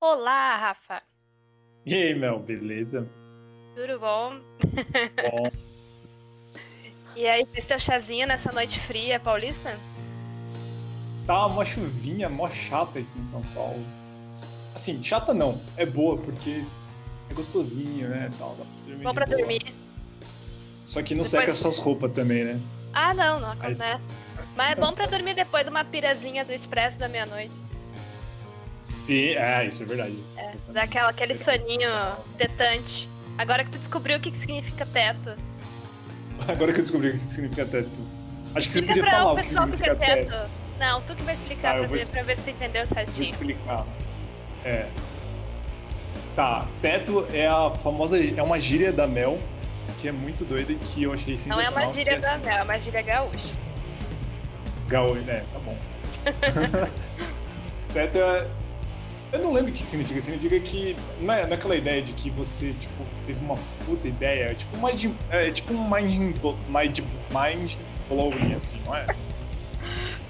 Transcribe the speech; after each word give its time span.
Olá, 0.00 0.56
Rafa. 0.56 1.02
E 1.84 1.94
aí, 1.94 2.14
Mel, 2.14 2.38
beleza? 2.40 3.08
Tudo 3.74 3.98
bom? 3.98 4.38
Bom, 5.30 5.50
E 7.14 7.26
aí, 7.26 7.46
fez 7.46 7.64
teu 7.64 7.78
chazinho 7.78 8.26
nessa 8.26 8.52
noite 8.52 8.78
fria 8.80 9.18
paulista? 9.18 9.78
tá 11.26 11.44
uma 11.46 11.64
chuvinha 11.64 12.28
mó 12.28 12.48
chata 12.48 13.00
aqui 13.00 13.18
em 13.18 13.24
São 13.24 13.42
Paulo. 13.52 13.84
Assim, 14.76 15.02
chata 15.02 15.34
não, 15.34 15.60
é 15.76 15.84
boa 15.84 16.16
porque 16.16 16.62
é 17.28 17.34
gostosinho, 17.34 18.08
né, 18.08 18.30
tal, 18.38 18.50
dá 18.54 18.64
pra 18.64 18.74
dormir 18.86 19.02
Bom 19.04 19.14
pra 19.14 19.26
boa. 19.26 19.38
dormir. 19.38 19.74
Só 20.84 21.02
que 21.02 21.16
não 21.16 21.24
Depois- 21.24 21.44
seca 21.46 21.54
suas 21.56 21.78
roupas 21.78 22.12
também, 22.12 22.44
né? 22.44 22.60
Ah, 22.92 23.12
não, 23.12 23.40
não, 23.40 23.56
Mas- 23.56 23.78
né? 23.80 24.00
Mas 24.54 24.70
é 24.72 24.74
bom 24.80 24.92
pra 24.92 25.06
dormir 25.06 25.34
depois 25.34 25.64
de 25.64 25.70
uma 25.70 25.84
pirazinha 25.84 26.44
do 26.44 26.52
expresso 26.52 26.96
da 26.96 27.08
meia-noite. 27.08 27.52
Sim, 28.86 29.30
é, 29.34 29.66
isso 29.66 29.82
é 29.82 29.86
verdade. 29.86 30.16
É, 30.36 30.42
Exatamente. 30.42 30.72
dá 30.72 30.82
aquela, 30.84 31.08
aquele 31.08 31.34
soninho 31.34 31.90
tetante. 32.38 33.08
Agora 33.36 33.64
que 33.64 33.70
tu 33.70 33.78
descobriu 33.78 34.16
o 34.16 34.20
que, 34.20 34.30
que 34.30 34.38
significa 34.38 34.86
teto. 34.86 35.34
Agora 36.46 36.72
que 36.72 36.78
eu 36.78 36.82
descobri 36.82 37.08
o 37.10 37.18
que 37.18 37.28
significa 37.28 37.64
teto. 37.64 37.90
Acho 38.54 38.68
que 38.68 38.74
você 38.74 38.78
Explica 38.80 38.86
podia 38.86 39.02
pra 39.02 39.10
falar 39.12 39.32
o 39.32 39.34
que 39.34 39.40
o 39.40 39.42
que 39.44 39.48
significa 39.48 39.90
é 39.90 39.94
teto. 39.96 40.30
teto. 40.30 40.50
Não, 40.78 41.02
tu 41.02 41.16
que 41.16 41.22
vai 41.24 41.34
explicar 41.34 41.72
Tá, 41.72 41.78
pra, 41.80 41.88
vou 41.88 42.06
pra 42.06 42.22
ver 42.22 42.36
se 42.36 42.42
tu 42.44 42.50
entendeu 42.50 42.86
Vou 42.86 42.94
certinho. 42.94 43.30
explicar. 43.32 43.86
É. 44.64 44.86
Tá, 46.36 46.68
teto 46.80 47.26
é 47.32 47.48
a 47.48 47.70
famosa. 47.70 48.18
É 48.22 48.42
uma 48.42 48.60
gíria 48.60 48.92
da 48.92 49.06
Mel 49.08 49.40
que 49.98 50.06
é 50.06 50.12
muito 50.12 50.44
doida 50.44 50.70
e 50.72 50.76
que 50.76 51.02
eu 51.02 51.12
achei 51.12 51.34
Não 51.46 51.58
é 51.58 51.64
sensacional. 51.64 51.72
uma 51.72 51.92
gíria 51.92 52.14
que 52.14 52.20
da 52.20 52.28
assim, 52.34 52.44
Mel, 52.46 52.58
é 52.58 52.62
uma 52.62 52.78
gíria 52.78 53.02
gaúcha. 53.02 53.54
Gaúcho, 54.86 55.28
é, 55.28 55.42
tá 55.52 55.58
bom. 55.64 55.76
Teto 57.92 58.18
é. 58.18 58.46
Eu 59.32 59.40
não 59.40 59.52
lembro 59.52 59.70
o 59.70 59.74
que 59.74 59.86
significa. 59.86 60.20
Significa 60.20 60.60
que. 60.60 60.96
Não 61.20 61.34
é, 61.34 61.44
não 61.44 61.52
é 61.52 61.54
aquela 61.54 61.76
ideia 61.76 62.02
de 62.02 62.12
que 62.12 62.30
você, 62.30 62.72
tipo, 62.72 63.04
teve 63.26 63.44
uma 63.44 63.56
puta 63.84 64.08
ideia. 64.08 64.50
É 64.50 64.54
tipo, 64.54 64.76
mind, 64.78 65.12
é 65.30 65.50
tipo 65.50 65.72
um 65.72 65.90
mind, 65.90 66.36
mind, 66.68 67.00
mind 67.30 67.74
blowing, 68.08 68.54
assim, 68.54 68.80
não 68.84 68.94
é? 68.94 69.06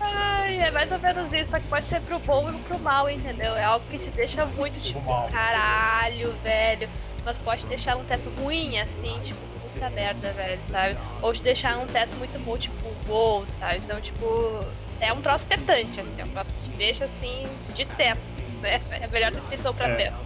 Ai, 0.00 0.58
é 0.60 0.70
mais 0.70 0.90
ou 0.90 0.98
menos 0.98 1.32
isso, 1.32 1.50
só 1.50 1.58
que 1.58 1.66
pode 1.66 1.86
ser 1.86 2.00
pro 2.02 2.18
bom 2.20 2.48
e 2.48 2.58
pro 2.60 2.78
mal, 2.78 3.08
entendeu? 3.10 3.54
É 3.54 3.64
algo 3.64 3.84
que 3.90 3.98
te 3.98 4.10
deixa 4.10 4.44
muito, 4.46 4.80
tipo, 4.80 5.00
caralho, 5.30 6.32
velho. 6.42 6.88
Mas 7.24 7.38
pode 7.38 7.66
deixar 7.66 7.96
um 7.96 8.04
teto 8.04 8.30
ruim, 8.40 8.78
assim, 8.78 9.18
tipo, 9.24 9.40
puta 9.60 9.90
merda, 9.90 10.30
velho, 10.30 10.60
sabe? 10.68 10.96
Ou 11.20 11.32
te 11.32 11.42
deixar 11.42 11.76
um 11.78 11.86
teto 11.86 12.16
muito 12.18 12.38
bom, 12.44 12.56
tipo, 12.56 12.94
wow, 13.08 13.44
sabe? 13.48 13.78
Então, 13.78 14.00
tipo, 14.00 14.64
é 15.00 15.12
um 15.12 15.20
troço 15.20 15.46
tetante, 15.48 16.00
assim, 16.00 16.20
é 16.20 16.24
um 16.24 16.28
troço 16.28 16.52
que 16.52 16.70
te 16.70 16.76
deixa, 16.76 17.04
assim, 17.06 17.42
de 17.74 17.84
teto, 17.84 18.20
né? 18.66 18.80
É 19.00 19.04
a 19.04 19.08
melhor 19.08 19.30
definição 19.32 19.72
pra 19.74 19.88
É. 19.88 19.94
teto. 19.94 20.16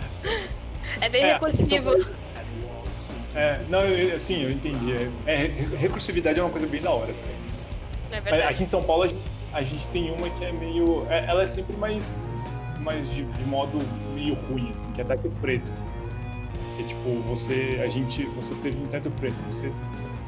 É 1.01 1.09
bem 1.09 1.23
É, 1.23 1.33
recursivo. 1.35 1.91
É, 3.35 3.61
não, 3.69 3.81
eu, 3.85 4.15
assim, 4.17 4.43
eu 4.43 4.51
entendi. 4.51 4.93
É, 5.27 5.33
é, 5.45 5.47
recursividade 5.79 6.39
é 6.39 6.43
uma 6.43 6.51
coisa 6.51 6.67
bem 6.67 6.81
da 6.83 6.91
hora. 6.91 7.15
É 8.11 8.21
verdade. 8.21 8.43
aqui 8.53 8.63
em 8.65 8.67
São 8.67 8.83
Paulo 8.83 9.05
a 9.05 9.07
gente, 9.07 9.21
a 9.53 9.63
gente 9.63 9.87
tem 9.89 10.11
uma 10.11 10.29
que 10.31 10.45
é 10.45 10.51
meio. 10.53 11.07
é- 11.09 11.25
ela 11.29 11.43
é 11.43 11.47
sempre 11.47 11.77
mais. 11.77 12.27
mais 12.81 13.09
de, 13.13 13.23
de 13.25 13.45
modo 13.45 13.79
meio 14.15 14.35
ruim, 14.35 14.69
assim, 14.71 14.91
que 14.93 15.01
é 15.01 15.05
teto 15.05 15.31
preto. 15.41 15.71
Que 16.77 16.83
é 16.83 16.87
tipo, 16.87 17.21
você. 17.29 17.81
A 17.85 17.89
gente. 17.89 18.25
Você 18.25 18.53
teve 18.57 18.83
um 18.83 18.87
teto 18.87 19.11
preto, 19.13 19.37
você 19.49 19.71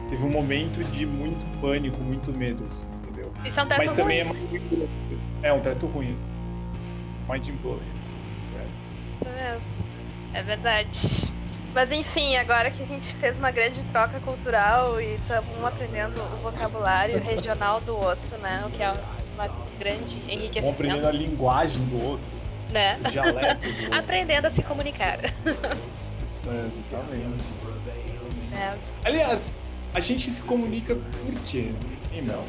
teve 0.09 0.23
um 0.25 0.31
momento 0.31 0.85
de 0.93 1.05
muito 1.05 1.45
pânico, 1.61 1.99
muito 2.01 2.31
medo, 2.33 2.65
assim, 2.67 2.87
entendeu? 3.03 3.33
Isso 3.45 3.59
é 3.59 3.63
um 3.65 3.67
teto 3.67 3.79
Mas 3.79 3.93
também 3.93 4.23
ruim. 4.23 4.39
é 4.39 4.49
muito. 4.51 4.89
É 5.43 5.53
um 5.53 5.61
teto 5.61 5.87
ruim. 5.87 6.17
Mind 7.29 7.49
blowing, 7.63 7.81
assim. 7.95 8.11
é. 8.59 8.67
Isso 9.21 9.31
mesmo. 9.35 9.85
É 10.35 10.43
verdade. 10.43 11.33
Mas 11.75 11.91
enfim, 11.91 12.37
agora 12.37 12.71
que 12.71 12.83
a 12.83 12.87
gente 12.87 13.15
fez 13.15 13.39
uma 13.39 13.51
grande 13.51 13.83
troca 13.87 14.21
cultural 14.21 15.01
e 15.01 15.15
estamos 15.15 15.49
um 15.59 15.67
aprendendo 15.67 16.21
o 16.21 16.37
vocabulário 16.43 17.19
regional 17.21 17.81
do 17.81 17.97
outro, 17.97 18.37
né? 18.39 18.63
O 18.67 18.71
que 18.71 18.83
é 18.83 18.93
uma 19.35 19.49
grande 19.79 20.19
enriquecimento, 20.29 20.75
aprendendo 20.75 21.07
a 21.07 21.13
linguagem 21.13 21.83
do 21.87 22.05
outro, 22.05 22.31
né? 22.71 22.99
o 23.03 23.11
dialeto 23.11 23.67
do 23.67 23.75
outro. 23.85 23.99
Aprendendo 23.99 24.47
a 24.47 24.51
se 24.51 24.63
comunicar. 24.63 25.19
É, 25.25 25.31
exatamente. 26.45 27.53
né? 28.51 28.79
Aliás, 29.05 29.55
a 29.95 30.01
gente 30.01 30.31
se 30.31 30.43
comunica 30.43 30.95
por 30.95 31.35
quê, 31.47 31.73
hein, 32.13 32.23
Mel? 32.23 32.45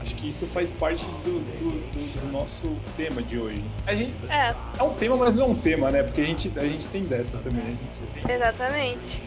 Acho 0.00 0.14
que 0.14 0.28
isso 0.28 0.46
faz 0.46 0.70
parte 0.70 1.04
do, 1.24 1.40
do- 1.40 1.70
do- 1.92 2.20
do 2.20 2.32
nosso 2.32 2.76
tema 2.96 3.20
de 3.22 3.38
hoje. 3.38 3.62
A 3.86 3.94
gente, 3.94 4.12
É, 4.30 4.54
é 4.78 4.82
um 4.82 4.94
tema, 4.94 5.16
mas 5.16 5.34
não 5.34 5.44
é 5.46 5.48
um 5.48 5.54
tema, 5.54 5.90
né? 5.90 6.02
Porque 6.02 6.20
a 6.20 6.24
gente, 6.24 6.52
a 6.58 6.62
gente 6.66 6.88
tem 6.88 7.04
dessas 7.04 7.40
também. 7.40 7.62
A 7.64 7.70
gente 7.70 8.22
tem, 8.24 8.34
exatamente. 8.36 9.22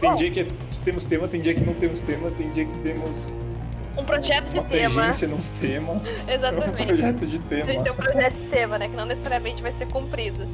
tem 0.00 0.10
Bom. 0.10 0.14
dia 0.16 0.30
que, 0.30 0.44
que 0.44 0.80
temos 0.84 1.06
tema, 1.06 1.26
tem 1.26 1.40
dia 1.40 1.54
que 1.54 1.64
não 1.64 1.74
temos 1.74 2.00
tema, 2.00 2.30
tem 2.30 2.50
dia 2.52 2.64
que 2.64 2.74
temos 2.78 3.32
Um 3.96 4.04
projeto 4.04 4.50
de 4.50 4.58
uma 4.60 4.68
tema. 4.68 4.94
tangência 5.02 5.26
num 5.28 5.40
tema, 5.60 5.92
um 6.28 6.32
Exatamente. 6.32 6.86
projeto 6.86 7.18
de 7.18 7.26
A 7.26 7.30
gente 7.30 7.48
tem 7.48 7.66
tema. 7.82 7.90
um 7.92 7.96
projeto 7.96 8.34
de 8.34 8.48
tema, 8.48 8.78
né? 8.78 8.88
Que 8.88 8.94
não 8.96 9.06
necessariamente 9.06 9.60
vai 9.62 9.72
ser 9.72 9.86
cumprido. 9.88 10.46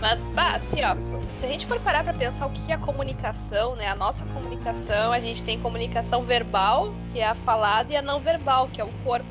Mas, 0.00 0.18
bah, 0.34 0.54
assim, 0.56 0.82
ó, 0.84 0.94
se 1.40 1.46
a 1.46 1.48
gente 1.48 1.66
for 1.66 1.80
parar 1.80 2.04
pra 2.04 2.12
pensar 2.12 2.46
o 2.46 2.50
que 2.50 2.70
é 2.70 2.74
a 2.74 2.78
comunicação, 2.78 3.74
né? 3.74 3.88
A 3.88 3.96
nossa 3.96 4.24
comunicação, 4.26 5.12
a 5.12 5.18
gente 5.20 5.42
tem 5.42 5.58
comunicação 5.58 6.22
verbal, 6.22 6.92
que 7.12 7.18
é 7.20 7.26
a 7.26 7.34
falada, 7.34 7.92
e 7.92 7.96
a 7.96 8.02
não 8.02 8.20
verbal, 8.20 8.68
que 8.68 8.80
é 8.80 8.84
o 8.84 8.92
corpo. 9.04 9.26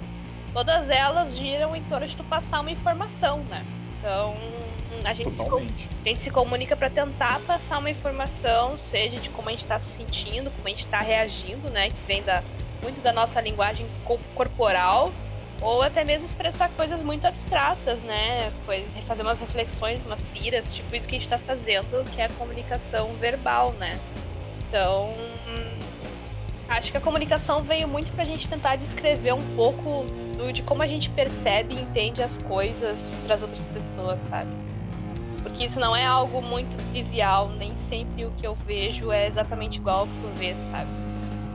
Todas 0.54 0.90
elas 0.90 1.38
giram 1.38 1.76
em 1.76 1.84
torno 1.84 2.06
de 2.06 2.16
tu 2.16 2.24
passar 2.24 2.60
uma 2.60 2.72
informação, 2.72 3.40
né? 3.50 3.66
Então, 4.00 4.36
a 5.06 5.14
gente, 5.14 5.34
se, 5.34 5.44
a 6.06 6.08
gente 6.10 6.20
se 6.20 6.30
comunica 6.32 6.76
pra 6.76 6.90
tentar 6.90 7.40
passar 7.48 7.78
uma 7.78 7.90
informação, 7.90 8.76
seja 8.78 9.18
de 9.18 9.30
como 9.30 9.48
a 9.50 9.52
gente 9.52 9.66
tá 9.66 9.80
se 9.80 9.98
sentindo, 9.98 10.52
como 10.52 10.68
a 10.68 10.70
gente 10.70 10.86
tá 10.88 11.00
reagindo, 11.00 11.70
né? 11.70 11.90
Que 11.90 11.96
vem 12.08 12.24
da, 12.24 12.44
muito 12.84 13.02
da 13.02 13.14
nossa 13.14 13.40
linguagem 13.40 13.86
co- 14.04 14.20
corporal, 14.36 15.12
ou 15.62 15.82
até 15.82 16.04
mesmo 16.04 16.26
expressar 16.26 16.70
coisas 16.70 17.02
muito 17.02 17.26
abstratas, 17.26 18.02
né? 18.04 18.52
Coisa- 18.66 18.86
Fazer 19.08 19.22
umas 19.24 19.40
reflexões, 19.40 20.00
umas 20.06 20.24
piras, 20.26 20.74
tipo 20.74 20.96
isso 20.96 21.08
que 21.08 21.16
a 21.16 21.20
gente 21.20 21.30
tá 21.30 21.38
fazendo, 21.40 22.04
que 22.14 22.22
é 22.22 22.26
a 22.26 22.30
comunicação 22.30 23.08
verbal, 23.20 23.72
né? 23.80 23.98
Então, 24.68 25.14
acho 26.70 26.92
que 26.92 26.98
a 26.98 27.02
comunicação 27.02 27.62
veio 27.64 27.88
muito 27.88 28.12
pra 28.14 28.24
gente 28.26 28.48
tentar 28.48 28.76
descrever 28.76 29.34
um 29.34 29.56
pouco 29.56 30.06
do- 30.38 30.52
de 30.52 30.62
como 30.62 30.84
a 30.84 30.88
gente 30.88 31.10
percebe 31.10 31.74
e 31.76 31.82
entende 31.82 32.22
as 32.22 32.38
coisas 32.40 33.10
pras 33.26 33.42
outras 33.42 33.66
pessoas, 33.68 34.20
sabe? 34.20 34.52
Porque 35.42 35.64
isso 35.64 35.80
não 35.80 35.96
é 35.96 36.06
algo 36.06 36.42
muito 36.42 36.76
trivial, 36.92 37.50
nem 37.50 37.76
sempre 37.76 38.26
o 38.26 38.32
que 38.32 38.46
eu 38.46 38.56
vejo 38.66 39.12
é 39.12 39.26
exatamente 39.26 39.78
igual 39.78 40.00
ao 40.02 40.08
que 40.08 40.14
tu 40.14 40.28
vê, 40.38 40.54
sabe? 40.72 40.90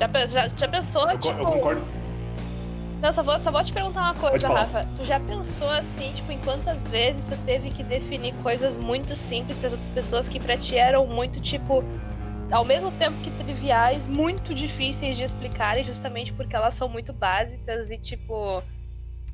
Já, 0.01 0.27
já, 0.27 0.51
já 0.57 0.69
pensou, 0.69 1.09
Eu, 1.11 1.19
tipo. 1.19 1.39
eu 1.39 1.45
concordo. 1.45 1.83
Não, 3.03 3.13
só 3.13 3.21
vou, 3.21 3.37
só 3.37 3.51
vou 3.51 3.65
te 3.65 3.73
perguntar 3.73 4.01
uma 4.01 4.15
coisa. 4.15 4.47
Rafa. 4.47 4.87
Tu 4.97 5.05
já 5.05 5.19
pensou 5.19 5.69
assim, 5.69 6.13
tipo, 6.13 6.31
em 6.31 6.39
quantas 6.39 6.85
vezes 6.85 7.29
tu 7.29 7.37
teve 7.45 7.71
que 7.71 7.83
definir 7.83 8.33
coisas 8.45 8.77
muito 8.77 9.17
simples 9.17 9.59
para 9.59 9.71
outras 9.71 9.89
pessoas 9.89 10.29
que 10.29 10.39
pra 10.39 10.57
ti 10.57 10.77
eram 10.77 11.05
muito, 11.05 11.41
tipo, 11.41 11.83
ao 12.49 12.65
mesmo 12.65 12.93
tempo 12.93 13.17
que 13.19 13.31
triviais, 13.33 14.07
muito 14.07 14.55
difíceis 14.55 15.17
de 15.17 15.25
explicarem, 15.25 15.83
justamente 15.83 16.33
porque 16.33 16.55
elas 16.55 16.75
são 16.75 16.89
muito 16.89 17.13
básicas 17.13 17.91
e, 17.91 17.99
tipo, 17.99 18.63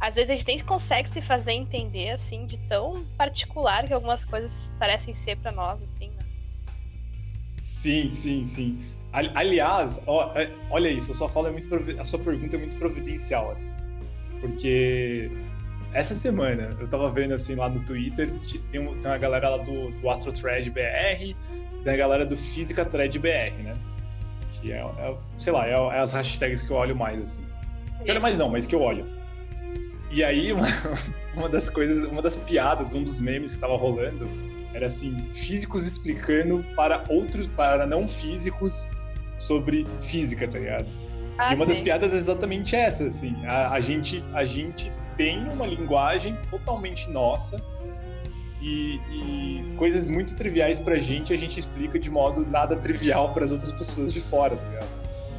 às 0.01 0.15
vezes 0.15 0.31
a 0.31 0.35
gente 0.35 0.47
nem 0.47 0.59
consegue 0.61 1.11
se 1.11 1.21
fazer 1.21 1.53
entender, 1.53 2.09
assim, 2.09 2.47
de 2.47 2.57
tão 2.69 3.05
particular 3.19 3.87
que 3.87 3.93
algumas 3.93 4.25
coisas 4.25 4.71
parecem 4.79 5.13
ser 5.13 5.37
pra 5.37 5.53
nós, 5.53 5.83
assim, 5.83 6.09
né? 6.09 6.25
Sim, 7.53 8.15
sim, 8.15 8.43
sim. 8.45 8.79
Ali- 9.13 9.31
Aliás, 9.35 10.01
ó, 10.07 10.33
é, 10.35 10.51
olha 10.71 10.89
isso, 10.89 11.13
a 11.13 11.15
sua 11.15 11.29
fala 11.29 11.49
é 11.49 11.53
muito 11.53 11.69
a 12.01 12.05
sua 12.05 12.19
pergunta 12.19 12.57
é 12.57 12.59
muito 12.59 12.77
providencial, 12.77 13.51
assim. 13.53 13.73
Porque 14.41 15.31
essa 15.93 16.15
semana 16.15 16.77
eu 16.79 16.87
tava 16.87 17.11
vendo 17.11 17.33
assim 17.35 17.55
lá 17.55 17.69
no 17.69 17.81
Twitter, 17.81 18.31
tem, 18.71 18.81
um- 18.81 18.99
tem 19.01 19.11
uma 19.11 19.19
galera 19.19 19.49
lá 19.51 19.57
do, 19.59 19.91
do 19.91 20.11
Astro 20.11 20.33
Thread 20.33 20.71
BR, 20.71 21.35
tem 21.83 21.95
a 21.95 21.97
galera 21.97 22.27
do 22.27 22.37
Física 22.37 22.85
Thread 22.85 23.19
BR, 23.19 23.63
né? 23.63 23.77
Que 24.53 24.73
é, 24.73 24.77
é, 24.79 25.15
sei 25.37 25.53
lá, 25.53 25.67
é, 25.67 25.73
é 25.73 25.99
as 25.99 26.13
hashtags 26.13 26.63
que 26.63 26.71
eu 26.71 26.77
olho 26.77 26.95
mais, 26.97 27.21
assim. 27.21 27.43
Que 28.05 28.11
olho 28.11 28.21
mais 28.21 28.37
não, 28.39 28.49
mas 28.49 28.67
que 28.67 28.75
eu 28.75 28.81
olho. 28.83 29.07
E 30.11 30.23
aí, 30.23 30.53
uma, 30.55 30.67
uma 31.35 31.49
das 31.49 31.69
coisas, 31.71 32.07
uma 32.09 32.21
das 32.23 32.37
piadas, 32.37 32.95
um 32.95 33.03
dos 33.03 33.21
memes 33.21 33.55
que 33.55 33.61
tava 33.61 33.77
rolando 33.77 34.29
era 34.75 34.87
assim, 34.87 35.17
físicos 35.33 35.87
explicando 35.87 36.65
para 36.77 37.05
outros, 37.09 37.47
para 37.49 37.87
não 37.87 38.07
físicos 38.07 38.87
sobre 39.39 39.87
física, 40.01 40.47
tá 40.47 40.59
ligado? 40.59 40.87
Ah, 41.39 41.53
e 41.53 41.55
uma 41.55 41.65
das 41.65 41.77
sim. 41.77 41.85
piadas 41.85 42.13
é 42.13 42.17
exatamente 42.17 42.75
essa, 42.75 43.05
assim, 43.05 43.35
a, 43.47 43.71
a 43.71 43.81
gente, 43.81 44.23
a 44.35 44.45
gente 44.45 44.93
tem 45.17 45.49
uma 45.49 45.67
linguagem 45.67 46.37
totalmente 46.51 47.09
nossa 47.11 47.63
e, 48.61 49.01
e 49.11 49.75
coisas 49.77 50.09
muito 50.09 50.35
triviais 50.35 50.81
pra 50.81 50.97
gente 50.97 51.33
a 51.33 51.37
gente 51.37 51.61
explica 51.61 51.99
de 51.99 52.11
modo 52.11 52.45
nada 52.45 52.77
trivial 52.77 53.33
para 53.33 53.45
as 53.45 53.53
outras 53.53 53.73
pessoas 53.73 54.13
de 54.13 54.21
fora, 54.21 54.57
tá 54.57 54.65
ligado? 54.69 54.89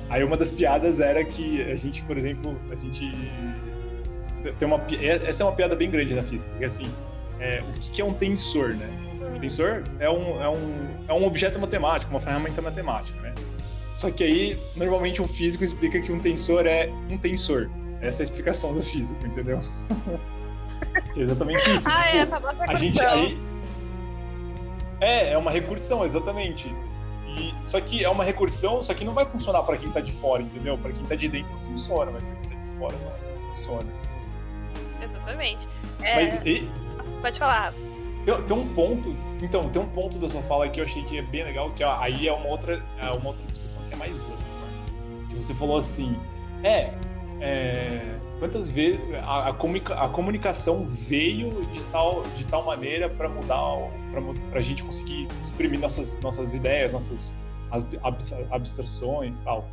Aí 0.10 0.24
uma 0.24 0.38
das 0.38 0.52
piadas 0.52 1.00
era 1.00 1.24
que 1.24 1.62
a 1.62 1.76
gente, 1.76 2.02
por 2.04 2.18
exemplo, 2.18 2.60
a 2.72 2.76
gente 2.76 3.12
tem 4.58 4.68
uma 4.68 4.82
essa 5.02 5.44
é 5.44 5.46
uma 5.46 5.52
piada 5.54 5.76
bem 5.76 5.92
grande 5.92 6.16
na 6.16 6.24
física, 6.24 6.50
porque 6.52 6.66
assim, 6.66 6.90
é, 7.40 7.62
o 7.62 7.80
que, 7.80 7.92
que 7.92 8.02
é 8.02 8.06
um 8.06 8.14
tensor, 8.14 8.70
né? 8.70 8.90
Um 9.36 9.40
tensor 9.40 9.84
é 10.00 10.10
um, 10.10 10.42
é, 10.42 10.50
um, 10.50 10.88
é 11.10 11.14
um 11.14 11.26
objeto 11.26 11.60
matemático, 11.60 12.12
uma 12.12 12.20
ferramenta 12.20 12.62
matemática, 12.62 13.20
né? 13.22 13.34
Só 14.00 14.10
que 14.10 14.24
aí, 14.24 14.58
normalmente, 14.78 15.22
o 15.22 15.28
físico 15.28 15.62
explica 15.62 16.00
que 16.00 16.10
um 16.10 16.22
tensor 16.22 16.66
é 16.66 16.90
um 17.12 17.18
tensor. 17.18 17.70
Essa 18.00 18.22
é 18.22 18.24
a 18.24 18.28
explicação 18.28 18.74
do 18.74 18.82
físico, 18.82 19.28
entendeu? 19.28 19.60
é 21.18 21.20
exatamente 21.20 21.70
isso. 21.70 21.86
Ah, 21.90 22.04
tipo, 22.04 22.64
é, 22.64 22.66
a 22.66 22.76
gente 22.76 23.02
aí. 23.02 23.38
É, 25.02 25.32
é 25.34 25.38
uma 25.38 25.52
recursão, 25.52 26.06
exatamente. 26.06 26.74
E, 27.28 27.54
só 27.62 27.82
que 27.82 28.02
é 28.02 28.10
uma 28.10 28.24
recursão, 28.24 28.82
só 28.82 28.94
que 28.94 29.04
não 29.04 29.14
vai 29.14 29.26
funcionar 29.26 29.64
para 29.64 29.76
quem 29.76 29.92
tá 29.92 30.00
de 30.00 30.14
fora, 30.14 30.44
entendeu? 30.44 30.78
Para 30.78 30.94
quem 30.94 31.06
tá 31.06 31.16
de 31.16 31.28
dentro 31.28 31.60
funciona, 31.60 32.10
mas 32.10 32.24
pra 32.24 32.36
quem 32.36 32.52
tá 32.52 32.64
de 32.64 32.72
fora 32.78 32.96
não 32.96 33.50
funciona. 33.50 33.90
Exatamente. 35.02 35.68
É... 36.02 36.16
Mas 36.16 36.38
e... 36.46 36.72
Pode 37.22 37.38
falar. 37.38 37.74
Tem, 38.26 38.42
tem, 38.44 38.58
um 38.58 38.68
ponto, 38.74 39.16
então, 39.42 39.70
tem 39.70 39.82
um 39.82 39.90
ponto 39.90 40.20
da 40.20 40.28
sua 40.28 40.42
fala 40.42 40.70
que 40.70 40.80
eu 40.80 40.84
achei 40.84 41.04
que 41.04 41.18
é 41.18 41.22
bem 41.22 41.44
legal, 41.44 41.72
que 41.72 41.84
ó, 41.84 42.00
aí 42.00 42.28
é 42.28 42.34
uma 42.34 42.48
outra, 42.48 42.84
é 43.02 43.10
uma 43.10 43.30
outra 43.30 43.46
discussão 43.46 43.82
que 43.88 43.94
é 43.94 43.98
mais 43.98 44.26
ampla. 44.26 44.38
Né? 44.38 45.28
Que 45.30 45.36
você 45.36 45.54
falou 45.54 45.78
assim, 45.78 46.18
é, 46.64 46.94
é 47.40 48.20
quantas 48.40 48.70
vezes 48.70 49.00
a, 49.16 49.50
a, 49.50 50.06
a, 50.06 50.10
comunicação 50.10 50.86
veio 50.86 51.66
de 51.66 51.82
tal, 51.92 52.24
de 52.36 52.48
tal 52.48 52.66
maneira 52.66 53.10
para 53.10 53.30
mudar, 53.30 53.90
para 54.50 54.60
a 54.60 54.62
gente 54.62 54.82
conseguir 54.84 55.28
exprimir 55.44 55.80
nossas, 55.80 56.18
nossas 56.22 56.56
ideias, 56.56 56.92
nossas 56.92 57.36
abstrações 58.50 59.40
tal. 59.40 59.68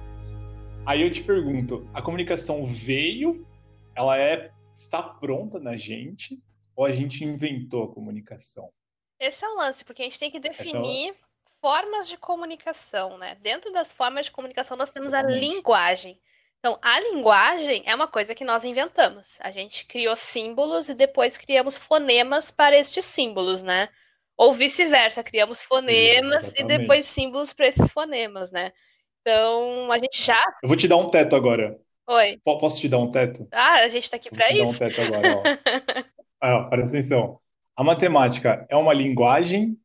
Aí 0.85 1.03
eu 1.03 1.11
te 1.11 1.23
pergunto, 1.23 1.87
a 1.95 2.03
comunicação 2.03 2.65
veio, 2.65 3.47
ela 3.95 4.19
é 4.19 4.51
está 4.75 5.03
pronta 5.03 5.59
na 5.59 5.77
gente 5.77 6.39
ou 6.77 6.85
a 6.85 6.93
gente 6.93 7.25
inventou 7.25 7.85
a 7.85 7.93
comunicação? 7.93 8.71
Esse 9.19 9.45
é 9.45 9.49
o 9.49 9.57
lance, 9.57 9.85
porque 9.85 10.03
a 10.03 10.05
gente 10.05 10.19
tem 10.19 10.31
que 10.31 10.37
é 10.37 10.41
definir 10.41 11.15
formas 11.61 12.09
de 12.09 12.19
comunicação, 12.19 13.17
né? 13.17 13.37
Dentro 13.41 13.73
das 13.73 13.93
formas 13.93 14.27
de 14.27 14.31
comunicação 14.31 14.77
nós 14.77 14.91
temos 14.91 15.15
a 15.15 15.23
linguagem. 15.23 16.21
Então, 16.59 16.79
a 16.83 17.01
linguagem 17.01 17.83
é 17.87 17.95
uma 17.95 18.09
coisa 18.09 18.35
que 18.35 18.45
nós 18.45 18.65
inventamos. 18.65 19.39
A 19.41 19.51
gente 19.51 19.87
criou 19.87 20.15
símbolos 20.17 20.89
e 20.89 20.95
depois 20.95 21.39
criamos 21.39 21.77
fonemas 21.77 22.51
para 22.51 22.77
estes 22.77 23.05
símbolos, 23.05 23.63
né? 23.63 23.89
Ou 24.37 24.53
vice-versa, 24.53 25.23
criamos 25.23 25.63
fonemas 25.63 26.53
e 26.57 26.65
depois 26.65 27.07
símbolos 27.07 27.53
para 27.53 27.69
esses 27.69 27.91
fonemas, 27.91 28.53
né? 28.53 28.73
Então, 29.21 29.91
a 29.91 29.99
gente 29.99 30.23
já. 30.23 30.43
Eu 30.63 30.69
vou 30.69 30.77
te 30.77 30.87
dar 30.87 30.97
um 30.97 31.09
teto 31.09 31.35
agora. 31.35 31.79
Oi. 32.09 32.39
Posso 32.45 32.81
te 32.81 32.89
dar 32.89 32.99
um 32.99 33.11
teto? 33.11 33.49
Ah, 33.51 33.81
a 33.81 33.89
gente 33.89 34.05
está 34.05 34.17
aqui 34.17 34.31
para 34.31 34.53
isso. 34.53 34.65
Vou 34.65 34.75
te 34.75 34.79
dar 34.79 34.87
um 34.87 34.89
teto 34.89 35.03
agora, 35.03 35.37
ó. 35.39 36.07
ah, 36.55 36.65
presta 36.65 36.89
atenção. 36.91 37.41
A 37.75 37.85
matemática 37.85 38.67
é 38.69 38.77
uma 38.77 38.95
linguagem 38.95 39.79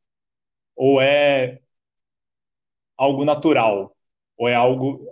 ou 0.76 1.02
é 1.02 1.60
algo 2.98 3.26
natural? 3.26 3.96
Ou 4.38 4.48
é 4.48 4.56
algo 4.56 5.06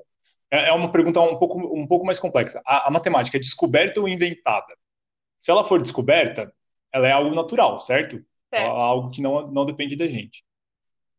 é, 0.51 0.69
é 0.69 0.71
uma 0.73 0.91
pergunta 0.91 1.19
um 1.21 1.37
pouco, 1.37 1.59
um 1.75 1.87
pouco 1.87 2.05
mais 2.05 2.19
complexa. 2.19 2.61
A, 2.65 2.87
a, 2.87 2.91
matemática 2.91 3.37
é 3.37 3.39
descoberta 3.39 3.99
ou 3.99 4.07
inventada? 4.07 4.75
Se 5.37 5.51
ela 5.51 5.63
for 5.63 5.81
descoberta, 5.81 6.53
ela 6.91 7.07
é 7.07 7.11
algo 7.11 7.35
natural, 7.35 7.79
certo? 7.79 8.23
É. 8.51 8.63
algo 8.63 9.11
que 9.11 9.21
não, 9.21 9.51
não 9.51 9.65
depende 9.65 9.95
da 9.95 10.07
gente. 10.07 10.43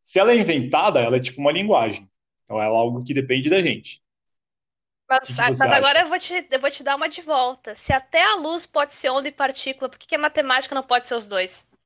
Se 0.03 0.19
ela 0.19 0.33
é 0.33 0.37
inventada, 0.37 1.01
ela 1.01 1.17
é 1.17 1.21
tipo 1.21 1.41
uma 1.41 1.53
linguagem. 1.53 2.11
Então 2.45 2.61
ela 2.61 2.75
é 2.75 2.79
algo 2.79 3.05
que 3.05 3.15
depende 3.15 3.49
da 3.49 3.61
gente. 3.61 4.03
Mas, 5.11 5.27
que 5.27 5.35
que 5.35 5.41
mas 5.41 5.61
agora 5.61 6.01
eu 6.03 6.09
vou, 6.09 6.19
te, 6.19 6.47
eu 6.49 6.61
vou 6.61 6.71
te 6.71 6.85
dar 6.85 6.95
uma 6.95 7.09
de 7.09 7.21
volta. 7.21 7.75
Se 7.75 7.93
até 7.93 8.23
a 8.23 8.37
luz 8.37 8.65
pode 8.65 8.93
ser 8.93 9.11
onda 9.11 9.27
e 9.29 9.33
partícula, 9.33 9.89
por 9.89 9.99
que, 9.99 10.07
que 10.07 10.15
a 10.15 10.19
matemática 10.19 10.75
não 10.75 10.85
pode 10.85 11.07
ser 11.07 11.17
os 11.17 11.27
dois? 11.27 11.67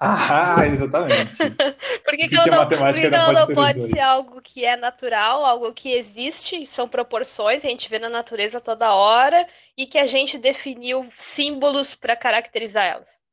Ah, 0.00 0.66
exatamente. 0.66 1.36
Por 2.04 2.16
que, 2.16 2.28
que, 2.28 2.30
que, 2.40 2.50
não, 2.50 2.60
a 2.60 2.64
matemática 2.64 3.08
não, 3.08 3.32
não 3.32 3.46
pode, 3.46 3.54
pode 3.54 3.90
ser 3.90 4.00
algo 4.00 4.42
que 4.42 4.64
é 4.64 4.76
natural, 4.76 5.46
algo 5.46 5.72
que 5.72 5.92
existe, 5.92 6.66
são 6.66 6.88
proporções, 6.88 7.64
a 7.64 7.68
gente 7.68 7.88
vê 7.88 7.98
na 7.98 8.08
natureza 8.08 8.60
toda 8.60 8.92
hora, 8.92 9.48
e 9.76 9.86
que 9.86 9.96
a 9.96 10.04
gente 10.04 10.36
definiu 10.36 11.08
símbolos 11.16 11.94
para 11.94 12.16
caracterizar 12.16 12.84
elas? 12.84 13.23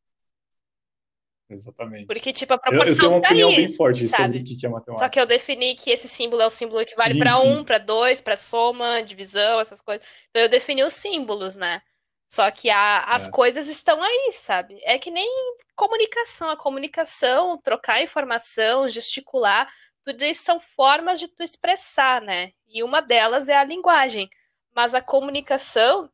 Exatamente. 1.51 2.05
Porque, 2.05 2.31
tipo, 2.31 2.53
a 2.53 2.57
proporção 2.57 2.87
eu, 2.87 2.93
eu 2.93 2.97
tenho 2.97 3.11
uma 3.11 3.21
tá 3.21 3.27
opinião 3.27 3.49
aí, 3.49 3.55
bem 3.55 3.71
forte 3.71 4.07
sabe? 4.07 4.23
sobre 4.23 4.39
o 4.39 4.43
que 4.43 4.65
é 4.65 4.69
matemática. 4.69 5.05
Só 5.05 5.09
que 5.09 5.19
eu 5.19 5.25
defini 5.25 5.75
que 5.75 5.91
esse 5.91 6.07
símbolo 6.07 6.41
é 6.41 6.45
o 6.45 6.49
símbolo 6.49 6.85
que 6.85 6.95
vale 6.95 7.19
para 7.19 7.39
um, 7.39 7.63
para 7.63 7.77
dois, 7.77 8.21
para 8.21 8.37
soma, 8.37 9.01
divisão, 9.03 9.59
essas 9.59 9.81
coisas. 9.81 10.05
Então 10.29 10.41
eu 10.41 10.49
defini 10.49 10.83
os 10.83 10.93
símbolos, 10.93 11.55
né? 11.55 11.81
Só 12.27 12.49
que 12.49 12.69
a, 12.69 13.03
as 13.03 13.27
é. 13.27 13.31
coisas 13.31 13.67
estão 13.67 14.01
aí, 14.01 14.31
sabe? 14.31 14.79
É 14.83 14.97
que 14.97 15.11
nem 15.11 15.29
comunicação. 15.75 16.49
A 16.49 16.55
comunicação, 16.55 17.57
trocar 17.57 18.01
informação, 18.01 18.87
gesticular, 18.87 19.69
tudo 20.05 20.23
isso 20.23 20.43
são 20.43 20.59
formas 20.59 21.19
de 21.19 21.27
tu 21.27 21.43
expressar, 21.43 22.21
né? 22.21 22.53
E 22.67 22.83
uma 22.83 23.01
delas 23.01 23.49
é 23.49 23.57
a 23.57 23.65
linguagem. 23.65 24.29
Mas 24.73 24.95
a 24.95 25.01
comunicação 25.01 26.09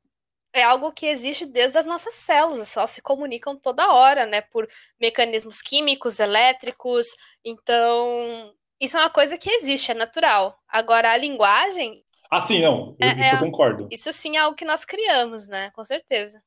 é 0.53 0.63
algo 0.63 0.91
que 0.91 1.05
existe 1.05 1.45
desde 1.45 1.77
as 1.77 1.85
nossas 1.85 2.15
células, 2.15 2.75
elas 2.75 2.91
se 2.91 3.01
comunicam 3.01 3.55
toda 3.55 3.93
hora, 3.93 4.25
né? 4.25 4.41
Por 4.41 4.67
mecanismos 4.99 5.61
químicos, 5.61 6.19
elétricos. 6.19 7.07
Então, 7.45 8.53
isso 8.79 8.97
é 8.97 9.01
uma 9.01 9.09
coisa 9.09 9.37
que 9.37 9.49
existe, 9.49 9.91
é 9.91 9.93
natural. 9.93 10.57
Agora, 10.67 11.11
a 11.11 11.17
linguagem 11.17 12.03
ah, 12.29 12.39
sim, 12.39 12.61
não. 12.61 12.95
Eu, 12.99 13.07
é, 13.07 13.19
isso 13.21 13.35
eu 13.35 13.37
é, 13.37 13.39
concordo. 13.39 13.87
Isso 13.89 14.11
sim 14.11 14.35
é 14.35 14.39
algo 14.39 14.55
que 14.55 14.65
nós 14.65 14.83
criamos, 14.83 15.47
né? 15.47 15.71
Com 15.71 15.83
certeza. 15.83 16.41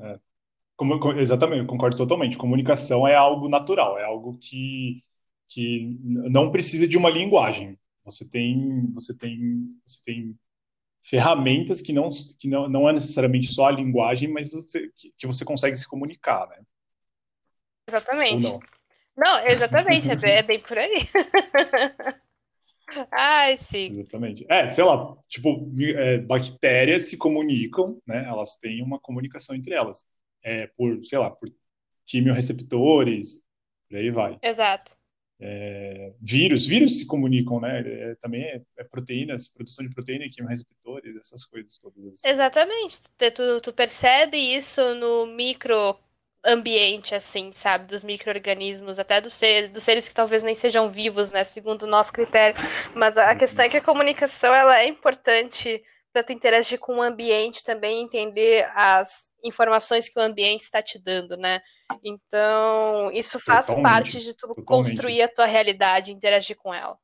É. 0.00 0.18
Como, 0.76 1.12
exatamente, 1.18 1.60
eu 1.60 1.66
concordo 1.66 1.96
totalmente. 1.96 2.36
Comunicação 2.36 3.06
é 3.06 3.14
algo 3.14 3.48
natural, 3.48 3.98
é 3.98 4.04
algo 4.04 4.36
que, 4.38 5.04
que 5.48 5.96
não 6.02 6.50
precisa 6.50 6.88
de 6.88 6.96
uma 6.96 7.10
linguagem. 7.10 7.78
Você 8.04 8.28
tem, 8.28 8.90
você 8.92 9.16
tem, 9.16 9.68
você 9.86 10.02
tem 10.02 10.38
ferramentas 11.02 11.80
que 11.80 11.92
não, 11.92 12.08
que 12.38 12.48
não, 12.48 12.68
não 12.68 12.88
é 12.88 12.92
necessariamente 12.92 13.46
só 13.48 13.66
a 13.66 13.72
linguagem, 13.72 14.28
mas 14.28 14.52
você, 14.52 14.90
que, 15.16 15.26
você 15.26 15.44
consegue 15.44 15.76
se 15.76 15.88
comunicar, 15.88 16.46
né? 16.48 16.60
Exatamente. 17.88 18.42
Não? 18.42 18.60
não? 19.16 19.46
exatamente, 19.46 20.10
é 20.10 20.16
bem, 20.16 20.32
é 20.32 20.42
bem 20.42 20.60
por 20.60 20.78
aí. 20.78 21.08
Ai, 23.12 23.56
sim. 23.58 23.86
Exatamente. 23.86 24.44
É, 24.48 24.70
sei 24.70 24.84
lá, 24.84 25.16
tipo, 25.28 25.72
é, 25.96 26.18
bactérias 26.18 27.08
se 27.08 27.16
comunicam, 27.16 28.00
né? 28.06 28.24
Elas 28.26 28.56
têm 28.56 28.82
uma 28.82 28.98
comunicação 28.98 29.54
entre 29.54 29.74
elas. 29.74 30.04
É, 30.42 30.66
por, 30.68 31.02
sei 31.04 31.18
lá, 31.18 31.30
por 31.30 31.48
quimioreceptores, 32.06 33.44
por 33.88 33.96
aí 33.96 34.10
vai. 34.10 34.38
Exato. 34.42 34.99
É, 35.42 36.12
vírus, 36.20 36.66
vírus 36.66 36.98
se 36.98 37.06
comunicam, 37.06 37.60
né? 37.60 37.80
É, 37.80 38.14
também 38.16 38.42
é, 38.42 38.60
é, 38.78 38.84
proteínas, 38.84 39.48
produção 39.48 39.86
de 39.86 39.94
proteína, 39.94 40.28
quimioreceptores, 40.30 41.16
essas 41.16 41.44
coisas 41.44 41.78
todas. 41.78 42.22
Exatamente. 42.24 43.00
Tu, 43.16 43.60
tu 43.62 43.72
percebe 43.72 44.36
isso 44.36 44.94
no 44.96 45.26
micro 45.26 45.98
ambiente, 46.44 47.14
assim, 47.14 47.52
sabe? 47.52 47.86
Dos 47.86 48.02
micro-organismos, 48.02 48.98
até 48.98 49.20
dos, 49.20 49.40
dos 49.72 49.82
seres 49.82 50.08
que 50.08 50.14
talvez 50.14 50.42
nem 50.42 50.54
sejam 50.54 50.90
vivos, 50.90 51.32
né? 51.32 51.42
Segundo 51.44 51.82
o 51.82 51.88
nosso 51.88 52.12
critério. 52.12 52.60
Mas 52.94 53.16
a 53.16 53.34
questão 53.34 53.64
é 53.64 53.68
que 53.68 53.76
a 53.78 53.82
comunicação, 53.82 54.54
ela 54.54 54.78
é 54.78 54.86
importante 54.86 55.82
para 56.12 56.22
tu 56.22 56.32
interagir 56.32 56.78
com 56.78 56.96
o 56.96 57.02
ambiente 57.02 57.62
também, 57.62 58.02
entender 58.02 58.68
as 58.74 59.30
informações 59.44 60.08
que 60.08 60.18
o 60.18 60.22
ambiente 60.22 60.62
está 60.62 60.82
te 60.82 60.98
dando, 60.98 61.36
né? 61.36 61.60
Então, 62.04 63.10
isso 63.12 63.38
faz 63.38 63.66
totalmente, 63.66 63.90
parte 63.90 64.20
de 64.20 64.34
tu 64.34 64.48
totalmente. 64.48 64.66
construir 64.66 65.22
a 65.22 65.28
tua 65.28 65.46
realidade, 65.46 66.12
interagir 66.12 66.56
com 66.56 66.72
ela. 66.72 66.98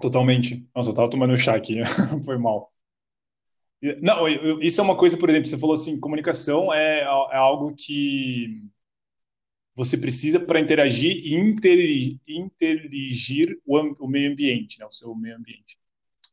Totalmente. 0.00 0.66
Nossa, 0.74 0.90
eu 0.90 0.94
tava 0.94 1.10
tomando 1.10 1.36
chá 1.36 1.54
aqui, 1.54 1.80
foi 2.24 2.38
mal. 2.38 2.72
Não, 4.02 4.28
isso 4.60 4.80
é 4.80 4.84
uma 4.84 4.96
coisa, 4.96 5.16
por 5.16 5.30
exemplo, 5.30 5.48
você 5.48 5.58
falou 5.58 5.74
assim, 5.74 5.98
comunicação 5.98 6.72
é, 6.72 7.00
é 7.00 7.36
algo 7.36 7.74
que 7.74 8.62
você 9.74 9.96
precisa 9.96 10.38
para 10.38 10.60
interagir 10.60 11.22
e 11.24 11.34
interligir 12.28 13.58
o, 13.64 13.78
o, 14.04 14.08
meio 14.08 14.30
ambiente, 14.30 14.78
né, 14.78 14.84
o 14.84 14.92
seu 14.92 15.14
meio 15.14 15.36
ambiente. 15.36 15.78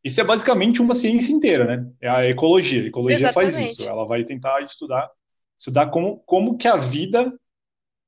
Isso 0.07 0.21
é 0.21 0.23
basicamente 0.23 0.81
uma 0.81 0.95
ciência 0.95 1.31
inteira, 1.31 1.65
né? 1.65 1.91
É 2.01 2.09
a 2.09 2.27
ecologia. 2.27 2.83
A 2.83 2.87
ecologia 2.87 3.27
Exatamente. 3.27 3.53
faz 3.53 3.71
isso. 3.71 3.87
Ela 3.87 4.05
vai 4.05 4.23
tentar 4.23 4.61
estudar, 4.61 5.09
estudar 5.57 5.87
como, 5.89 6.19
como 6.19 6.57
que 6.57 6.67
a 6.67 6.77
vida 6.77 7.37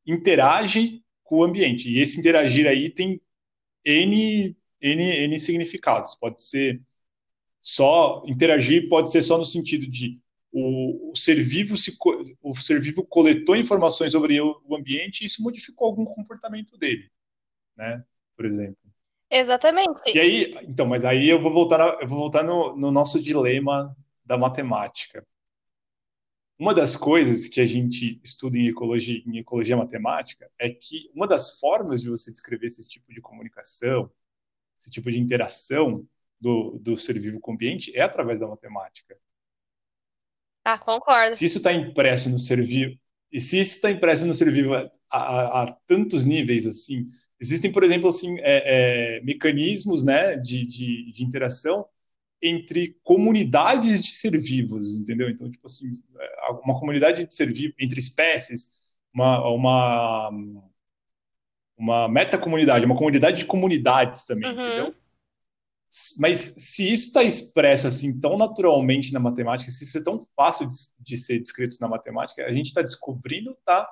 interage 0.06 1.04
com 1.24 1.38
o 1.38 1.44
ambiente. 1.44 1.90
E 1.90 2.00
esse 2.00 2.20
interagir 2.20 2.68
aí 2.68 2.90
tem 2.90 3.22
N, 3.86 4.56
N, 4.82 5.04
N 5.04 5.40
significados. 5.40 6.16
Pode 6.16 6.42
ser 6.42 6.82
só 7.62 8.24
interagir 8.26 8.88
pode 8.88 9.12
ser 9.12 9.22
só 9.22 9.38
no 9.38 9.46
sentido 9.46 9.86
de 9.86 10.18
o, 10.52 11.12
o 11.12 11.16
ser 11.16 11.36
vivo 11.44 11.78
se 11.78 11.96
o 12.42 12.56
ser 12.56 12.80
vivo 12.80 13.06
coletou 13.06 13.56
informações 13.56 14.14
sobre 14.14 14.40
o, 14.40 14.62
o 14.66 14.76
ambiente 14.76 15.22
e 15.22 15.26
isso 15.26 15.44
modificou 15.44 15.88
algum 15.88 16.06
comportamento 16.06 16.78
dele, 16.78 17.12
né? 17.76 18.04
Por 18.36 18.46
exemplo. 18.46 18.89
Exatamente. 19.30 20.02
E 20.08 20.20
aí, 20.20 20.56
então, 20.64 20.88
mas 20.88 21.06
aí 21.06 21.30
eu 21.30 21.42
vou 21.42 21.54
voltar, 21.54 22.02
eu 22.02 22.08
vou 22.08 22.18
voltar 22.18 22.44
no, 22.44 22.76
no 22.76 22.92
nosso 22.92 23.22
dilema 23.22 23.96
da 24.26 24.38
matemática. 24.38 25.26
Uma 26.58 26.74
das 26.74 26.96
coisas 26.96 27.48
que 27.48 27.62
a 27.62 27.66
gente 27.66 28.20
estuda 28.24 28.58
em 28.58 28.68
ecologia, 28.68 29.22
em 29.26 29.38
ecologia 29.38 29.78
matemática 29.78 30.52
é 30.60 30.70
que 30.70 31.10
uma 31.14 31.26
das 31.26 31.60
formas 31.60 32.02
de 32.02 32.10
você 32.10 32.32
descrever 32.32 32.66
esse 32.66 32.88
tipo 32.88 33.14
de 33.14 33.22
comunicação, 33.22 34.12
esse 34.78 34.92
tipo 34.92 35.10
de 35.10 35.20
interação 35.20 36.06
do, 36.40 36.78
do 36.80 36.98
ser 36.98 37.18
vivo 37.20 37.40
com 37.40 37.52
o 37.52 37.54
ambiente 37.54 37.96
é 37.96 38.02
através 38.02 38.40
da 38.40 38.48
matemática. 38.48 39.18
Ah, 40.66 40.78
concordo. 40.78 41.34
Se 41.34 41.46
isso 41.46 41.60
está 41.60 41.72
impresso 41.72 42.30
no 42.30 42.40
ser 42.40 42.62
vivo, 42.66 43.00
e 43.32 43.40
se 43.40 43.60
isso 43.60 43.76
está 43.76 43.90
impresso 43.90 44.26
no 44.26 44.34
ser 44.34 44.52
vivo 44.52 44.74
a, 45.12 45.64
a, 45.64 45.72
tantos 45.88 46.26
níveis 46.26 46.66
assim, 46.68 47.08
existem, 47.40 47.72
por 47.72 47.84
exemplo, 47.84 48.10
assim, 48.10 48.38
é, 48.40 49.18
é, 49.18 49.22
mecanismos 49.22 50.04
né, 50.04 50.36
de, 50.36 50.66
de, 50.66 51.12
de 51.12 51.24
interação 51.24 51.86
entre 52.42 52.98
comunidades 53.04 54.04
de 54.04 54.12
ser 54.12 54.38
vivos, 54.38 54.96
entendeu? 54.96 55.30
Então, 55.30 55.50
tipo 55.50 55.68
assim, 55.68 55.92
uma 56.64 56.80
comunidade 56.80 57.26
de 57.26 57.36
ser 57.36 57.52
vivo 57.52 57.74
entre 57.80 58.00
espécies, 58.00 58.70
uma, 59.14 59.46
uma, 59.50 60.30
uma 61.78 62.08
metacomunidade, 62.08 62.86
uma 62.86 62.96
comunidade 62.96 63.40
de 63.40 63.46
comunidades 63.46 64.24
também, 64.24 64.50
uhum. 64.50 64.68
entendeu? 64.68 64.96
Mas 66.20 66.40
se 66.58 66.92
isso 66.94 67.08
está 67.08 67.24
expresso 67.24 67.88
assim 67.88 68.20
tão 68.20 68.38
naturalmente 68.38 69.12
na 69.12 69.20
matemática, 69.20 69.72
se 69.72 69.84
isso 69.84 69.98
é 69.98 70.04
tão 70.04 70.28
fácil 70.36 70.68
de, 70.68 70.76
de 71.00 71.18
ser 71.18 71.40
descrito 71.40 71.78
na 71.82 71.88
matemática, 71.88 72.46
a 72.46 72.52
gente 72.52 72.68
está 72.68 72.84
descobrindo, 72.84 73.58
tá 73.66 73.90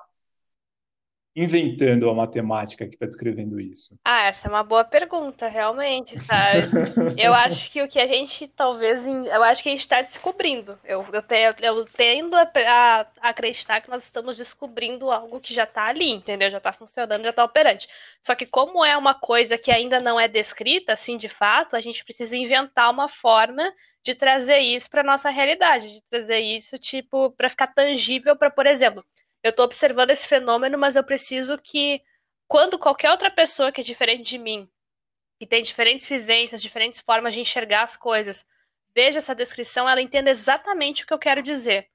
inventando 1.38 2.10
a 2.10 2.14
matemática 2.14 2.84
que 2.84 2.96
está 2.96 3.06
descrevendo 3.06 3.60
isso? 3.60 3.96
Ah, 4.04 4.24
essa 4.24 4.48
é 4.48 4.50
uma 4.50 4.64
boa 4.64 4.82
pergunta, 4.82 5.46
realmente, 5.46 6.18
sabe? 6.18 6.66
eu 7.16 7.32
acho 7.32 7.70
que 7.70 7.80
o 7.80 7.86
que 7.86 8.00
a 8.00 8.06
gente 8.08 8.48
talvez. 8.48 9.06
Eu 9.06 9.44
acho 9.44 9.62
que 9.62 9.68
a 9.68 9.72
gente 9.72 9.80
está 9.80 10.00
descobrindo. 10.00 10.76
Eu, 10.84 11.06
eu, 11.12 11.22
te, 11.22 11.36
eu 11.62 11.84
tendo 11.86 12.34
a, 12.34 12.50
a, 12.66 13.06
acreditar 13.22 13.80
que 13.80 13.88
nós 13.88 14.02
estamos 14.02 14.36
descobrindo 14.36 15.12
algo 15.12 15.38
que 15.38 15.54
já 15.54 15.62
está 15.62 15.84
ali, 15.84 16.10
entendeu? 16.10 16.50
Já 16.50 16.58
está 16.58 16.72
funcionando, 16.72 17.22
já 17.22 17.30
está 17.30 17.44
operante. 17.44 17.88
Só 18.20 18.34
que, 18.34 18.44
como 18.44 18.84
é 18.84 18.96
uma 18.96 19.14
coisa 19.14 19.56
que 19.56 19.70
ainda 19.70 20.00
não 20.00 20.18
é 20.18 20.26
descrita, 20.26 20.92
assim, 20.92 21.16
de 21.16 21.28
fato, 21.28 21.76
a 21.76 21.80
gente 21.80 22.04
precisa 22.04 22.36
inventar 22.36 22.90
uma 22.90 23.08
forma 23.08 23.62
de 24.02 24.12
trazer 24.12 24.58
isso 24.58 24.90
para 24.90 25.04
nossa 25.04 25.30
realidade, 25.30 25.94
de 25.94 26.02
trazer 26.10 26.40
isso, 26.40 26.78
tipo, 26.78 27.30
para 27.32 27.48
ficar 27.48 27.68
tangível, 27.68 28.34
para, 28.34 28.50
por 28.50 28.66
exemplo 28.66 29.04
eu 29.42 29.50
estou 29.50 29.64
observando 29.64 30.10
esse 30.10 30.26
fenômeno, 30.26 30.76
mas 30.78 30.96
eu 30.96 31.04
preciso 31.04 31.58
que, 31.58 32.02
quando 32.46 32.78
qualquer 32.78 33.10
outra 33.10 33.30
pessoa 33.30 33.70
que 33.70 33.80
é 33.80 33.84
diferente 33.84 34.22
de 34.22 34.38
mim, 34.38 34.68
que 35.38 35.46
tem 35.46 35.62
diferentes 35.62 36.06
vivências, 36.06 36.60
diferentes 36.60 37.00
formas 37.00 37.34
de 37.34 37.40
enxergar 37.40 37.82
as 37.82 37.96
coisas, 37.96 38.46
veja 38.94 39.18
essa 39.18 39.34
descrição, 39.34 39.88
ela 39.88 40.02
entenda 40.02 40.30
exatamente 40.30 41.04
o 41.04 41.06
que 41.06 41.14
eu 41.14 41.18
quero 41.18 41.42
dizer. 41.42 41.88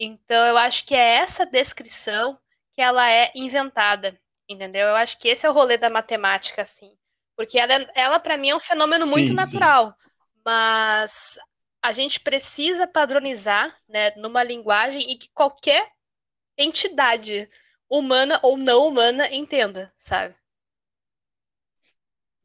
Então, 0.00 0.46
eu 0.46 0.56
acho 0.56 0.84
que 0.86 0.94
é 0.94 1.16
essa 1.16 1.44
descrição 1.44 2.38
que 2.72 2.80
ela 2.80 3.10
é 3.10 3.30
inventada, 3.34 4.18
entendeu? 4.48 4.88
Eu 4.88 4.96
acho 4.96 5.18
que 5.18 5.28
esse 5.28 5.44
é 5.44 5.50
o 5.50 5.52
rolê 5.52 5.76
da 5.76 5.90
matemática, 5.90 6.62
assim. 6.62 6.96
Porque 7.36 7.58
ela, 7.58 7.74
é, 7.74 7.90
ela 7.94 8.18
para 8.18 8.36
mim, 8.36 8.50
é 8.50 8.56
um 8.56 8.60
fenômeno 8.60 9.06
muito 9.06 9.28
sim, 9.28 9.34
natural. 9.34 9.90
Sim. 9.90 10.40
Mas 10.44 11.38
a 11.82 11.92
gente 11.92 12.20
precisa 12.20 12.86
padronizar, 12.86 13.76
né, 13.88 14.12
numa 14.16 14.42
linguagem 14.42 15.10
e 15.10 15.18
que 15.18 15.28
qualquer 15.34 15.90
entidade 16.58 17.48
humana 17.88 18.40
ou 18.42 18.56
não 18.56 18.86
humana 18.86 19.32
entenda, 19.32 19.92
sabe? 19.98 20.34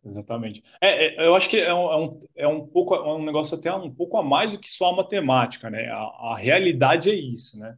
Exatamente. 0.05 0.61
É, 0.81 1.23
é, 1.23 1.27
eu 1.27 1.33
acho 1.33 1.49
que 1.49 1.57
é 1.57 1.73
um, 1.73 1.91
é 1.91 1.97
um, 1.97 2.19
é 2.35 2.47
um 2.47 2.67
pouco 2.67 2.93
é 2.93 3.15
um 3.15 3.23
negócio 3.23 3.57
até 3.57 3.73
um 3.73 3.93
pouco 3.93 4.17
a 4.17 4.23
mais 4.23 4.51
do 4.51 4.59
que 4.59 4.69
só 4.69 4.89
a 4.89 4.95
matemática, 4.95 5.69
né? 5.69 5.87
A, 5.89 6.31
a 6.31 6.37
realidade 6.37 7.09
é 7.09 7.13
isso, 7.13 7.57
né? 7.57 7.77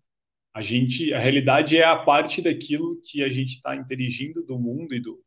A 0.52 0.62
gente, 0.62 1.14
a 1.14 1.20
realidade 1.20 1.78
é 1.78 1.84
a 1.84 1.96
parte 1.98 2.42
daquilo 2.42 3.00
que 3.02 3.24
a 3.24 3.28
gente 3.28 3.56
está 3.56 3.76
interagindo 3.76 4.44
do 4.44 4.58
mundo 4.58 4.96
e 4.96 5.00
do, 5.00 5.24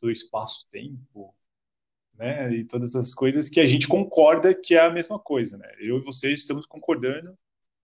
do 0.00 0.10
espaço-tempo, 0.10 1.34
né? 2.14 2.50
E 2.54 2.64
todas 2.64 2.96
as 2.96 3.14
coisas 3.14 3.50
que 3.50 3.60
a 3.60 3.66
gente 3.66 3.86
concorda 3.86 4.54
que 4.54 4.74
é 4.74 4.80
a 4.80 4.90
mesma 4.90 5.18
coisa, 5.18 5.58
né? 5.58 5.70
Eu 5.78 5.98
e 5.98 6.04
vocês 6.04 6.40
estamos 6.40 6.64
concordando 6.64 7.36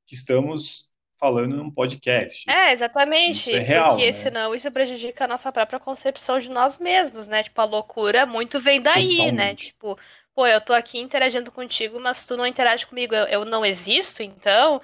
que 0.06 0.14
estamos 0.14 0.90
falando 1.19 1.57
num 1.57 1.71
podcast. 1.71 2.49
É, 2.49 2.73
exatamente. 2.73 3.51
Isso 3.51 3.59
é 3.59 3.59
real, 3.61 3.91
porque 3.91 4.07
né? 4.07 4.13
senão 4.13 4.55
isso 4.55 4.71
prejudica 4.71 5.25
a 5.25 5.29
nossa 5.29 5.51
própria 5.51 5.81
concepção 5.81 6.39
de 6.39 6.51
nós 6.51 6.79
mesmos, 6.79 7.27
né? 7.27 7.43
Tipo, 7.43 7.61
a 7.61 7.65
loucura 7.65 8.27
muito 8.27 8.61
vem 8.61 8.81
daí, 8.81 9.03
né? 9.03 9.15
Totalmente. 9.17 9.37
né? 9.37 9.55
Tipo, 9.55 9.99
pô, 10.35 10.47
eu 10.47 10.61
tô 10.61 10.73
aqui 10.73 10.99
interagindo 10.99 11.51
contigo, 11.51 11.99
mas 11.99 12.25
tu 12.25 12.37
não 12.37 12.47
interage 12.47 12.87
comigo, 12.87 13.15
eu, 13.15 13.27
eu 13.27 13.45
não 13.45 13.65
existo, 13.65 14.23
então. 14.23 14.81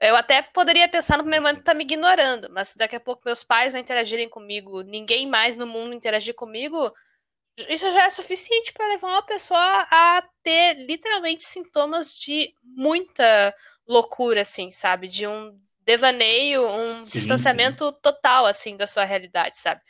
Eu 0.00 0.14
até 0.14 0.42
poderia 0.42 0.88
pensar 0.88 1.16
no 1.16 1.24
primeiro 1.24 1.42
momento 1.42 1.58
que 1.58 1.64
tá 1.64 1.74
me 1.74 1.82
ignorando, 1.82 2.48
mas 2.50 2.68
se 2.68 2.78
daqui 2.78 2.94
a 2.94 3.00
pouco 3.00 3.22
meus 3.24 3.42
pais 3.42 3.74
não 3.74 3.80
interagirem 3.80 4.28
comigo, 4.28 4.82
ninguém 4.82 5.26
mais 5.26 5.56
no 5.56 5.66
mundo 5.66 5.92
interagir 5.92 6.34
comigo, 6.34 6.92
isso 7.68 7.90
já 7.90 8.04
é 8.04 8.10
suficiente 8.10 8.72
para 8.72 8.86
levar 8.86 9.08
uma 9.08 9.22
pessoa 9.22 9.58
a 9.90 10.22
ter 10.44 10.74
literalmente 10.74 11.42
sintomas 11.44 12.12
de 12.12 12.54
muita 12.62 13.52
loucura, 13.88 14.42
assim, 14.42 14.70
sabe? 14.70 15.08
De 15.08 15.26
um 15.26 15.58
devaneio, 15.88 16.68
um 16.68 17.00
sim, 17.00 17.18
distanciamento 17.18 17.88
sim. 17.88 17.96
total, 18.02 18.44
assim, 18.44 18.76
da 18.76 18.86
sua 18.86 19.04
realidade, 19.04 19.56
sabe? 19.56 19.80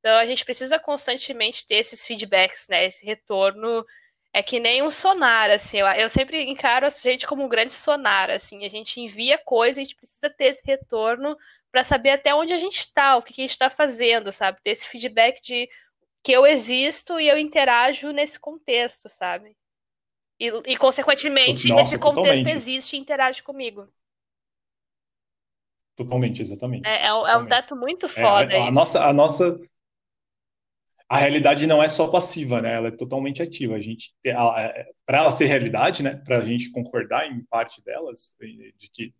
Então 0.00 0.18
a 0.18 0.24
gente 0.24 0.44
precisa 0.44 0.76
constantemente 0.78 1.66
ter 1.66 1.76
esses 1.76 2.04
feedbacks, 2.04 2.66
né? 2.68 2.84
Esse 2.84 3.06
retorno 3.06 3.86
é 4.32 4.42
que 4.42 4.58
nem 4.58 4.82
um 4.82 4.90
sonar, 4.90 5.50
assim. 5.50 5.78
Eu, 5.78 5.86
eu 5.86 6.08
sempre 6.08 6.42
encaro 6.50 6.84
a 6.84 6.88
gente 6.88 7.26
como 7.26 7.44
um 7.44 7.48
grande 7.48 7.72
sonar, 7.72 8.28
assim. 8.28 8.64
A 8.64 8.68
gente 8.68 9.00
envia 9.00 9.38
coisa, 9.38 9.80
a 9.80 9.84
gente 9.84 9.94
precisa 9.94 10.28
ter 10.28 10.46
esse 10.46 10.66
retorno 10.66 11.36
para 11.70 11.84
saber 11.84 12.10
até 12.10 12.34
onde 12.34 12.52
a 12.52 12.56
gente 12.56 12.80
está, 12.80 13.16
o 13.16 13.22
que, 13.22 13.32
que 13.32 13.40
a 13.42 13.44
gente 13.44 13.52
está 13.52 13.70
fazendo, 13.70 14.32
sabe? 14.32 14.60
Ter 14.62 14.70
esse 14.70 14.88
feedback 14.88 15.40
de 15.40 15.68
que 16.24 16.32
eu 16.32 16.44
existo 16.44 17.20
e 17.20 17.28
eu 17.28 17.38
interajo 17.38 18.10
nesse 18.10 18.38
contexto, 18.38 19.08
sabe? 19.08 19.56
E, 20.40 20.48
e 20.66 20.76
consequentemente, 20.76 21.68
Nossa, 21.68 21.82
esse 21.82 21.98
contexto 21.98 22.42
totalmente. 22.42 22.50
existe 22.50 22.96
e 22.96 22.98
interage 22.98 23.42
comigo. 23.42 23.88
Totalmente, 25.96 26.42
exatamente. 26.42 26.86
É, 26.86 27.04
é, 27.04 27.06
é 27.06 27.36
um 27.36 27.46
dado 27.46 27.74
muito 27.74 28.08
foda. 28.08 28.52
É, 28.52 28.60
a, 28.60 28.66
a 28.66 28.70
nossa, 28.70 29.04
a 29.04 29.12
nossa. 29.12 29.58
A 31.08 31.18
realidade 31.18 31.66
não 31.66 31.82
é 31.82 31.88
só 31.88 32.08
passiva, 32.08 32.60
né? 32.60 32.74
Ela 32.74 32.88
é 32.88 32.90
totalmente 32.90 33.42
ativa. 33.42 33.76
A 33.76 33.80
gente, 33.80 34.14
é, 34.24 34.34
para 35.06 35.18
ela 35.18 35.30
ser 35.30 35.46
realidade, 35.46 36.02
né? 36.02 36.20
Para 36.24 36.38
a 36.38 36.44
gente 36.44 36.70
concordar 36.70 37.30
em 37.30 37.44
parte 37.44 37.82
delas, 37.82 38.36
de 38.40 38.90
que 38.92 39.14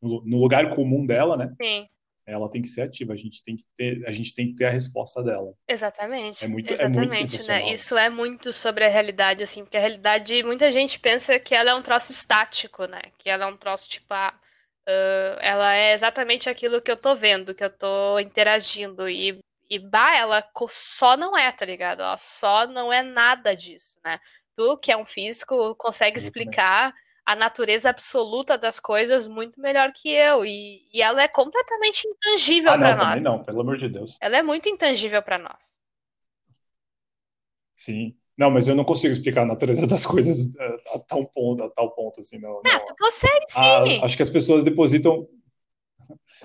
no, 0.00 0.24
no 0.24 0.40
lugar 0.40 0.74
comum 0.74 1.04
dela, 1.04 1.36
né? 1.36 1.54
Sim 1.60 1.88
ela 2.28 2.48
tem 2.50 2.60
que 2.60 2.68
ser 2.68 2.82
ativa, 2.82 3.14
a 3.14 3.16
gente 3.16 3.42
tem 3.42 3.56
que 3.56 3.64
ter, 3.74 4.06
a 4.06 4.12
gente 4.12 4.34
tem 4.34 4.46
que 4.46 4.54
ter 4.54 4.66
a 4.66 4.70
resposta 4.70 5.22
dela. 5.22 5.54
Exatamente. 5.66 6.44
É 6.44 6.48
muito, 6.48 6.72
exatamente, 6.72 7.16
é 7.16 7.20
muito 7.20 7.46
né? 7.48 7.72
Isso 7.72 7.96
é 7.96 8.10
muito 8.10 8.52
sobre 8.52 8.84
a 8.84 8.88
realidade, 8.88 9.42
assim, 9.42 9.62
porque 9.64 9.78
a 9.78 9.80
realidade, 9.80 10.42
muita 10.42 10.70
gente 10.70 11.00
pensa 11.00 11.38
que 11.38 11.54
ela 11.54 11.70
é 11.70 11.74
um 11.74 11.80
troço 11.80 12.12
estático, 12.12 12.84
né? 12.84 13.00
Que 13.16 13.30
ela 13.30 13.44
é 13.44 13.46
um 13.46 13.56
troço 13.56 13.88
tipo, 13.88 14.12
ah, 14.12 14.34
Uh, 14.88 15.36
ela 15.40 15.74
é 15.74 15.92
exatamente 15.92 16.48
aquilo 16.48 16.80
que 16.80 16.90
eu 16.90 16.96
tô 16.96 17.14
vendo, 17.14 17.54
que 17.54 17.62
eu 17.62 17.68
tô 17.68 18.18
interagindo. 18.18 19.06
E, 19.06 19.38
e 19.68 19.78
bah, 19.78 20.16
ela 20.16 20.42
só 20.70 21.14
não 21.14 21.36
é, 21.36 21.52
tá 21.52 21.66
ligado? 21.66 22.00
Ela 22.00 22.16
só 22.16 22.66
não 22.66 22.90
é 22.90 23.02
nada 23.02 23.54
disso, 23.54 23.98
né? 24.02 24.18
Tu, 24.56 24.78
que 24.78 24.90
é 24.90 24.96
um 24.96 25.04
físico, 25.04 25.74
consegue 25.74 26.18
explicar 26.18 26.94
a 27.26 27.36
natureza 27.36 27.90
absoluta 27.90 28.56
das 28.56 28.80
coisas 28.80 29.28
muito 29.28 29.60
melhor 29.60 29.92
que 29.92 30.08
eu. 30.08 30.46
E, 30.46 30.88
e 30.90 31.02
ela 31.02 31.22
é 31.22 31.28
completamente 31.28 32.08
intangível 32.08 32.72
ah, 32.72 32.78
para 32.78 32.96
nós. 32.96 33.22
Não, 33.22 33.44
pelo 33.44 33.60
amor 33.60 33.76
de 33.76 33.90
Deus. 33.90 34.16
Ela 34.22 34.38
é 34.38 34.42
muito 34.42 34.70
intangível 34.70 35.22
para 35.22 35.36
nós. 35.36 35.78
Sim. 37.74 38.16
Não, 38.38 38.50
mas 38.52 38.68
eu 38.68 38.76
não 38.76 38.84
consigo 38.84 39.12
explicar 39.12 39.42
a 39.42 39.46
natureza 39.46 39.84
das 39.86 40.06
coisas 40.06 40.56
a, 40.56 40.96
a 40.96 40.98
tal 41.00 41.26
ponto, 41.26 41.64
a 41.64 41.68
tal 41.68 41.90
ponto, 41.90 42.20
assim, 42.20 42.38
não. 42.38 42.60
Ah, 42.64 42.80
tu 42.80 42.94
consegue 42.96 43.46
sim. 43.48 44.00
A, 44.00 44.04
acho 44.04 44.16
que 44.16 44.22
as 44.22 44.30
pessoas 44.30 44.62
depositam. 44.62 45.26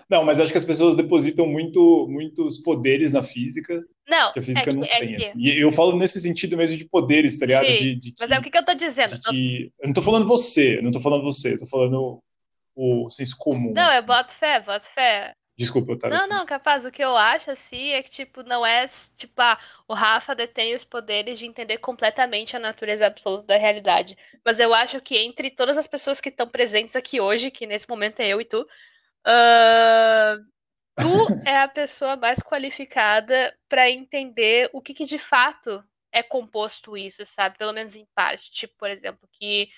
Não, 0.10 0.26
mas 0.26 0.40
acho 0.40 0.52
que 0.52 0.58
as 0.58 0.66
pessoas 0.66 0.96
depositam 0.96 1.46
muito, 1.46 2.08
muitos 2.10 2.58
poderes 2.58 3.14
na 3.14 3.22
física. 3.22 3.80
Não, 4.10 4.34
que 4.34 4.40
a 4.40 4.42
física 4.42 4.72
é 4.72 4.74
que, 4.74 4.80
não 4.80 4.84
é 4.84 5.00
tem. 5.00 5.16
Que... 5.16 5.24
Assim. 5.24 5.40
E 5.40 5.60
eu 5.60 5.72
falo 5.72 5.96
nesse 5.96 6.20
sentido 6.20 6.58
mesmo 6.58 6.76
de 6.76 6.86
poderes, 6.86 7.38
tá 7.38 7.46
ligado? 7.46 7.68
De, 7.68 7.96
de 7.96 8.14
mas 8.20 8.32
é 8.32 8.40
o 8.40 8.42
que, 8.42 8.50
que 8.50 8.58
eu 8.58 8.66
tô 8.66 8.74
dizendo. 8.74 9.18
Que... 9.30 9.72
Eu 9.80 9.88
não 9.88 9.94
tô 9.94 10.02
falando 10.02 10.28
você, 10.28 10.80
eu 10.80 10.84
não 10.84 10.92
tô 10.92 11.00
falando 11.00 11.24
você, 11.24 11.54
eu 11.54 11.60
tô 11.60 11.66
falando 11.68 12.20
o 12.76 13.08
senso 13.08 13.36
comum. 13.38 13.72
Não, 13.72 13.90
assim. 13.90 13.98
eu 13.98 14.04
boto 14.04 14.34
fé, 14.34 14.60
boto 14.60 14.86
fé. 14.86 15.36
Desculpa, 15.56 15.98
tá? 15.98 16.10
Não, 16.10 16.28
não, 16.28 16.46
capaz. 16.46 16.84
O 16.84 16.92
que 16.92 17.04
eu 17.04 17.16
acho, 17.16 17.52
assim, 17.52 17.90
é 17.90 18.02
que, 18.02 18.10
tipo, 18.10 18.42
não 18.44 18.66
é, 18.66 18.86
tipo, 19.16 19.40
ah, 19.40 19.58
o 19.88 19.94
Rafa 19.94 20.34
detém 20.34 20.74
os 20.74 20.84
poderes 20.84 21.38
de 21.38 21.46
entender 21.46 21.78
completamente 21.78 22.56
a 22.56 22.60
natureza 22.60 23.06
absoluta 23.06 23.46
da 23.46 23.58
realidade. 23.58 24.18
Mas 24.44 24.60
eu 24.60 24.74
acho 24.74 25.00
que 25.00 25.16
entre 25.16 25.52
todas 25.52 25.78
as 25.78 25.86
pessoas 25.86 26.20
que 26.20 26.30
estão 26.30 26.48
presentes 26.48 26.96
aqui 26.96 27.22
hoje, 27.22 27.52
que 27.52 27.68
nesse 27.68 27.88
momento 27.88 28.20
é 28.20 28.30
eu 28.30 28.42
e 28.42 28.46
tu, 28.46 28.62
uh, 28.62 30.44
tu 30.98 31.08
é 31.48 31.58
a 31.62 31.68
pessoa 31.68 32.16
mais 32.16 32.40
qualificada 32.40 33.56
para 33.70 33.90
entender 33.92 34.70
o 34.74 34.82
que, 34.82 34.94
que 34.94 35.06
de 35.06 35.20
fato 35.20 35.84
é 36.12 36.24
composto 36.24 36.98
isso, 36.98 37.24
sabe? 37.26 37.58
Pelo 37.60 37.74
menos 37.74 37.96
em 37.96 38.08
parte. 38.16 38.52
Tipo, 38.52 38.76
por 38.78 38.90
exemplo, 38.90 39.30
que 39.32 39.70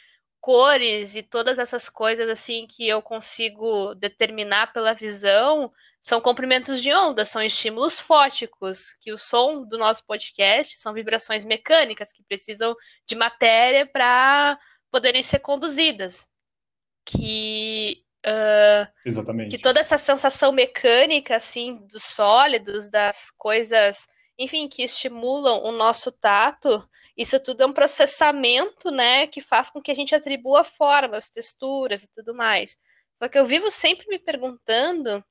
cores 0.46 1.16
e 1.16 1.24
todas 1.24 1.58
essas 1.58 1.90
coisas 1.90 2.30
assim 2.30 2.68
que 2.68 2.88
eu 2.88 3.02
consigo 3.02 3.96
determinar 3.96 4.72
pela 4.72 4.94
visão 4.94 5.74
são 6.00 6.22
comprimentos 6.22 6.84
de 6.84 6.94
onda, 6.94 7.26
são 7.26 7.42
estímulos 7.42 8.00
fóticos, 8.00 8.96
que 9.02 9.12
o 9.12 9.18
som 9.18 9.64
do 9.64 9.76
nosso 9.76 10.06
podcast 10.06 10.78
são 10.78 10.94
vibrações 10.94 11.44
mecânicas 11.44 12.14
que 12.14 12.22
precisam 12.22 12.76
de 13.08 13.16
matéria 13.16 13.88
para 13.88 14.60
poderem 14.92 15.24
ser 15.24 15.40
conduzidas. 15.40 16.28
Que 17.04 18.04
uh, 18.24 18.88
Exatamente. 19.04 19.50
Que 19.50 19.58
toda 19.58 19.80
essa 19.80 19.98
sensação 19.98 20.52
mecânica 20.52 21.38
assim 21.38 21.88
dos 21.88 22.04
sólidos, 22.04 22.92
das 22.92 23.32
coisas, 23.36 24.08
enfim, 24.38 24.68
que 24.68 24.84
estimulam 24.84 25.64
o 25.64 25.72
nosso 25.72 26.12
tato, 26.12 26.88
isso 27.18 27.40
tudo 27.40 27.64
é 27.64 27.66
um 27.66 27.74
processamento, 27.74 28.92
né, 28.92 29.28
que 29.28 29.42
faz 29.42 29.70
com 29.70 29.82
que 29.82 29.92
a 29.92 29.96
gente 29.96 30.14
atribua 30.14 30.64
formas, 30.64 31.30
texturas 31.30 32.04
e 32.04 32.10
tudo 32.14 32.34
mais. 32.36 32.78
Só 33.14 33.28
que 33.28 33.38
eu 33.40 33.46
vivo 33.46 33.72
sempre 33.72 34.06
me 34.08 34.20
perguntando 34.20 35.24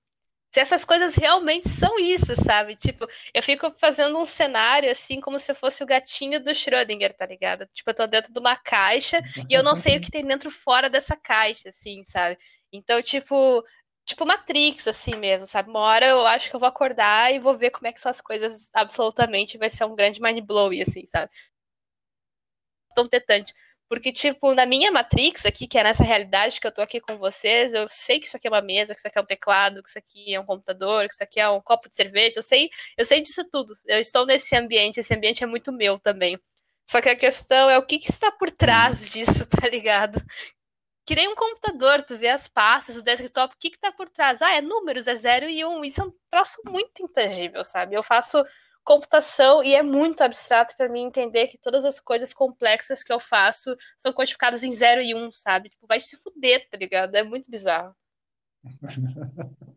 se 0.55 0.61
essas 0.61 0.85
coisas 0.85 1.17
realmente 1.17 1.69
são 1.69 1.99
isso, 1.99 2.33
sabe? 2.45 2.77
Tipo, 2.77 3.09
eu 3.35 3.43
fico 3.43 3.73
fazendo 3.73 4.17
um 4.17 4.25
cenário 4.25 4.89
assim 4.89 5.21
como 5.21 5.37
se 5.37 5.51
eu 5.51 5.57
fosse 5.57 5.83
o 5.83 5.87
gatinho 5.87 6.43
do 6.43 6.55
Schrödinger, 6.55 7.13
tá 7.13 7.27
ligado? 7.27 7.67
Tipo, 7.75 7.91
eu 7.91 7.95
tô 7.95 8.07
dentro 8.07 8.33
de 8.33 8.39
uma 8.39 8.57
caixa 8.57 9.21
e 9.51 9.53
eu 9.53 9.65
não 9.65 9.75
sei 9.75 9.97
o 9.97 10.01
que 10.01 10.13
tem 10.13 10.25
dentro 10.25 10.53
fora 10.53 10.89
dessa 10.89 11.17
caixa, 11.17 11.71
assim, 11.71 12.05
sabe? 12.05 12.39
Então, 12.73 13.03
tipo, 13.03 13.65
tipo 14.05 14.25
Matrix, 14.25 14.87
assim 14.87 15.17
mesmo, 15.17 15.45
sabe? 15.45 15.71
Uma 15.71 15.81
hora 15.81 16.07
eu 16.07 16.25
acho 16.25 16.49
que 16.49 16.55
eu 16.55 16.61
vou 16.61 16.69
acordar 16.69 17.35
e 17.35 17.41
vou 17.41 17.57
ver 17.57 17.71
como 17.71 17.89
é 17.89 17.93
que 17.93 18.01
são 18.01 18.11
as 18.11 18.21
coisas 18.21 18.71
absolutamente, 18.73 19.59
vai 19.59 19.69
ser 19.71 19.85
um 19.87 19.97
grande 19.97 20.23
mind 20.23 20.39
blowing, 20.45 20.83
assim, 20.83 21.05
sabe? 21.07 21.33
Tão 22.95 23.09
tetante. 23.09 23.53
Porque, 23.89 24.11
tipo, 24.13 24.55
na 24.55 24.65
minha 24.65 24.91
Matrix 24.91 25.45
aqui, 25.45 25.67
que 25.67 25.79
é 25.79 25.85
nessa 25.85 26.03
realidade 26.03 26.59
que 26.59 26.67
eu 26.67 26.73
tô 26.73 26.81
aqui 26.81 27.01
com 27.01 27.19
vocês, 27.19 27.75
eu 27.75 27.87
sei 27.89 28.19
que 28.19 28.27
isso 28.27 28.37
aqui 28.37 28.47
é 28.49 28.51
uma 28.51 28.63
mesa, 28.63 28.95
que 28.95 28.99
isso 28.99 29.07
aqui 29.07 29.19
é 29.19 29.21
um 29.21 29.27
teclado, 29.27 29.83
que 29.83 29.89
isso 29.89 29.99
aqui 29.99 30.35
é 30.35 30.41
um 30.41 30.47
computador, 30.47 31.07
que 31.07 31.15
isso 31.15 31.23
aqui 31.23 31.39
é 31.39 31.49
um 31.49 31.61
copo 31.61 31.89
de 31.89 31.95
cerveja, 31.95 32.39
eu 32.39 32.43
sei, 32.43 32.71
eu 32.97 33.05
sei 33.05 33.21
disso 33.21 33.45
tudo. 33.51 33.75
Eu 33.87 33.99
estou 34.01 34.25
nesse 34.27 34.57
ambiente, 34.57 35.01
esse 35.01 35.15
ambiente 35.15 35.45
é 35.45 35.47
muito 35.47 35.71
meu 35.71 35.99
também. 35.99 36.39
Só 36.89 37.01
que 37.01 37.09
a 37.09 37.17
questão 37.17 37.69
é 37.71 37.79
o 37.79 37.87
que, 37.87 37.99
que 37.99 38.11
está 38.11 38.31
por 38.33 38.51
trás 38.51 39.09
disso, 39.11 39.47
tá 39.49 39.69
ligado? 39.69 40.21
Que 41.07 41.15
nem 41.15 41.29
um 41.29 41.35
computador, 41.35 42.03
tu 42.03 42.17
vê 42.19 42.29
as 42.29 42.49
pastas, 42.49 42.97
o 42.97 43.03
desktop, 43.03 43.55
o 43.55 43.59
que 43.59 43.71
que 43.71 43.79
tá 43.79 43.93
por 43.93 44.09
trás? 44.09 44.41
Ah, 44.41 44.55
é 44.57 44.63
números, 44.63 45.07
é 45.07 45.15
zero 45.15 45.49
e 45.49 45.65
um. 45.65 45.85
Isso 45.85 46.01
é 46.01 46.05
um 46.05 46.13
troço 46.31 46.61
muito 46.65 47.03
intangível, 47.03 47.63
sabe? 47.63 47.95
Eu 47.95 48.03
faço 48.03 48.43
computação 48.85 49.65
e 49.65 49.75
é 49.75 49.83
muito 49.83 50.23
abstrato 50.23 50.77
para 50.77 50.89
mim 50.89 51.03
entender 51.03 51.49
que 51.49 51.59
todas 51.59 51.85
as 51.85 51.99
coisas 51.99 52.33
complexas 52.33 53.03
que 53.03 53.13
eu 53.13 53.19
faço 53.19 53.77
são 53.99 54.13
quantificadas 54.13 54.63
em 54.63 54.71
0 54.71 55.01
e 55.01 55.15
1, 55.15 55.19
um, 55.27 55.33
sabe? 55.33 55.71
Tipo, 55.71 55.87
vai 55.87 55.99
se 55.99 56.17
fuder, 56.17 56.69
tá 56.69 56.77
ligado? 56.77 57.15
É 57.15 57.23
muito 57.23 57.51
bizarro. 57.51 57.97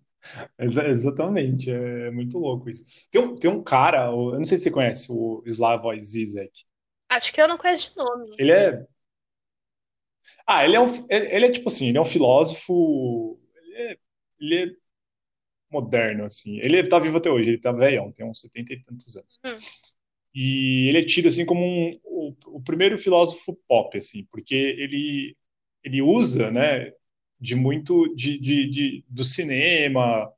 Exatamente, 0.60 1.72
é 1.72 2.12
muito 2.12 2.38
louco 2.38 2.70
isso. 2.70 3.08
Tem 3.10 3.22
um, 3.22 3.36
tem 3.36 3.50
um 3.50 3.64
cara, 3.64 4.08
eu 4.08 4.38
não 4.38 4.46
sei 4.46 4.58
se 4.58 4.66
você 4.66 4.72
conhece 4.72 5.08
o 5.10 5.42
Slavoj 5.46 6.00
Zizek. 6.00 6.66
Acho 7.10 7.34
que 7.34 7.42
eu 7.42 7.48
não 7.48 7.58
conheço 7.58 7.92
de 7.92 7.98
nome. 7.98 8.36
Ele 8.38 8.52
é. 8.52 8.86
Ah, 10.46 10.66
ele 10.66 10.76
é 10.76 10.80
um. 10.80 11.08
Ele 11.10 11.46
é 11.46 11.52
tipo 11.52 11.70
assim, 11.70 11.88
ele 11.88 11.98
é 11.98 12.02
um 12.02 12.06
filósofo. 12.06 13.40
Ele 13.56 13.76
é, 13.76 13.98
ele 14.40 14.56
é 14.64 14.87
moderno, 15.72 16.26
assim. 16.26 16.60
Ele 16.60 16.82
tá 16.84 17.00
vivo 17.00 17.18
até 17.18 17.30
hoje, 17.30 17.50
ele 17.50 17.58
tá 17.58 17.72
velhão, 17.72 18.12
tem 18.12 18.26
uns 18.26 18.42
70 18.42 18.74
e 18.74 18.82
tantos 18.82 19.16
anos. 19.16 19.40
Hum. 19.46 19.56
E 20.34 20.90
ele 20.90 21.00
é 21.00 21.06
tido, 21.06 21.28
assim, 21.28 21.46
como 21.46 21.62
um, 21.66 21.92
o, 22.04 22.36
o, 22.58 22.62
primeiro 22.62 22.98
filósofo 22.98 23.58
pop, 23.68 23.98
assim, 23.98 24.26
porque 24.30 24.54
ele, 24.54 25.36
ele 25.84 26.02
usa, 26.02 26.52
né, 26.52 26.92
de 27.40 27.56
muito 27.56 28.14
de, 28.16 28.40
de, 28.40 28.70
de 28.70 29.06
do 29.10 29.24
cinema, 29.24 30.32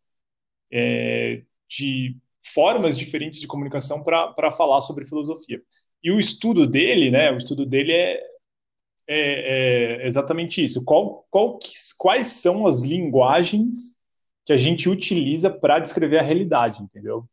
é, 0.72 1.44
de 1.68 2.18
formas 2.44 2.98
diferentes 2.98 3.42
de 3.42 3.48
comunicação 3.48 4.02
para 4.02 4.52
falar 4.52 4.82
sobre 4.82 5.06
filosofia. 5.06 5.62
E 6.02 6.12
o 6.12 6.20
estudo 6.20 6.66
dele, 6.66 7.12
né, 7.12 7.32
o 7.32 7.38
estudo 7.38 7.66
dele 7.66 7.92
é, 7.92 8.22
é, 9.08 10.02
é 10.02 10.08
exatamente 10.08 10.64
isso. 10.64 10.84
Qual, 10.86 11.28
qual, 11.30 11.60
quais 11.98 12.28
são 12.28 12.66
as 12.66 12.82
linguagens 12.82 13.99
que 14.50 14.54
a 14.54 14.58
gente 14.58 14.90
utiliza 14.90 15.48
para 15.48 15.78
descrever 15.78 16.18
a 16.18 16.24
realidade, 16.24 16.82
entendeu? 16.82 17.24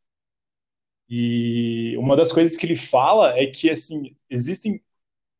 E 1.09 1.97
uma 1.97 2.15
das 2.15 2.31
coisas 2.31 2.59
que 2.59 2.67
ele 2.67 2.77
fala 2.77 3.35
é 3.39 3.47
que 3.47 3.71
assim 3.71 4.15
existem 4.29 4.83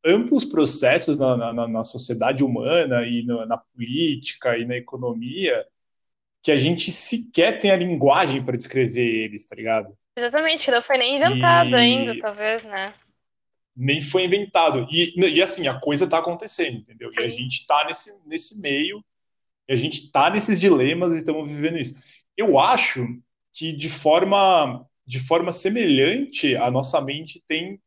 amplos 0.03 0.43
processos 0.43 1.19
na, 1.19 1.53
na, 1.53 1.67
na 1.67 1.83
sociedade 1.83 2.43
humana 2.43 3.05
e 3.05 3.21
no, 3.21 3.45
na 3.45 3.57
política 3.57 4.57
e 4.57 4.65
na 4.65 4.75
economia 4.75 5.67
que 6.41 6.51
a 6.51 6.57
gente 6.57 6.91
sequer 6.91 7.59
tem 7.59 7.69
a 7.69 7.77
linguagem 7.77 8.43
para 8.43 8.57
descrever 8.57 9.25
eles, 9.25 9.45
tá 9.45 9.55
ligado? 9.55 9.95
Exatamente, 10.15 10.71
não 10.71 10.81
foi 10.81 10.97
nem 10.97 11.17
inventado 11.17 11.69
e... 11.69 11.75
ainda, 11.75 12.19
talvez, 12.19 12.63
né? 12.63 12.91
Nem 13.75 14.01
foi 14.01 14.23
inventado. 14.23 14.87
E, 14.91 15.13
e 15.15 15.43
assim, 15.43 15.67
a 15.67 15.79
coisa 15.79 16.05
está 16.05 16.17
acontecendo, 16.17 16.79
entendeu? 16.79 17.13
Sim. 17.13 17.19
E 17.19 17.23
a 17.23 17.27
gente 17.27 17.59
está 17.59 17.85
nesse, 17.85 18.19
nesse 18.25 18.59
meio 18.61 19.05
e 19.67 19.73
a 19.73 19.75
gente 19.75 20.05
está 20.05 20.29
nesses 20.29 20.59
dilemas 20.59 21.13
e 21.13 21.17
estamos 21.17 21.49
vivendo 21.49 21.77
isso. 21.77 21.95
Eu 22.35 22.59
acho 22.59 23.05
que 23.51 23.73
de 23.73 23.89
forma 23.89 24.85
de 25.05 25.19
forma 25.19 25.51
semelhante 25.53 26.55
a 26.57 26.69
nossa 26.69 26.99
mente 27.01 27.41
tem 27.47 27.81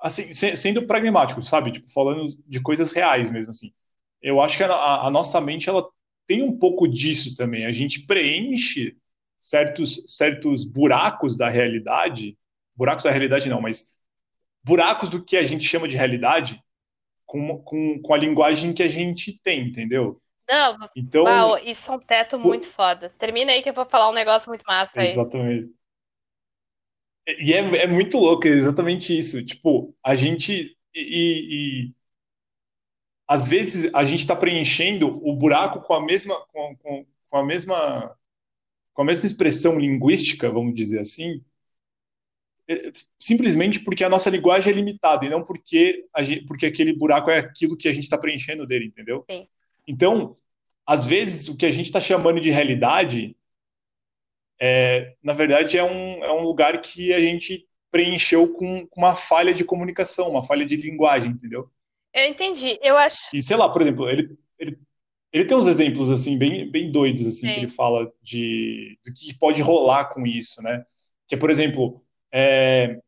assim 0.00 0.32
sendo 0.32 0.86
pragmático, 0.86 1.40
sabe, 1.40 1.72
tipo 1.72 1.90
falando 1.90 2.36
de 2.46 2.60
coisas 2.60 2.92
reais 2.92 3.30
mesmo 3.30 3.50
assim. 3.50 3.72
Eu 4.20 4.40
acho 4.40 4.56
que 4.56 4.64
a, 4.64 5.06
a 5.06 5.10
nossa 5.10 5.40
mente 5.40 5.68
ela 5.68 5.88
tem 6.26 6.42
um 6.42 6.58
pouco 6.58 6.86
disso 6.86 7.34
também. 7.34 7.64
A 7.64 7.72
gente 7.72 8.06
preenche 8.06 8.96
certos 9.38 10.02
certos 10.06 10.64
buracos 10.64 11.36
da 11.36 11.48
realidade, 11.48 12.36
buracos 12.76 13.04
da 13.04 13.10
realidade 13.10 13.48
não, 13.48 13.60
mas 13.60 13.98
buracos 14.62 15.08
do 15.08 15.24
que 15.24 15.36
a 15.36 15.42
gente 15.42 15.64
chama 15.64 15.88
de 15.88 15.96
realidade 15.96 16.62
com, 17.24 17.58
com, 17.58 18.00
com 18.00 18.14
a 18.14 18.18
linguagem 18.18 18.72
que 18.72 18.82
a 18.82 18.88
gente 18.88 19.38
tem, 19.42 19.68
entendeu? 19.68 20.20
Não, 20.48 20.78
então, 20.96 21.24
uau, 21.24 21.58
isso 21.58 21.90
é 21.90 21.94
um 21.94 21.98
teto 21.98 22.38
muito 22.38 22.66
foda. 22.66 23.10
Termina 23.18 23.52
aí 23.52 23.62
que 23.62 23.68
eu 23.68 23.74
vou 23.74 23.84
falar 23.84 24.08
um 24.08 24.14
negócio 24.14 24.48
muito 24.48 24.64
massa 24.66 25.00
aí. 25.00 25.10
Exatamente. 25.10 25.70
E 27.38 27.52
é, 27.52 27.58
é 27.58 27.86
muito 27.86 28.16
louco, 28.16 28.46
é 28.46 28.50
exatamente 28.50 29.16
isso. 29.16 29.44
Tipo, 29.44 29.94
a 30.02 30.14
gente. 30.14 30.76
E, 30.94 31.84
e 31.86 31.94
às 33.28 33.46
vezes 33.46 33.94
a 33.94 34.02
gente 34.04 34.20
está 34.20 34.34
preenchendo 34.34 35.20
o 35.22 35.36
buraco 35.36 35.80
com 35.80 35.92
a 35.92 36.02
mesma. 36.02 36.34
Com, 36.46 36.76
com, 36.76 37.06
com, 37.28 37.36
a 37.36 37.44
mesma 37.44 38.16
com 38.94 39.02
a 39.02 39.04
mesma 39.04 39.26
expressão 39.26 39.78
linguística, 39.78 40.50
vamos 40.50 40.74
dizer 40.74 40.98
assim, 40.98 41.40
é, 42.66 42.90
simplesmente 43.18 43.80
porque 43.80 44.02
a 44.02 44.08
nossa 44.08 44.28
linguagem 44.28 44.72
é 44.72 44.76
limitada 44.76 45.24
e 45.24 45.28
não 45.28 45.42
porque, 45.44 46.04
gente, 46.18 46.44
porque 46.46 46.66
aquele 46.66 46.92
buraco 46.92 47.30
é 47.30 47.38
aquilo 47.38 47.76
que 47.76 47.88
a 47.88 47.92
gente 47.92 48.04
está 48.04 48.18
preenchendo 48.18 48.66
dele, 48.66 48.86
entendeu? 48.86 49.24
Sim. 49.30 49.46
Então, 49.88 50.32
às 50.86 51.06
vezes, 51.06 51.48
o 51.48 51.56
que 51.56 51.64
a 51.64 51.70
gente 51.70 51.86
está 51.86 51.98
chamando 51.98 52.40
de 52.40 52.50
realidade, 52.50 53.34
é, 54.60 55.14
na 55.22 55.32
verdade, 55.32 55.78
é 55.78 55.82
um, 55.82 56.22
é 56.22 56.32
um 56.32 56.42
lugar 56.42 56.80
que 56.82 57.12
a 57.12 57.20
gente 57.20 57.66
preencheu 57.90 58.52
com, 58.52 58.86
com 58.86 59.00
uma 59.00 59.16
falha 59.16 59.54
de 59.54 59.64
comunicação, 59.64 60.28
uma 60.28 60.42
falha 60.42 60.66
de 60.66 60.76
linguagem, 60.76 61.32
entendeu? 61.32 61.70
Eu 62.12 62.26
entendi. 62.26 62.78
Eu 62.82 62.98
acho. 62.98 63.34
E 63.34 63.42
sei 63.42 63.56
lá, 63.56 63.70
por 63.70 63.80
exemplo, 63.80 64.08
ele, 64.10 64.36
ele, 64.58 64.78
ele 65.32 65.44
tem 65.46 65.56
uns 65.56 65.66
exemplos 65.66 66.10
assim 66.10 66.36
bem, 66.38 66.70
bem 66.70 66.92
doidos 66.92 67.26
assim 67.26 67.46
Sim. 67.46 67.52
que 67.52 67.60
ele 67.60 67.68
fala 67.68 68.12
de 68.22 68.98
do 69.04 69.12
que 69.12 69.32
pode 69.38 69.62
rolar 69.62 70.06
com 70.06 70.26
isso, 70.26 70.62
né? 70.62 70.84
Que 71.26 71.34
é, 71.34 71.38
por 71.38 71.50
exemplo, 71.50 72.02
é, 72.32 72.98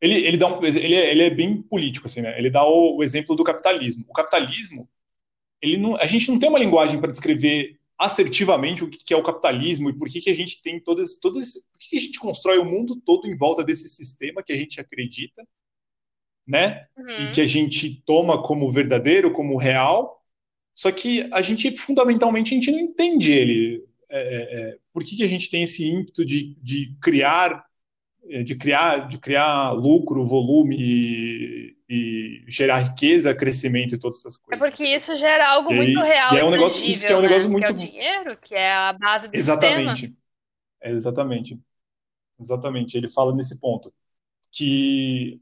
ele, 0.00 0.14
ele 0.26 0.36
dá 0.36 0.46
um, 0.46 0.64
ele, 0.64 0.94
é, 0.94 1.10
ele 1.10 1.22
é 1.22 1.30
bem 1.30 1.62
político 1.62 2.06
assim, 2.06 2.20
né? 2.20 2.36
Ele 2.38 2.50
dá 2.50 2.64
o, 2.64 2.96
o 2.96 3.02
exemplo 3.02 3.36
do 3.36 3.44
capitalismo. 3.44 4.04
O 4.08 4.12
capitalismo 4.12 4.88
ele 5.60 5.76
não, 5.76 5.96
a 5.96 6.06
gente 6.06 6.30
não 6.30 6.38
tem 6.38 6.48
uma 6.48 6.58
linguagem 6.58 7.00
para 7.00 7.10
descrever 7.10 7.78
assertivamente 7.98 8.82
o 8.82 8.90
que 8.90 9.14
é 9.14 9.16
o 9.16 9.22
capitalismo 9.22 9.88
e 9.88 9.96
por 9.96 10.08
que, 10.08 10.20
que 10.20 10.30
a 10.30 10.34
gente 10.34 10.60
tem 10.60 10.80
todas, 10.80 11.16
todas 11.16 11.68
por 11.70 11.78
que, 11.78 11.90
que 11.90 11.96
a 11.96 12.00
gente 12.00 12.18
constrói 12.18 12.58
o 12.58 12.64
mundo 12.64 12.96
todo 12.96 13.26
em 13.26 13.36
volta 13.36 13.62
desse 13.62 13.88
sistema 13.88 14.42
que 14.42 14.52
a 14.52 14.56
gente 14.56 14.80
acredita, 14.80 15.46
né? 16.46 16.86
Uhum. 16.96 17.24
E 17.24 17.30
que 17.30 17.40
a 17.40 17.46
gente 17.46 18.02
toma 18.04 18.42
como 18.42 18.70
verdadeiro, 18.70 19.32
como 19.32 19.56
real. 19.56 20.20
Só 20.74 20.90
que 20.90 21.28
a 21.32 21.40
gente, 21.40 21.76
fundamentalmente, 21.76 22.52
a 22.52 22.54
gente 22.56 22.70
não 22.70 22.80
entende 22.80 23.32
ele. 23.32 23.84
É, 24.10 24.18
é, 24.18 24.60
é 24.60 24.78
por 24.92 25.04
que, 25.04 25.16
que 25.16 25.22
a 25.22 25.28
gente 25.28 25.48
tem 25.48 25.62
esse 25.62 25.88
ímpeto 25.88 26.24
de, 26.24 26.56
de 26.60 26.96
criar 27.00 27.64
é, 28.28 28.42
de 28.42 28.54
criar 28.54 29.08
de 29.08 29.18
criar 29.18 29.72
lucro, 29.72 30.24
volume 30.24 31.73
e, 31.94 32.44
gerar 32.48 32.78
riqueza, 32.78 33.34
crescimento 33.34 33.94
e 33.94 33.98
todas 33.98 34.18
essas 34.18 34.36
coisas. 34.36 34.62
É 34.62 34.68
porque 34.68 34.84
isso 34.84 35.14
gera 35.16 35.50
algo 35.50 35.72
e, 35.72 35.76
muito 35.76 36.00
real. 36.00 36.34
E 36.34 36.38
é 36.38 36.44
um 36.44 36.50
negócio, 36.50 36.84
isso 36.84 37.06
que 37.06 37.12
é 37.12 37.16
um 37.16 37.22
negócio 37.22 37.48
né? 37.48 37.52
muito. 37.52 37.66
Que 37.66 37.70
é 37.70 37.72
o 37.72 37.90
dinheiro, 37.90 38.38
que 38.40 38.54
é 38.54 38.72
a 38.72 38.92
base 38.92 39.28
do 39.28 39.34
exatamente. 39.36 39.90
sistema. 39.90 40.16
É, 40.80 40.90
exatamente. 40.90 41.60
Exatamente. 42.38 42.96
Ele 42.96 43.08
fala 43.08 43.34
nesse 43.34 43.60
ponto 43.60 43.92
que, 44.50 45.40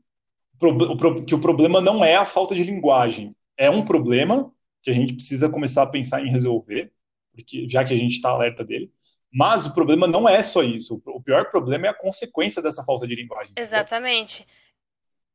que 1.26 1.34
o 1.34 1.40
problema 1.40 1.80
não 1.80 2.04
é 2.04 2.16
a 2.16 2.26
falta 2.26 2.54
de 2.54 2.62
linguagem. 2.62 3.34
é 3.56 3.70
um 3.70 3.84
problema 3.84 4.52
que 4.82 4.90
a 4.90 4.94
gente 4.94 5.14
precisa 5.14 5.48
começar 5.48 5.82
a 5.84 5.86
pensar 5.86 6.24
em 6.24 6.30
resolver, 6.30 6.92
porque 7.32 7.66
já 7.68 7.84
que 7.84 7.94
a 7.94 7.96
gente 7.96 8.12
está 8.12 8.30
alerta 8.30 8.64
dele. 8.64 8.90
Mas 9.32 9.64
o 9.64 9.72
problema 9.72 10.06
não 10.06 10.28
é 10.28 10.42
só 10.42 10.62
isso. 10.62 11.00
O 11.06 11.22
pior 11.22 11.48
problema 11.48 11.86
é 11.86 11.90
a 11.90 11.94
consequência 11.94 12.60
dessa 12.60 12.84
falta 12.84 13.06
de 13.06 13.14
linguagem. 13.14 13.54
Exatamente. 13.56 14.46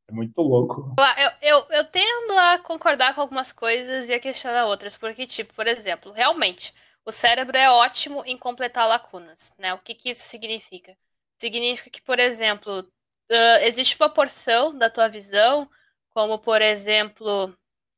É 0.10 0.14
muito 0.14 0.42
louco. 0.42 0.96
Eu, 1.18 1.32
eu, 1.42 1.66
eu 1.70 1.86
tendo 1.86 2.38
a 2.38 2.58
concordar 2.60 3.14
com 3.14 3.22
algumas 3.22 3.52
coisas 3.52 4.08
e 4.08 4.14
a 4.14 4.20
questionar 4.20 4.66
outras, 4.66 4.96
porque, 4.96 5.28
tipo, 5.28 5.54
por 5.54 5.68
exemplo, 5.68 6.12
realmente, 6.14 6.74
o 7.06 7.12
cérebro 7.12 7.58
é 7.58 7.70
ótimo 7.70 8.24
em 8.26 8.38
completar 8.38 8.88
lacunas, 8.88 9.54
né? 9.58 9.74
O 9.74 9.80
que, 9.80 9.94
que 9.94 10.10
isso 10.10 10.24
significa? 10.24 10.98
Significa 11.38 11.90
que, 11.90 12.02
por 12.02 12.20
exemplo, 12.20 12.80
uh, 12.80 13.64
existe 13.64 13.98
uma 14.00 14.10
porção 14.10 14.78
da 14.78 14.90
tua 14.90 15.10
visão, 15.10 15.70
como, 16.10 16.40
por 16.40 16.62
exemplo, 16.62 17.54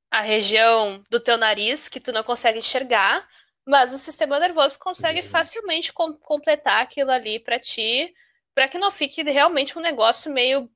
a 0.09 0.21
região 0.21 1.03
do 1.09 1.19
teu 1.19 1.37
nariz, 1.37 1.87
que 1.87 1.99
tu 1.99 2.11
não 2.11 2.23
consegue 2.23 2.59
enxergar, 2.59 3.27
mas 3.65 3.93
o 3.93 3.99
sistema 3.99 4.39
nervoso 4.39 4.79
consegue 4.79 5.19
Exatamente. 5.19 5.31
facilmente 5.31 5.93
com 5.93 6.13
completar 6.13 6.81
aquilo 6.81 7.11
ali 7.11 7.39
para 7.39 7.59
ti, 7.59 8.11
para 8.55 8.67
que 8.67 8.79
não 8.79 8.89
fique 8.89 9.21
realmente 9.21 9.77
um 9.77 9.81
negócio 9.81 10.31
meio 10.31 10.69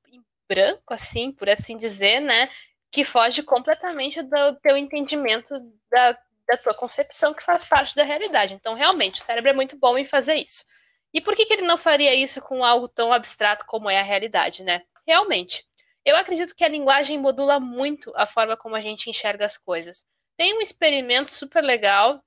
branco, 0.54 0.94
assim, 0.94 1.32
por 1.32 1.50
assim 1.50 1.76
dizer, 1.76 2.20
né? 2.20 2.50
Que 2.92 3.04
foge 3.04 3.42
completamente 3.42 4.22
do 4.22 4.56
teu 4.62 4.78
entendimento 4.78 5.54
da, 5.92 6.18
da 6.48 6.58
tua 6.58 6.74
concepção, 6.74 7.34
que 7.34 7.44
faz 7.44 7.64
parte 7.64 7.96
da 7.96 8.04
realidade. 8.04 8.54
Então, 8.54 8.76
realmente, 8.76 9.22
o 9.22 9.24
cérebro 9.24 9.50
é 9.50 9.54
muito 9.54 9.78
bom 9.78 9.98
em 9.98 10.06
fazer 10.06 10.36
isso. 10.36 10.66
E 11.14 11.20
por 11.22 11.36
que, 11.36 11.46
que 11.46 11.54
ele 11.54 11.64
não 11.64 11.78
faria 11.78 12.14
isso 12.14 12.42
com 12.42 12.64
algo 12.64 12.88
tão 12.88 13.12
abstrato 13.12 13.66
como 13.66 13.90
é 13.90 14.00
a 14.00 14.04
realidade, 14.04 14.64
né? 14.64 14.84
Realmente, 15.08 15.66
eu 16.06 16.16
acredito 16.16 16.56
que 16.56 16.64
a 16.64 16.70
linguagem 16.70 17.20
modula 17.20 17.60
muito 17.60 18.12
a 18.16 18.26
forma 18.26 18.58
como 18.58 18.76
a 18.76 18.80
gente 18.80 19.10
enxerga 19.10 19.46
as 19.46 19.58
coisas. 19.58 20.06
Tem 20.38 20.58
um 20.58 20.62
experimento 20.62 21.30
super 21.30 21.64
legal 21.64 22.24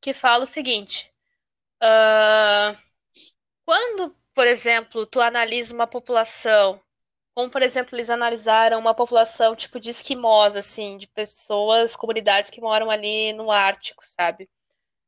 que 0.00 0.12
fala 0.12 0.44
o 0.44 0.46
seguinte: 0.46 1.10
uh, 1.82 2.76
quando, 3.64 4.14
por 4.34 4.46
exemplo, 4.46 5.06
tu 5.06 5.20
analisa 5.20 5.74
uma 5.74 5.86
população, 5.86 6.80
como 7.38 7.48
por 7.48 7.62
exemplo 7.62 7.94
eles 7.94 8.10
analisaram 8.10 8.80
uma 8.80 8.92
população 8.92 9.54
tipo 9.54 9.78
de 9.78 9.90
esquimós, 9.90 10.56
assim, 10.56 10.96
de 10.96 11.06
pessoas, 11.06 11.94
comunidades 11.94 12.50
que 12.50 12.60
moram 12.60 12.90
ali 12.90 13.32
no 13.32 13.52
Ártico, 13.52 14.02
sabe? 14.04 14.50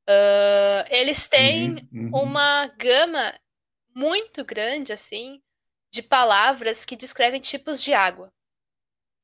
Uh, 0.09 0.87
eles 0.90 1.29
têm 1.29 1.88
uhum, 1.93 2.11
uhum. 2.12 2.23
uma 2.23 2.69
gama 2.79 3.35
muito 3.93 4.45
grande, 4.45 4.93
assim, 4.93 5.43
de 5.90 6.05
palavras 6.05 6.85
que 6.85 6.95
descrevem 6.95 7.40
tipos 7.40 7.83
de 7.83 7.93
água. 7.93 8.33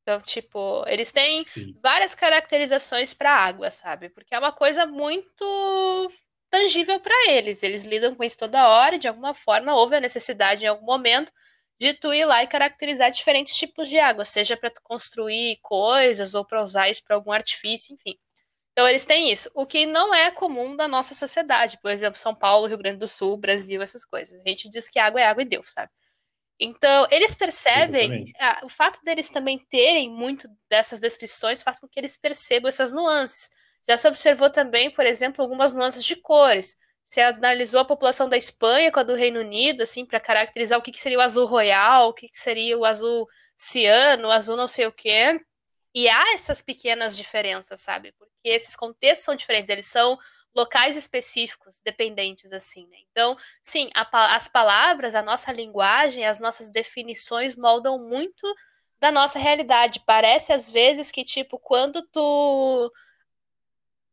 Então, 0.02 0.20
tipo, 0.22 0.84
eles 0.88 1.12
têm 1.12 1.44
Sim. 1.44 1.78
várias 1.80 2.12
caracterizações 2.12 3.14
para 3.14 3.30
água, 3.30 3.70
sabe? 3.70 4.08
Porque 4.08 4.34
é 4.34 4.38
uma 4.40 4.50
coisa 4.50 4.84
muito 4.84 6.12
tangível 6.50 6.98
para 6.98 7.30
eles. 7.30 7.62
Eles 7.62 7.84
lidam 7.84 8.16
com 8.16 8.24
isso 8.24 8.36
toda 8.36 8.68
hora 8.68 8.96
e, 8.96 8.98
de 8.98 9.06
alguma 9.06 9.32
forma, 9.32 9.76
houve 9.76 9.94
a 9.94 10.00
necessidade 10.00 10.64
em 10.64 10.68
algum 10.68 10.84
momento 10.84 11.30
de 11.78 11.94
tu 11.94 12.12
ir 12.12 12.24
lá 12.24 12.42
e 12.42 12.46
caracterizar 12.46 13.10
diferentes 13.10 13.54
tipos 13.54 13.88
de 13.88 13.98
água, 13.98 14.24
seja 14.24 14.56
para 14.56 14.72
construir 14.82 15.58
coisas 15.62 16.34
ou 16.34 16.44
para 16.44 16.62
usar 16.62 16.88
isso 16.88 17.04
para 17.04 17.16
algum 17.16 17.32
artifício, 17.32 17.94
enfim. 17.94 18.18
Então, 18.72 18.86
eles 18.86 19.04
têm 19.04 19.30
isso. 19.30 19.50
O 19.54 19.66
que 19.66 19.86
não 19.86 20.14
é 20.14 20.30
comum 20.30 20.76
da 20.76 20.86
nossa 20.86 21.14
sociedade. 21.14 21.78
Por 21.80 21.90
exemplo, 21.90 22.18
São 22.18 22.34
Paulo, 22.34 22.66
Rio 22.66 22.76
Grande 22.76 22.98
do 22.98 23.08
Sul, 23.08 23.36
Brasil, 23.36 23.80
essas 23.80 24.04
coisas. 24.04 24.38
A 24.38 24.48
gente 24.48 24.68
diz 24.68 24.88
que 24.88 24.98
água 24.98 25.20
é 25.20 25.24
água 25.24 25.42
e 25.42 25.46
deu, 25.46 25.62
sabe? 25.64 25.90
Então, 26.58 27.06
eles 27.10 27.34
percebem, 27.34 28.32
a, 28.38 28.60
o 28.64 28.68
fato 28.68 29.02
deles 29.02 29.28
também 29.28 29.58
terem 29.70 30.10
muito 30.10 30.48
dessas 30.68 31.00
descrições 31.00 31.62
faz 31.62 31.80
com 31.80 31.88
que 31.88 31.98
eles 32.00 32.16
percebam 32.16 32.68
essas 32.68 32.92
nuances. 32.92 33.50
Já 33.88 33.96
se 33.96 34.08
observou 34.08 34.50
também, 34.50 34.90
por 34.90 35.06
exemplo, 35.06 35.42
algumas 35.42 35.74
nuances 35.74 36.04
de 36.04 36.16
cores. 36.16 36.76
Você 37.08 37.20
analisou 37.20 37.80
a 37.80 37.84
população 37.84 38.28
da 38.28 38.36
Espanha 38.36 38.90
com 38.90 39.00
a 39.00 39.02
do 39.02 39.14
Reino 39.14 39.40
Unido, 39.40 39.82
assim, 39.82 40.04
para 40.04 40.20
caracterizar 40.20 40.78
o 40.78 40.82
que, 40.82 40.92
que, 40.92 41.00
seria 41.00 41.18
o 41.18 41.22
azul 41.22 41.46
royal, 41.46 42.08
o 42.08 42.12
que, 42.12 42.28
que 42.28 42.38
seria 42.38 42.76
o 42.76 42.84
azul 42.84 43.28
ciano, 43.56 44.28
o 44.28 44.30
azul 44.30 44.56
não 44.56 44.66
sei 44.66 44.86
o 44.86 44.92
quê. 44.92 45.40
E 45.94 46.08
há 46.08 46.34
essas 46.34 46.60
pequenas 46.60 47.16
diferenças, 47.16 47.80
sabe? 47.80 48.12
Porque 48.18 48.30
esses 48.44 48.76
contextos 48.76 49.24
são 49.24 49.34
diferentes, 49.34 49.70
eles 49.70 49.86
são 49.86 50.18
locais 50.54 50.96
específicos, 50.96 51.80
dependentes, 51.84 52.52
assim, 52.52 52.86
né? 52.88 52.96
Então, 53.10 53.36
sim, 53.62 53.90
a, 53.94 54.34
as 54.34 54.48
palavras, 54.48 55.14
a 55.14 55.22
nossa 55.22 55.52
linguagem, 55.52 56.26
as 56.26 56.40
nossas 56.40 56.70
definições 56.70 57.54
moldam 57.54 57.98
muito 57.98 58.46
da 58.98 59.12
nossa 59.12 59.38
realidade. 59.38 60.02
Parece, 60.06 60.52
às 60.52 60.68
vezes, 60.68 61.12
que, 61.12 61.24
tipo, 61.24 61.58
quando 61.58 62.02
tu, 62.08 62.92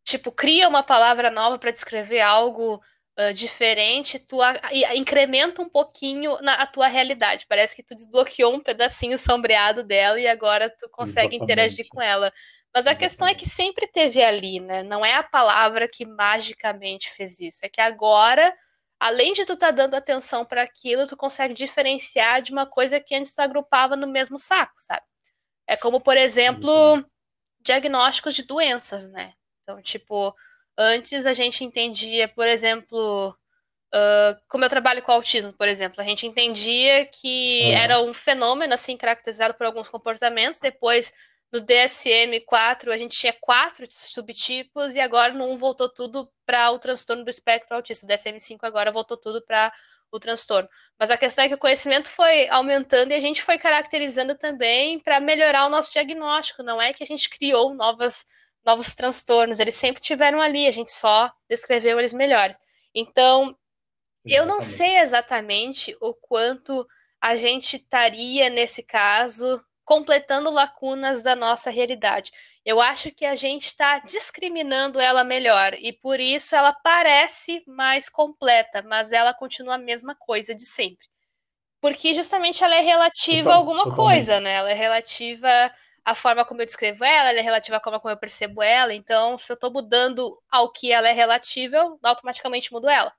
tipo, 0.04 0.32
cria 0.32 0.68
uma 0.68 0.84
palavra 0.84 1.32
nova 1.32 1.58
para 1.58 1.72
descrever 1.72 2.22
algo 2.22 2.82
uh, 3.18 3.34
diferente, 3.34 4.20
tu 4.20 4.42
a, 4.42 4.54
a, 4.62 4.96
incrementa 4.96 5.62
um 5.62 5.70
pouquinho 5.70 6.38
na 6.42 6.56
a 6.56 6.68
tua 6.68 6.88
realidade. 6.88 7.46
Parece 7.48 7.76
que 7.76 7.84
tu 7.84 7.96
desbloqueou 7.96 8.54
um 8.54 8.60
pedacinho 8.60 9.18
sombreado 9.18 9.84
dela 9.84 10.20
e 10.20 10.28
agora 10.28 10.70
tu 10.70 10.90
consegue 10.90 11.36
Exatamente. 11.36 11.44
interagir 11.44 11.88
com 11.90 12.02
ela. 12.02 12.32
Mas 12.74 12.88
a 12.88 12.96
questão 12.96 13.28
é 13.28 13.36
que 13.36 13.48
sempre 13.48 13.86
teve 13.86 14.24
ali, 14.24 14.60
né? 14.60 14.82
Não 14.82 15.06
é 15.06 15.14
a 15.14 15.22
palavra 15.22 15.88
que 15.88 16.06
magicamente 16.08 17.12
fez 17.14 17.40
isso. 17.40 17.60
É 17.64 17.70
que 17.70 17.80
agora, 17.80 18.52
além 19.00 19.32
de 19.32 19.46
tu 19.46 19.54
estar 19.54 19.68
tá 19.68 19.72
dando 19.72 19.94
atenção 19.94 20.44
para 20.44 20.64
aquilo, 20.64 21.06
tu 21.06 21.16
consegue 21.16 21.54
diferenciar 21.54 22.42
de 22.42 22.52
uma 22.52 22.66
coisa 22.66 23.00
que 23.00 23.14
antes 23.14 23.32
tu 23.32 23.40
agrupava 23.42 23.96
no 23.96 24.08
mesmo 24.08 24.40
saco, 24.40 24.74
sabe? 24.80 25.04
É 25.68 25.78
como, 25.78 26.02
por 26.02 26.18
exemplo, 26.18 27.06
diagnósticos 27.62 28.34
de 28.34 28.42
doenças, 28.42 29.08
né? 29.08 29.34
Então, 29.64 29.82
tipo, 29.82 30.36
antes 30.78 31.26
a 31.26 31.34
gente 31.34 31.64
entendia, 31.64 32.28
por 32.28 32.48
exemplo, 32.48 33.36
uh, 33.94 34.40
como 34.48 34.66
eu 34.66 34.70
trabalho 34.70 35.02
com 35.02 35.12
autismo, 35.12 35.54
por 35.54 35.68
exemplo, 35.68 36.02
a 36.02 36.04
gente 36.04 36.28
entendia 36.28 37.06
que 37.06 37.62
uhum. 37.64 37.72
era 37.72 38.02
um 38.02 38.14
fenômeno, 38.14 38.74
assim, 38.74 38.98
caracterizado 38.98 39.54
por 39.54 39.66
alguns 39.66 39.90
comportamentos, 39.90 40.60
depois 40.60 41.14
no 41.54 41.62
DSM-4 41.62 42.92
a 42.92 42.98
gente 42.98 43.16
tinha 43.16 43.32
quatro 43.40 43.86
subtipos 43.88 44.96
e 44.96 45.00
agora 45.00 45.34
no 45.34 45.46
1 45.52 45.58
voltou 45.58 45.88
tudo 45.88 46.28
para 46.48 46.72
o 46.72 46.80
transtorno 46.80 47.24
do 47.24 47.30
espectro 47.30 47.76
autista. 47.76 48.08
O 48.08 48.10
DSM-5 48.10 48.58
agora 48.64 48.92
voltou 48.92 49.16
tudo 49.16 49.40
para 49.40 49.72
o 50.12 50.20
transtorno. 50.20 50.68
Mas 50.98 51.12
a 51.12 51.18
questão 51.18 51.46
é 51.46 51.48
que 51.48 51.54
o 51.54 51.60
conhecimento 51.60 52.10
foi 52.10 52.50
aumentando 52.50 53.12
e 53.12 53.14
a 53.14 53.20
gente 53.20 53.44
foi 53.44 53.60
caracterizando 53.60 54.36
também 54.36 55.00
para 55.00 55.20
melhorar 55.20 55.68
o 55.68 55.70
nosso 55.70 55.92
diagnóstico. 55.92 56.64
Não 56.64 56.82
é 56.82 56.92
que 56.92 57.04
a 57.04 57.08
gente 57.08 57.30
criou 57.30 57.76
novas, 57.76 58.26
novos 58.66 58.94
transtornos, 58.94 59.60
eles 59.60 59.76
sempre 59.76 60.02
tiveram 60.02 60.42
ali, 60.42 60.68
a 60.68 60.72
gente 60.72 60.92
só 60.92 61.32
descreveu 61.50 62.00
eles 62.00 62.14
melhores. 62.14 62.58
Então, 62.94 63.56
exatamente. 64.26 64.36
eu 64.36 64.46
não 64.46 64.62
sei 64.62 64.98
exatamente 64.98 65.98
o 66.02 66.14
quanto 66.14 66.88
a 67.22 67.36
gente 67.36 67.78
estaria 67.78 68.50
nesse 68.50 68.84
caso 68.84 69.64
completando 69.86 70.50
lacunas 70.50 71.22
da 71.22 71.36
nossa 71.36 71.70
realidade. 71.70 72.32
Eu 72.66 72.80
acho 72.80 73.12
que 73.12 73.26
a 73.26 73.36
gente 73.36 73.66
está 73.66 74.00
discriminando 74.00 75.00
ela 75.00 75.24
melhor 75.24 75.74
e 75.74 75.92
por 75.92 76.20
isso 76.20 76.56
ela 76.56 76.72
parece 76.72 77.62
mais 77.68 78.08
completa, 78.08 78.82
mas 78.82 79.12
ela 79.12 79.34
continua 79.34 79.76
a 79.76 79.78
mesma 79.78 80.16
coisa 80.16 80.56
de 80.56 80.66
sempre. 80.66 81.06
Porque 81.82 82.14
justamente 82.14 82.64
ela 82.64 82.76
é 82.76 82.80
relativa 82.80 83.44
Total, 83.44 83.54
a 83.54 83.56
alguma 83.58 83.84
totalmente. 83.84 84.26
coisa, 84.26 84.40
né? 84.40 84.54
Ela 84.54 84.72
é 84.72 84.74
relativa 84.74 85.74
à 86.06 86.14
forma 86.16 86.46
como 86.46 86.62
eu 86.62 86.66
descrevo 86.66 87.04
ela, 87.04 87.30
ela 87.30 87.40
é 87.40 87.42
relativa 87.42 87.78
à 87.78 87.80
forma 87.80 88.00
como 88.00 88.12
eu 88.12 88.18
percebo 88.18 88.62
ela. 88.62 88.94
Então, 88.94 89.38
se 89.38 89.52
eu 89.52 89.56
estou 89.56 89.72
mudando 89.72 90.38
ao 90.50 90.72
que 90.72 90.92
ela 90.92 91.08
é 91.08 91.14
relativa, 91.14 91.78
eu 91.78 92.00
automaticamente 92.04 92.72
mudo 92.72 92.90
ela. 92.90 93.14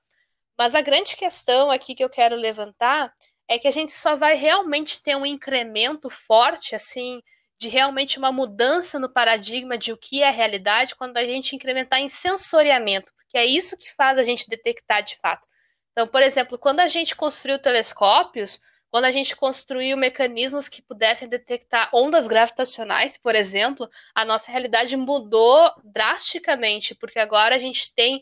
Mas 0.57 0.75
a 0.75 0.81
grande 0.81 1.15
questão 1.15 1.71
aqui 1.71 1.95
que 1.95 2.03
eu 2.03 2.09
quero 2.09 2.35
levantar 2.35 3.13
é 3.47 3.59
que 3.59 3.67
a 3.67 3.71
gente 3.71 3.91
só 3.91 4.15
vai 4.15 4.35
realmente 4.35 5.01
ter 5.01 5.15
um 5.15 5.25
incremento 5.25 6.09
forte, 6.09 6.75
assim, 6.75 7.21
de 7.57 7.67
realmente 7.67 8.17
uma 8.17 8.31
mudança 8.31 8.99
no 8.99 9.09
paradigma 9.09 9.77
de 9.77 9.91
o 9.91 9.97
que 9.97 10.23
é 10.23 10.29
realidade 10.29 10.95
quando 10.95 11.17
a 11.17 11.25
gente 11.25 11.55
incrementar 11.55 11.99
em 11.99 12.09
sensoriamento, 12.09 13.11
porque 13.15 13.37
é 13.37 13.45
isso 13.45 13.77
que 13.77 13.93
faz 13.93 14.17
a 14.17 14.23
gente 14.23 14.49
detectar 14.49 15.03
de 15.03 15.17
fato. 15.17 15.47
Então, 15.91 16.07
por 16.07 16.21
exemplo, 16.21 16.57
quando 16.57 16.81
a 16.81 16.87
gente 16.87 17.15
construiu 17.15 17.57
telescópios, 17.59 18.59
quando 18.95 19.03
a 19.03 19.11
gente 19.11 19.35
construiu 19.35 19.97
mecanismos 19.97 20.69
que 20.69 20.81
pudessem 20.81 21.27
detectar 21.27 21.89
ondas 21.93 22.29
gravitacionais, 22.29 23.17
por 23.17 23.35
exemplo, 23.35 23.89
a 24.15 24.23
nossa 24.23 24.49
realidade 24.49 24.95
mudou 24.95 25.69
drasticamente, 25.83 26.95
porque 26.95 27.19
agora 27.19 27.55
a 27.55 27.57
gente 27.57 27.93
tem 27.93 28.21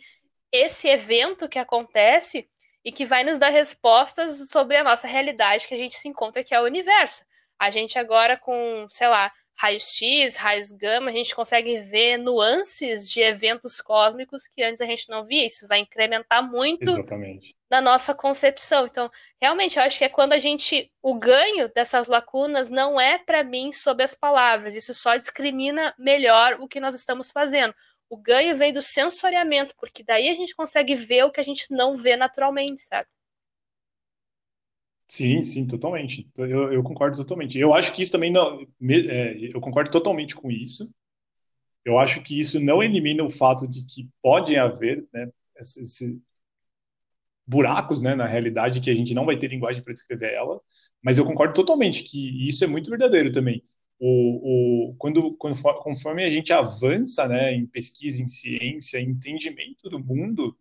esse 0.51 0.89
evento 0.89 1.47
que 1.47 1.59
acontece 1.59 2.49
e 2.83 2.91
que 2.91 3.05
vai 3.05 3.23
nos 3.23 3.37
dar 3.37 3.49
respostas 3.49 4.49
sobre 4.49 4.75
a 4.75 4.83
nossa 4.83 5.07
realidade 5.07 5.67
que 5.67 5.75
a 5.75 5.77
gente 5.77 5.93
se 5.93 6.07
encontra, 6.07 6.43
que 6.43 6.55
é 6.55 6.59
o 6.59 6.65
universo. 6.65 7.23
A 7.59 7.69
gente 7.69 7.99
agora 7.99 8.35
com, 8.35 8.87
sei 8.89 9.07
lá, 9.07 9.31
raios-x, 9.55 10.35
raios 10.35 10.71
gama, 10.71 11.09
a 11.09 11.13
gente 11.13 11.35
consegue 11.35 11.79
ver 11.79 12.17
nuances 12.17 13.09
de 13.09 13.21
eventos 13.21 13.79
cósmicos 13.79 14.47
que 14.47 14.63
antes 14.63 14.81
a 14.81 14.85
gente 14.85 15.09
não 15.09 15.25
via. 15.25 15.45
Isso 15.45 15.67
vai 15.67 15.79
incrementar 15.79 16.43
muito 16.43 16.89
Exatamente. 16.89 17.55
na 17.69 17.79
nossa 17.79 18.13
concepção. 18.13 18.85
Então, 18.85 19.09
realmente, 19.39 19.77
eu 19.77 19.83
acho 19.83 19.97
que 19.97 20.05
é 20.05 20.09
quando 20.09 20.33
a 20.33 20.37
gente. 20.37 20.91
O 21.01 21.15
ganho 21.15 21.71
dessas 21.73 22.07
lacunas 22.07 22.69
não 22.69 22.99
é 22.99 23.17
para 23.17 23.43
mim 23.43 23.71
sobre 23.71 24.03
as 24.03 24.13
palavras, 24.13 24.75
isso 24.75 24.93
só 24.93 25.15
discrimina 25.15 25.93
melhor 25.97 26.57
o 26.59 26.67
que 26.67 26.79
nós 26.79 26.95
estamos 26.95 27.29
fazendo. 27.31 27.73
O 28.09 28.17
ganho 28.17 28.57
vem 28.57 28.71
do 28.71 28.81
sensoriamento, 28.81 29.73
porque 29.77 30.03
daí 30.03 30.29
a 30.29 30.33
gente 30.33 30.55
consegue 30.55 30.95
ver 30.95 31.25
o 31.25 31.31
que 31.31 31.39
a 31.39 31.43
gente 31.43 31.65
não 31.71 31.97
vê 31.97 32.15
naturalmente, 32.15 32.81
sabe? 32.81 33.07
Sim, 35.13 35.43
sim, 35.43 35.67
totalmente. 35.67 36.27
Eu, 36.35 36.73
eu 36.73 36.81
concordo 36.81 37.15
totalmente. 37.15 37.59
Eu 37.59 37.71
acho 37.71 37.93
que 37.93 38.01
isso 38.01 38.11
também 38.11 38.31
não. 38.31 38.65
É, 38.81 39.37
eu 39.55 39.61
concordo 39.61 39.91
totalmente 39.91 40.35
com 40.35 40.49
isso. 40.49 40.91
Eu 41.85 41.99
acho 41.99 42.21
que 42.23 42.39
isso 42.39 42.59
não 42.59 42.81
elimina 42.81 43.23
o 43.23 43.29
fato 43.29 43.67
de 43.67 43.85
que 43.85 44.09
podem 44.23 44.57
haver 44.57 45.07
né, 45.13 45.29
esses 45.57 46.19
buracos 47.45 48.01
né, 48.01 48.15
na 48.15 48.25
realidade 48.25 48.81
que 48.81 48.89
a 48.89 48.95
gente 48.95 49.13
não 49.13 49.25
vai 49.25 49.37
ter 49.37 49.49
linguagem 49.49 49.83
para 49.83 49.93
descrever 49.93 50.33
ela, 50.33 50.59
mas 51.03 51.17
eu 51.17 51.25
concordo 51.25 51.53
totalmente 51.53 52.03
que 52.03 52.47
isso 52.47 52.63
é 52.63 52.67
muito 52.67 52.89
verdadeiro 52.89 53.31
também. 53.31 53.61
O, 53.99 54.89
o, 54.91 54.95
quando, 54.95 55.35
conforme 55.35 56.23
a 56.23 56.29
gente 56.29 56.51
avança 56.51 57.27
né, 57.27 57.53
em 57.53 57.67
pesquisa, 57.67 58.23
em 58.23 58.27
ciência, 58.29 58.97
em 58.99 59.09
entendimento 59.09 59.89
do 59.89 59.99
mundo, 59.99 60.57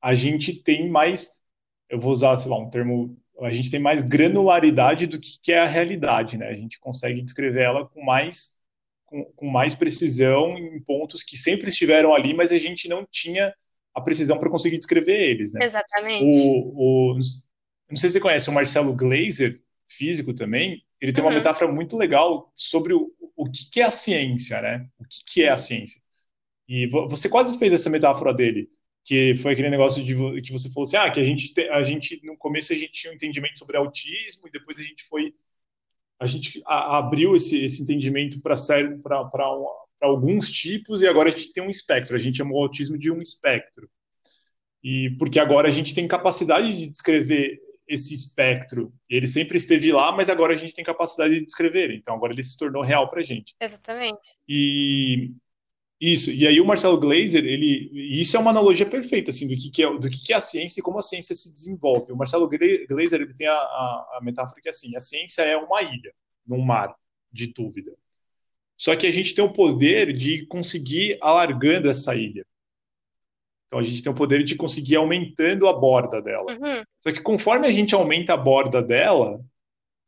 a 0.00 0.14
gente 0.14 0.54
tem 0.62 0.88
mais, 0.88 1.42
eu 1.90 2.00
vou 2.00 2.12
usar, 2.12 2.36
sei 2.38 2.50
lá, 2.50 2.58
um 2.58 2.70
termo 2.70 3.16
a 3.44 3.50
gente 3.50 3.70
tem 3.70 3.80
mais 3.80 4.02
granularidade 4.02 5.06
do 5.06 5.18
que, 5.18 5.38
que 5.42 5.52
é 5.52 5.58
a 5.58 5.66
realidade, 5.66 6.36
né? 6.36 6.48
A 6.48 6.54
gente 6.54 6.78
consegue 6.78 7.22
descrever 7.22 7.62
ela 7.62 7.86
com 7.86 8.04
mais, 8.04 8.58
com, 9.04 9.24
com, 9.36 9.46
mais 9.46 9.74
precisão 9.74 10.56
em 10.56 10.80
pontos 10.80 11.22
que 11.22 11.36
sempre 11.36 11.68
estiveram 11.68 12.14
ali, 12.14 12.34
mas 12.34 12.52
a 12.52 12.58
gente 12.58 12.88
não 12.88 13.06
tinha 13.10 13.54
a 13.94 14.00
precisão 14.00 14.38
para 14.38 14.50
conseguir 14.50 14.78
descrever 14.78 15.30
eles, 15.30 15.52
né? 15.52 15.64
Exatamente. 15.64 16.24
O, 16.24 17.12
o, 17.12 17.18
não 17.90 17.96
sei 17.96 18.08
se 18.08 18.14
você 18.14 18.20
conhece 18.20 18.48
o 18.48 18.52
Marcelo 18.52 18.94
Glazer, 18.94 19.60
físico 19.86 20.32
também, 20.32 20.82
ele 21.00 21.12
tem 21.12 21.22
uma 21.22 21.30
uhum. 21.30 21.36
metáfora 21.36 21.70
muito 21.70 21.96
legal 21.96 22.50
sobre 22.54 22.94
o, 22.94 23.12
o 23.36 23.50
que, 23.50 23.70
que 23.70 23.80
é 23.80 23.84
a 23.84 23.90
ciência, 23.90 24.60
né? 24.62 24.86
O 24.98 25.04
que, 25.04 25.22
que 25.26 25.42
é 25.42 25.50
a 25.50 25.56
ciência. 25.56 26.00
E 26.68 26.86
você 26.86 27.28
quase 27.28 27.58
fez 27.58 27.72
essa 27.72 27.90
metáfora 27.90 28.32
dele 28.32 28.70
que 29.04 29.34
foi 29.36 29.52
aquele 29.52 29.70
negócio 29.70 30.02
de 30.02 30.42
que 30.42 30.52
você 30.52 30.70
falou 30.70 30.84
assim, 30.84 30.96
ah, 30.96 31.10
que 31.10 31.20
a 31.20 31.24
gente, 31.24 31.52
a 31.70 31.82
gente 31.82 32.20
no 32.24 32.36
começo 32.36 32.72
a 32.72 32.76
gente 32.76 32.92
tinha 32.92 33.12
um 33.12 33.16
entendimento 33.16 33.58
sobre 33.58 33.76
autismo 33.76 34.46
e 34.46 34.50
depois 34.50 34.78
a 34.78 34.82
gente 34.82 35.02
foi 35.04 35.34
a 36.20 36.26
gente 36.26 36.62
a, 36.64 36.98
abriu 36.98 37.34
esse, 37.34 37.64
esse 37.64 37.82
entendimento 37.82 38.40
para 38.40 38.54
para 39.98 40.08
alguns 40.08 40.50
tipos 40.50 41.02
e 41.02 41.08
agora 41.08 41.28
a 41.28 41.32
gente 41.32 41.52
tem 41.52 41.62
um 41.62 41.70
espectro, 41.70 42.14
a 42.14 42.18
gente 42.18 42.38
chamou 42.38 42.60
o 42.60 42.62
autismo 42.62 42.96
de 42.96 43.10
um 43.10 43.20
espectro. 43.20 43.88
E 44.82 45.10
porque 45.18 45.38
agora 45.38 45.68
a 45.68 45.70
gente 45.70 45.94
tem 45.94 46.08
capacidade 46.08 46.76
de 46.76 46.88
descrever 46.88 47.60
esse 47.86 48.14
espectro. 48.14 48.92
Ele 49.08 49.26
sempre 49.28 49.58
esteve 49.58 49.92
lá, 49.92 50.12
mas 50.12 50.28
agora 50.28 50.54
a 50.54 50.56
gente 50.56 50.74
tem 50.74 50.84
capacidade 50.84 51.34
de 51.34 51.44
descrever. 51.44 51.92
Então 51.92 52.14
agora 52.14 52.32
ele 52.32 52.42
se 52.42 52.56
tornou 52.56 52.82
real 52.82 53.08
para 53.08 53.20
a 53.20 53.24
gente. 53.24 53.54
Exatamente. 53.60 54.36
E 54.48 55.32
isso, 56.04 56.32
e 56.32 56.48
aí 56.48 56.60
o 56.60 56.64
Marcelo 56.64 56.98
Glazer, 56.98 57.44
ele, 57.44 57.88
isso 58.20 58.36
é 58.36 58.40
uma 58.40 58.50
analogia 58.50 58.84
perfeita, 58.84 59.30
assim, 59.30 59.46
do 59.46 59.54
que, 59.54 59.70
que 59.70 59.84
é, 59.84 59.98
do 59.98 60.10
que, 60.10 60.20
que 60.20 60.32
é 60.32 60.36
a 60.36 60.40
ciência 60.40 60.80
e 60.80 60.82
como 60.82 60.98
a 60.98 61.02
ciência 61.02 61.32
se 61.32 61.48
desenvolve. 61.48 62.10
O 62.10 62.16
Marcelo 62.16 62.48
Glazer, 62.48 63.20
ele 63.20 63.32
tem 63.32 63.46
a, 63.46 63.54
a, 63.54 64.18
a 64.18 64.20
metáfora 64.20 64.60
que 64.60 64.68
é 64.68 64.70
assim, 64.70 64.96
a 64.96 65.00
ciência 65.00 65.42
é 65.42 65.56
uma 65.56 65.80
ilha 65.80 66.12
num 66.44 66.60
mar 66.60 66.92
de 67.32 67.46
dúvida. 67.46 67.92
Só 68.76 68.96
que 68.96 69.06
a 69.06 69.12
gente 69.12 69.32
tem 69.32 69.44
o 69.44 69.52
poder 69.52 70.12
de 70.12 70.44
conseguir 70.46 71.18
alargando 71.20 71.88
essa 71.88 72.16
ilha. 72.16 72.44
Então 73.66 73.78
a 73.78 73.82
gente 73.82 74.02
tem 74.02 74.10
o 74.10 74.16
poder 74.16 74.42
de 74.42 74.56
conseguir 74.56 74.96
aumentando 74.96 75.68
a 75.68 75.72
borda 75.72 76.20
dela. 76.20 76.50
Uhum. 76.50 76.82
Só 77.00 77.12
que 77.12 77.22
conforme 77.22 77.68
a 77.68 77.72
gente 77.72 77.94
aumenta 77.94 78.34
a 78.34 78.36
borda 78.36 78.82
dela, 78.82 79.40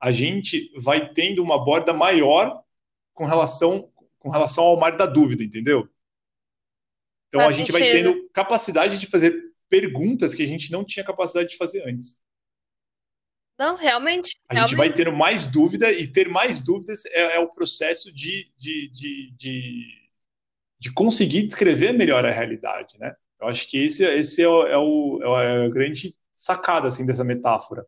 a 0.00 0.10
gente 0.10 0.72
vai 0.76 1.12
tendo 1.12 1.40
uma 1.40 1.64
borda 1.64 1.92
maior 1.92 2.64
com 3.12 3.24
relação 3.24 3.88
com 4.24 4.30
relação 4.30 4.64
ao 4.64 4.80
mar 4.80 4.96
da 4.96 5.04
dúvida, 5.04 5.44
entendeu? 5.44 5.86
Então 7.28 7.42
Faz 7.42 7.54
a 7.54 7.58
gente 7.58 7.70
sentido. 7.70 7.82
vai 7.82 7.92
tendo 7.92 8.28
capacidade 8.30 8.98
de 8.98 9.06
fazer 9.06 9.38
perguntas 9.68 10.34
que 10.34 10.42
a 10.42 10.46
gente 10.46 10.72
não 10.72 10.82
tinha 10.82 11.04
capacidade 11.04 11.50
de 11.50 11.58
fazer 11.58 11.86
antes. 11.86 12.18
Não, 13.58 13.76
realmente. 13.76 14.38
A 14.48 14.54
realmente. 14.54 14.70
gente 14.70 14.78
vai 14.78 14.90
tendo 14.90 15.12
mais 15.12 15.46
dúvida 15.46 15.92
e 15.92 16.10
ter 16.10 16.26
mais 16.30 16.62
dúvidas 16.62 17.04
é, 17.04 17.36
é 17.36 17.38
o 17.38 17.52
processo 17.52 18.12
de, 18.14 18.50
de, 18.56 18.88
de, 18.88 19.30
de, 19.32 20.10
de 20.78 20.92
conseguir 20.94 21.42
descrever 21.42 21.92
melhor 21.92 22.24
a 22.24 22.32
realidade, 22.32 22.98
né? 22.98 23.14
Eu 23.38 23.48
acho 23.48 23.68
que 23.68 23.76
esse, 23.76 24.04
esse 24.04 24.42
é, 24.42 24.48
o, 24.48 24.66
é, 24.66 24.78
o, 24.78 25.38
é 25.38 25.66
a 25.66 25.68
grande 25.68 26.16
sacada 26.34 26.88
assim, 26.88 27.04
dessa 27.04 27.22
metáfora. 27.22 27.86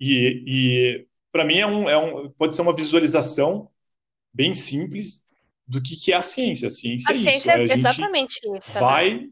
E, 0.00 0.44
e 0.46 1.06
para 1.30 1.44
mim 1.44 1.58
é 1.58 1.66
um, 1.66 1.90
é 1.90 1.98
um, 1.98 2.30
pode 2.30 2.56
ser 2.56 2.62
uma 2.62 2.74
visualização 2.74 3.70
bem 4.32 4.54
simples 4.54 5.21
do 5.72 5.80
que, 5.80 5.96
que 5.96 6.12
é 6.12 6.16
a 6.16 6.22
ciência. 6.22 6.68
A 6.68 6.70
ciência 6.70 7.10
a 7.10 7.14
é 7.14 7.18
ciência 7.18 7.38
isso. 7.38 7.50
É, 7.50 7.60
é 7.60 7.62
exatamente 7.78 8.38
isso. 8.54 8.74
Né? 8.74 8.80
Vai. 8.80 9.14
Né? 9.14 9.30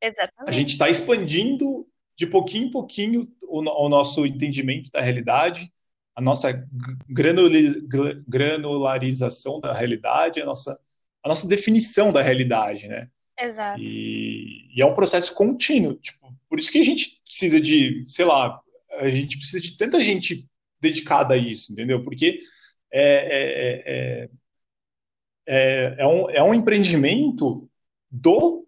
Exatamente. 0.00 0.48
A 0.48 0.52
gente 0.52 0.70
está 0.70 0.88
expandindo 0.88 1.86
de 2.16 2.26
pouquinho 2.26 2.68
em 2.68 2.70
pouquinho 2.70 3.30
o, 3.42 3.58
o, 3.58 3.88
nosso 3.90 4.24
entendimento 4.24 4.90
da 4.90 5.02
realidade, 5.02 5.70
a 6.14 6.22
nossa 6.22 6.66
granularização 7.06 9.60
da 9.60 9.74
realidade, 9.74 10.40
a 10.40 10.46
nossa, 10.46 10.80
a 11.22 11.28
nossa 11.28 11.46
definição 11.46 12.10
da 12.10 12.22
realidade, 12.22 12.88
né? 12.88 13.10
Exato. 13.38 13.78
E, 13.80 14.70
e, 14.74 14.80
é 14.80 14.86
um 14.86 14.94
processo 14.94 15.34
contínuo. 15.34 15.96
Tipo, 15.96 16.34
por 16.48 16.58
isso 16.58 16.72
que 16.72 16.78
a 16.78 16.84
gente 16.84 17.20
precisa 17.24 17.60
de, 17.60 18.02
sei 18.06 18.24
lá, 18.24 18.58
a 18.92 19.10
gente 19.10 19.36
precisa 19.36 19.60
de 19.60 19.76
tanta 19.76 20.02
gente 20.02 20.48
dedicada 20.80 21.34
a 21.34 21.36
isso, 21.36 21.72
entendeu? 21.72 22.02
Porque 22.02 22.40
é, 22.90 23.02
é, 23.02 23.82
é, 23.86 24.30
é, 25.46 25.94
é, 25.98 26.06
um, 26.06 26.30
é 26.30 26.42
um 26.42 26.54
empreendimento 26.54 27.68
do 28.10 28.66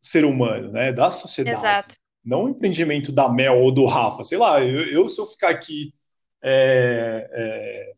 ser 0.00 0.24
humano, 0.24 0.70
né? 0.72 0.92
Da 0.92 1.10
sociedade. 1.10 1.58
Exato. 1.58 1.96
Não 2.24 2.44
um 2.44 2.48
empreendimento 2.48 3.10
da 3.10 3.28
Mel 3.28 3.60
ou 3.60 3.72
do 3.72 3.84
Rafa. 3.84 4.22
Sei 4.24 4.38
lá, 4.38 4.62
eu, 4.62 4.86
eu 4.86 5.08
se 5.08 5.20
eu 5.20 5.26
ficar 5.26 5.50
aqui, 5.50 5.92
é, 6.42 7.28
é, 7.32 7.92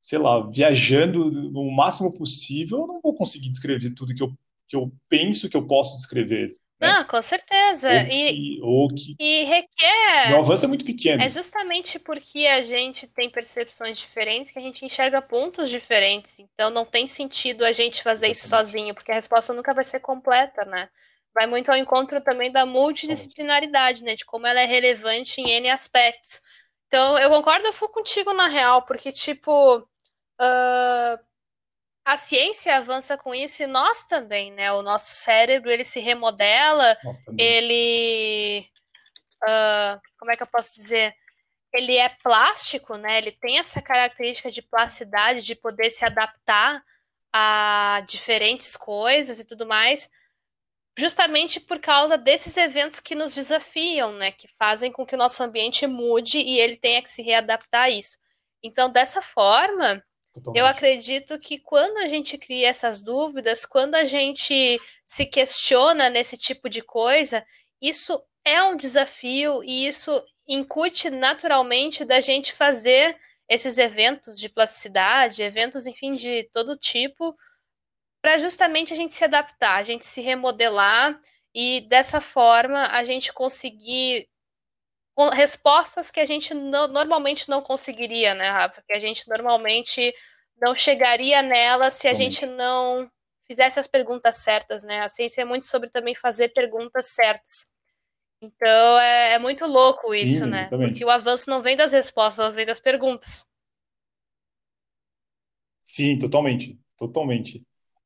sei 0.00 0.18
lá, 0.18 0.48
viajando 0.48 1.30
no 1.30 1.70
máximo 1.70 2.12
possível, 2.12 2.80
eu 2.80 2.86
não 2.86 3.00
vou 3.00 3.14
conseguir 3.14 3.50
descrever 3.50 3.90
tudo 3.94 4.14
que 4.14 4.22
eu, 4.22 4.32
que 4.68 4.76
eu 4.76 4.92
penso 5.08 5.48
que 5.48 5.56
eu 5.56 5.66
posso 5.66 5.96
descrever. 5.96 6.48
Né? 6.84 6.92
Não, 6.92 7.04
com 7.04 7.20
certeza. 7.22 7.88
Ou 7.90 8.06
que, 8.06 8.60
ou 8.62 8.88
que... 8.88 9.16
E 9.18 9.44
requer. 9.44 10.32
O 10.32 10.38
avanço 10.38 10.64
é 10.64 10.68
muito 10.68 10.84
pequeno. 10.84 11.22
É 11.22 11.28
justamente 11.28 11.98
porque 11.98 12.46
a 12.46 12.62
gente 12.62 13.06
tem 13.06 13.30
percepções 13.30 13.98
diferentes 13.98 14.52
que 14.52 14.58
a 14.58 14.62
gente 14.62 14.84
enxerga 14.84 15.22
pontos 15.22 15.68
diferentes. 15.68 16.38
Então 16.38 16.70
não 16.70 16.84
tem 16.84 17.06
sentido 17.06 17.64
a 17.64 17.72
gente 17.72 18.02
fazer 18.02 18.26
Exatamente. 18.26 18.36
isso 18.38 18.48
sozinho, 18.48 18.94
porque 18.94 19.12
a 19.12 19.14
resposta 19.16 19.52
nunca 19.52 19.74
vai 19.74 19.84
ser 19.84 20.00
completa, 20.00 20.64
né? 20.64 20.88
Vai 21.34 21.46
muito 21.46 21.70
ao 21.70 21.76
encontro 21.76 22.20
também 22.20 22.52
da 22.52 22.64
multidisciplinaridade, 22.64 24.04
né? 24.04 24.14
De 24.14 24.24
como 24.24 24.46
ela 24.46 24.60
é 24.60 24.66
relevante 24.66 25.40
em 25.40 25.50
N 25.50 25.70
aspectos. 25.70 26.40
Então, 26.86 27.18
eu 27.18 27.28
concordo, 27.28 27.66
eu 27.66 27.72
fui 27.72 27.88
contigo 27.88 28.32
na 28.32 28.46
real, 28.46 28.82
porque, 28.82 29.10
tipo. 29.10 29.78
Uh 30.40 31.33
a 32.04 32.16
ciência 32.18 32.76
avança 32.76 33.16
com 33.16 33.34
isso 33.34 33.62
e 33.62 33.66
nós 33.66 34.04
também, 34.04 34.52
né? 34.52 34.70
O 34.72 34.82
nosso 34.82 35.14
cérebro 35.14 35.70
ele 35.70 35.84
se 35.84 36.00
remodela, 36.00 36.96
ele, 37.38 38.68
uh, 39.42 40.00
como 40.18 40.30
é 40.30 40.36
que 40.36 40.42
eu 40.42 40.46
posso 40.46 40.74
dizer? 40.74 41.14
Ele 41.72 41.96
é 41.96 42.10
plástico, 42.22 42.96
né? 42.96 43.18
Ele 43.18 43.32
tem 43.32 43.58
essa 43.58 43.80
característica 43.80 44.50
de 44.50 44.60
plasticidade, 44.60 45.42
de 45.42 45.54
poder 45.54 45.90
se 45.90 46.04
adaptar 46.04 46.84
a 47.32 48.02
diferentes 48.06 48.76
coisas 48.76 49.40
e 49.40 49.44
tudo 49.46 49.66
mais, 49.66 50.08
justamente 50.96 51.58
por 51.58 51.80
causa 51.80 52.16
desses 52.18 52.56
eventos 52.56 53.00
que 53.00 53.14
nos 53.14 53.34
desafiam, 53.34 54.12
né? 54.12 54.30
Que 54.30 54.46
fazem 54.58 54.92
com 54.92 55.06
que 55.06 55.14
o 55.14 55.18
nosso 55.18 55.42
ambiente 55.42 55.86
mude 55.86 56.38
e 56.38 56.60
ele 56.60 56.76
tenha 56.76 57.02
que 57.02 57.08
se 57.08 57.22
readaptar 57.22 57.84
a 57.84 57.90
isso. 57.90 58.18
Então, 58.62 58.90
dessa 58.90 59.22
forma, 59.22 60.04
Totalmente. 60.34 60.60
Eu 60.60 60.66
acredito 60.66 61.38
que 61.38 61.58
quando 61.58 61.98
a 61.98 62.08
gente 62.08 62.36
cria 62.36 62.68
essas 62.68 63.00
dúvidas, 63.00 63.64
quando 63.64 63.94
a 63.94 64.04
gente 64.04 64.80
se 65.04 65.24
questiona 65.26 66.10
nesse 66.10 66.36
tipo 66.36 66.68
de 66.68 66.82
coisa, 66.82 67.46
isso 67.80 68.20
é 68.44 68.60
um 68.62 68.76
desafio 68.76 69.62
e 69.62 69.86
isso 69.86 70.22
incute 70.46 71.08
naturalmente 71.08 72.04
da 72.04 72.18
gente 72.18 72.52
fazer 72.52 73.16
esses 73.48 73.78
eventos 73.78 74.38
de 74.38 74.48
plasticidade, 74.48 75.42
eventos, 75.42 75.86
enfim, 75.86 76.10
de 76.10 76.48
todo 76.52 76.76
tipo, 76.76 77.36
para 78.20 78.38
justamente 78.38 78.92
a 78.92 78.96
gente 78.96 79.14
se 79.14 79.22
adaptar, 79.22 79.76
a 79.76 79.82
gente 79.82 80.04
se 80.04 80.20
remodelar 80.20 81.18
e 81.54 81.82
dessa 81.82 82.20
forma 82.20 82.88
a 82.88 83.04
gente 83.04 83.32
conseguir 83.32 84.28
respostas 85.32 86.10
que 86.10 86.20
a 86.20 86.24
gente 86.24 86.52
no, 86.52 86.88
normalmente 86.88 87.48
não 87.48 87.62
conseguiria, 87.62 88.34
né, 88.34 88.50
Rafa? 88.50 88.82
Que 88.86 88.92
a 88.92 88.98
gente 88.98 89.28
normalmente 89.28 90.14
não 90.60 90.74
chegaria 90.74 91.42
nela 91.42 91.90
se 91.90 92.08
a 92.08 92.12
gente 92.12 92.46
não 92.46 93.10
fizesse 93.46 93.78
as 93.78 93.86
perguntas 93.86 94.38
certas, 94.38 94.82
né? 94.82 95.00
A 95.00 95.08
ciência 95.08 95.42
é 95.42 95.44
muito 95.44 95.66
sobre 95.66 95.90
também 95.90 96.14
fazer 96.14 96.48
perguntas 96.48 97.08
certas. 97.08 97.66
Então 98.40 98.98
é, 98.98 99.34
é 99.34 99.38
muito 99.38 99.64
louco 99.66 100.10
Sim, 100.10 100.26
isso, 100.26 100.46
né? 100.46 100.60
exatamente. 100.60 100.90
Porque 100.90 101.04
o 101.04 101.10
avanço 101.10 101.48
não 101.48 101.62
vem 101.62 101.76
das 101.76 101.92
respostas, 101.92 102.54
vem 102.54 102.66
das 102.66 102.80
perguntas. 102.80 103.46
Sim, 105.80 106.18
totalmente, 106.18 106.78
totalmente. 106.96 107.62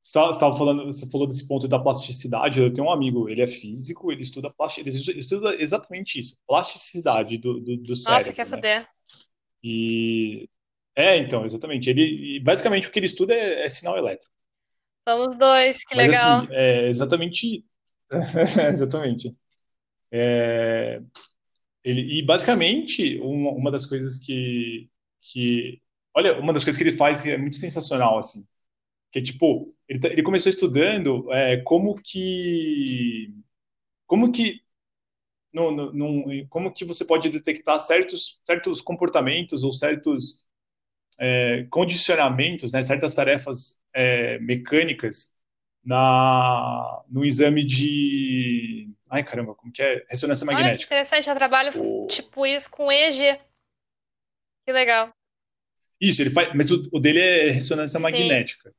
Você 0.08 0.18
estava 0.30 0.56
falando, 0.56 0.86
você 0.86 1.06
falou 1.10 1.26
desse 1.26 1.46
ponto 1.46 1.68
da 1.68 1.78
plasticidade. 1.78 2.62
Eu 2.62 2.72
tenho 2.72 2.86
um 2.86 2.90
amigo, 2.90 3.28
ele 3.28 3.42
é 3.42 3.46
físico, 3.46 4.10
ele 4.10 4.22
estuda 4.22 4.50
ele 4.78 4.88
estuda 4.88 5.54
exatamente 5.56 6.18
isso, 6.18 6.34
plasticidade 6.46 7.36
do, 7.36 7.60
do, 7.60 7.76
do 7.76 7.94
cérebro. 7.94 8.24
Nossa, 8.24 8.32
quer 8.32 8.46
né? 8.46 8.50
foder. 8.50 8.88
E 9.62 10.48
é, 10.96 11.18
então, 11.18 11.44
exatamente. 11.44 11.90
Ele 11.90 12.40
basicamente 12.40 12.88
o 12.88 12.90
que 12.90 12.98
ele 12.98 13.04
estuda 13.04 13.34
é, 13.34 13.66
é 13.66 13.68
sinal 13.68 13.98
elétrico. 13.98 14.32
Somos 15.06 15.36
dois, 15.36 15.84
que 15.84 15.94
Mas 15.94 16.08
legal. 16.08 16.38
assim, 16.38 16.48
é 16.52 16.88
exatamente, 16.88 17.64
exatamente. 18.72 19.36
É, 20.10 21.02
ele, 21.84 22.18
e 22.18 22.22
basicamente 22.22 23.20
uma, 23.20 23.50
uma 23.50 23.70
das 23.70 23.84
coisas 23.84 24.18
que, 24.18 24.88
que, 25.20 25.82
olha, 26.14 26.40
uma 26.40 26.54
das 26.54 26.64
coisas 26.64 26.78
que 26.78 26.88
ele 26.88 26.96
faz 26.96 27.20
que 27.20 27.30
é 27.30 27.36
muito 27.36 27.56
sensacional 27.56 28.18
assim, 28.18 28.46
que 29.10 29.22
tipo, 29.22 29.74
ele, 29.88 30.00
tá- 30.00 30.08
ele 30.08 30.22
começou 30.22 30.50
estudando 30.50 31.32
é, 31.32 31.58
como 31.62 31.94
que, 31.94 33.32
como 34.06 34.32
que 34.32 34.62
no, 35.52 35.70
no, 35.70 35.92
num- 35.92 36.46
como 36.48 36.72
que 36.72 36.84
você 36.84 37.04
pode 37.04 37.30
detectar 37.30 37.78
certos, 37.80 38.40
certos 38.46 38.80
comportamentos 38.80 39.64
ou 39.64 39.72
certos 39.72 40.46
é, 41.18 41.66
condicionamentos, 41.70 42.72
né, 42.72 42.82
certas 42.82 43.14
tarefas 43.14 43.78
é, 43.94 44.38
mecânicas 44.40 45.34
na, 45.84 47.02
no 47.08 47.24
exame 47.24 47.64
de. 47.64 48.90
Ai, 49.10 49.24
caramba, 49.24 49.54
como 49.54 49.72
que 49.72 49.82
é? 49.82 50.04
Ressonância 50.08 50.44
magnética. 50.46 50.86
interessante, 50.86 51.28
eu 51.28 51.34
trabalho 51.34 52.06
tipo 52.08 52.46
isso 52.46 52.70
com 52.70 52.90
EG. 52.92 53.40
Que 54.64 54.72
legal. 54.72 55.12
Isso, 56.00 56.22
ele 56.22 56.30
faz, 56.30 56.54
mas 56.54 56.70
o, 56.70 56.82
o 56.92 57.00
dele 57.00 57.20
é 57.20 57.50
ressonância 57.50 57.98
Sim. 57.98 58.02
magnética. 58.02 58.72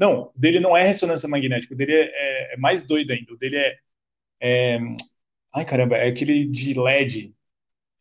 Não, 0.00 0.22
o 0.22 0.32
dele 0.34 0.60
não 0.60 0.74
é 0.74 0.82
ressonância 0.82 1.28
magnética, 1.28 1.74
o 1.74 1.76
dele 1.76 1.92
é, 1.94 2.04
é- 2.04 2.54
é 2.54 2.56
mais 2.56 2.86
doido 2.86 3.12
ainda. 3.12 3.34
O 3.34 3.36
dele 3.36 3.56
é, 3.58 3.78
é- 4.40 4.78
Ai, 5.54 5.64
caramba, 5.64 5.96
é 5.96 6.08
aquele 6.08 6.46
de 6.46 6.72
LED, 6.80 7.34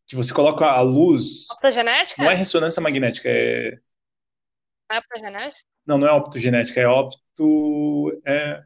que 0.08 0.16
você 0.16 0.34
coloca 0.34 0.66
a 0.66 0.82
luz. 0.82 1.50
Optogenética? 1.52 2.24
Não 2.24 2.32
é 2.32 2.36
ressonância 2.36 2.82
magnética, 2.82 3.28
é. 3.30 3.72
Não 4.90 4.98
é 4.98 5.00
optogenética? 5.00 5.66
Não, 5.86 5.98
não 5.98 6.08
é 6.08 6.12
optogenética, 6.14 6.80
é 6.80 6.88
opto. 6.88 8.22
É... 8.26 8.62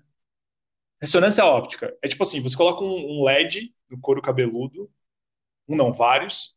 Ressonância 1.01 1.43
óptica. 1.43 1.95
É 2.01 2.07
tipo 2.07 2.23
assim, 2.23 2.41
você 2.41 2.55
coloca 2.55 2.83
um, 2.83 3.19
um 3.19 3.23
LED 3.23 3.73
no 3.89 3.99
couro 3.99 4.21
cabeludo, 4.21 4.91
um 5.67 5.75
não, 5.75 5.91
vários, 5.91 6.55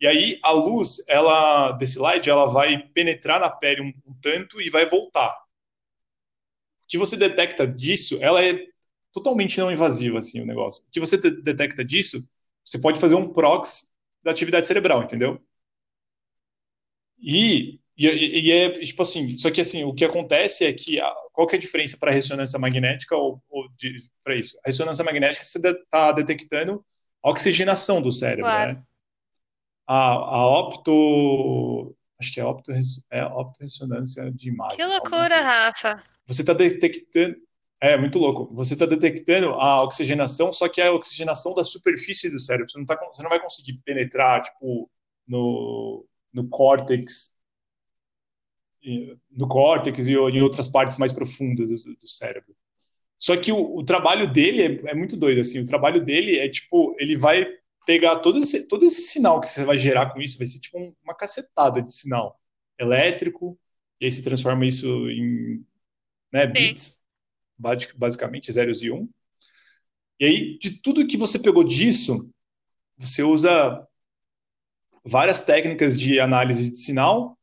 e 0.00 0.06
aí 0.06 0.38
a 0.42 0.52
luz, 0.52 1.04
ela 1.08 1.72
desse 1.72 1.98
LED, 1.98 2.30
ela 2.30 2.46
vai 2.46 2.78
penetrar 2.78 3.40
na 3.40 3.50
pele 3.50 3.82
um, 3.82 3.92
um 4.10 4.14
tanto 4.20 4.60
e 4.60 4.70
vai 4.70 4.86
voltar. 4.86 5.45
Que 6.88 6.98
você 6.98 7.16
detecta 7.16 7.66
disso, 7.66 8.18
ela 8.20 8.44
é 8.44 8.58
totalmente 9.12 9.58
não 9.58 9.72
invasiva, 9.72 10.18
assim, 10.18 10.40
o 10.40 10.46
negócio. 10.46 10.82
O 10.84 10.90
que 10.90 11.00
você 11.00 11.16
de- 11.16 11.42
detecta 11.42 11.84
disso, 11.84 12.22
você 12.64 12.78
pode 12.78 13.00
fazer 13.00 13.14
um 13.14 13.32
proxy 13.32 13.88
da 14.22 14.30
atividade 14.30 14.66
cerebral, 14.66 15.02
entendeu? 15.02 15.40
E, 17.18 17.80
e, 17.96 18.06
e 18.46 18.52
é 18.52 18.70
tipo 18.70 19.02
assim, 19.02 19.36
só 19.38 19.50
que 19.50 19.60
assim, 19.60 19.84
o 19.84 19.94
que 19.94 20.04
acontece 20.04 20.64
é 20.64 20.72
que 20.72 21.00
a, 21.00 21.10
qual 21.32 21.46
que 21.46 21.56
é 21.56 21.58
a 21.58 21.60
diferença 21.60 21.96
para 21.96 22.10
a 22.10 22.14
ressonância 22.14 22.58
magnética 22.58 23.16
ou, 23.16 23.42
ou 23.48 23.66
para 24.22 24.36
isso? 24.36 24.58
A 24.64 24.68
ressonância 24.68 25.04
magnética 25.04 25.44
você 25.44 25.58
está 25.58 26.12
detectando 26.12 26.84
a 27.22 27.30
oxigenação 27.30 28.02
do 28.02 28.12
cérebro, 28.12 28.44
Claro. 28.44 28.74
né? 28.74 28.82
A, 29.88 30.12
a 30.12 30.46
opto, 30.46 31.96
acho 32.20 32.32
que 32.32 32.40
é 32.40 32.44
opto, 32.44 32.72
é 33.10 33.24
optoressonância 33.24 34.30
de 34.32 34.48
imagem. 34.48 34.76
Que 34.76 34.84
loucura, 34.84 35.28
coisa. 35.28 35.42
Rafa. 35.42 36.15
Você 36.26 36.42
está 36.42 36.52
detectando, 36.52 37.36
é 37.80 37.96
muito 37.96 38.18
louco. 38.18 38.52
Você 38.54 38.74
está 38.74 38.86
detectando 38.86 39.50
a 39.50 39.82
oxigenação, 39.82 40.52
só 40.52 40.68
que 40.68 40.80
é 40.80 40.88
a 40.88 40.92
oxigenação 40.92 41.54
da 41.54 41.64
superfície 41.64 42.30
do 42.30 42.40
cérebro. 42.40 42.70
Você 42.70 42.78
não, 42.78 42.86
tá, 42.86 42.96
você 43.12 43.22
não 43.22 43.30
vai 43.30 43.40
conseguir 43.40 43.80
penetrar, 43.84 44.42
tipo, 44.42 44.90
no, 45.26 46.04
no 46.32 46.48
córtex, 46.48 47.34
no 49.30 49.48
córtex 49.48 50.06
e 50.06 50.12
em 50.12 50.42
outras 50.42 50.68
partes 50.68 50.96
mais 50.96 51.12
profundas 51.12 51.70
do, 51.82 51.96
do 51.96 52.06
cérebro. 52.08 52.54
Só 53.18 53.36
que 53.36 53.50
o, 53.50 53.76
o 53.76 53.84
trabalho 53.84 54.30
dele 54.30 54.62
é, 54.86 54.90
é 54.90 54.94
muito 54.94 55.16
doido, 55.16 55.40
assim. 55.40 55.60
O 55.60 55.66
trabalho 55.66 56.04
dele 56.04 56.38
é, 56.38 56.48
tipo, 56.48 56.94
ele 56.98 57.16
vai 57.16 57.46
pegar 57.86 58.16
todo 58.18 58.38
esse, 58.38 58.66
todo 58.66 58.84
esse 58.84 59.02
sinal 59.02 59.40
que 59.40 59.48
você 59.48 59.64
vai 59.64 59.78
gerar 59.78 60.12
com 60.12 60.20
isso, 60.20 60.38
vai 60.38 60.46
ser, 60.46 60.60
tipo, 60.60 60.78
um- 60.78 60.94
uma 61.02 61.14
cacetada 61.14 61.80
de 61.80 61.94
sinal 61.94 62.38
elétrico, 62.78 63.58
e 64.00 64.04
aí 64.04 64.12
se 64.12 64.22
transforma 64.22 64.66
isso 64.66 64.86
em 65.08 65.64
né, 66.32 66.46
bits, 66.46 67.00
basi- 67.58 67.92
basicamente, 67.96 68.52
zeros 68.52 68.82
e 68.82 68.90
um. 68.90 69.08
E 70.18 70.24
aí, 70.24 70.58
de 70.58 70.80
tudo 70.80 71.06
que 71.06 71.16
você 71.16 71.38
pegou 71.38 71.62
disso, 71.62 72.30
você 72.96 73.22
usa 73.22 73.86
várias 75.04 75.40
técnicas 75.42 75.98
de 75.98 76.18
análise 76.18 76.70
de 76.70 76.78
sinal 76.78 77.38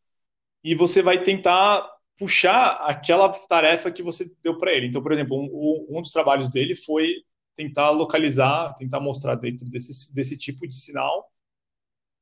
e 0.64 0.76
você 0.76 1.02
vai 1.02 1.22
tentar 1.22 1.88
puxar 2.18 2.76
aquela 2.82 3.30
tarefa 3.30 3.92
que 3.92 4.04
você 4.04 4.32
deu 4.44 4.58
para 4.58 4.74
ele. 4.74 4.88
Então, 4.88 5.02
por 5.02 5.12
exemplo, 5.12 5.38
um, 5.38 5.98
um 5.98 6.02
dos 6.02 6.12
trabalhos 6.12 6.50
dele 6.50 6.76
foi 6.76 7.16
tentar 7.56 7.92
localizar, 7.92 8.74
tentar 8.76 9.00
mostrar 9.00 9.36
dentro 9.36 9.68
desse, 9.68 10.14
desse 10.14 10.38
tipo 10.38 10.68
de 10.68 10.76
sinal, 10.76 11.32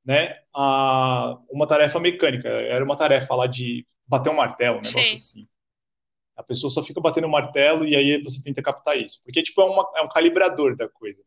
né, 0.06 0.40
a, 0.54 1.38
uma 1.50 1.68
tarefa 1.68 2.00
mecânica. 2.00 2.48
Era 2.48 2.84
uma 2.84 2.96
tarefa 2.96 3.34
lá 3.36 3.48
de 3.48 3.86
bater 4.06 4.30
um 4.30 4.36
martelo, 4.36 4.80
um 4.80 4.82
negócio 4.82 5.10
Sim. 5.10 5.16
assim. 5.16 5.48
A 6.42 6.44
pessoa 6.44 6.72
só 6.72 6.84
fica 6.84 7.00
batendo 7.02 7.28
o 7.28 7.32
martelo 7.32 7.88
e 7.88 7.96
aí 7.96 8.22
você 8.22 8.42
tenta 8.44 8.62
captar 8.62 8.98
isso. 8.98 9.22
Porque, 9.24 9.44
tipo, 9.44 9.62
é, 9.62 9.66
uma, 9.66 9.92
é 9.98 10.02
um 10.02 10.10
calibrador 10.10 10.76
da 10.76 10.90
coisa. 10.90 11.24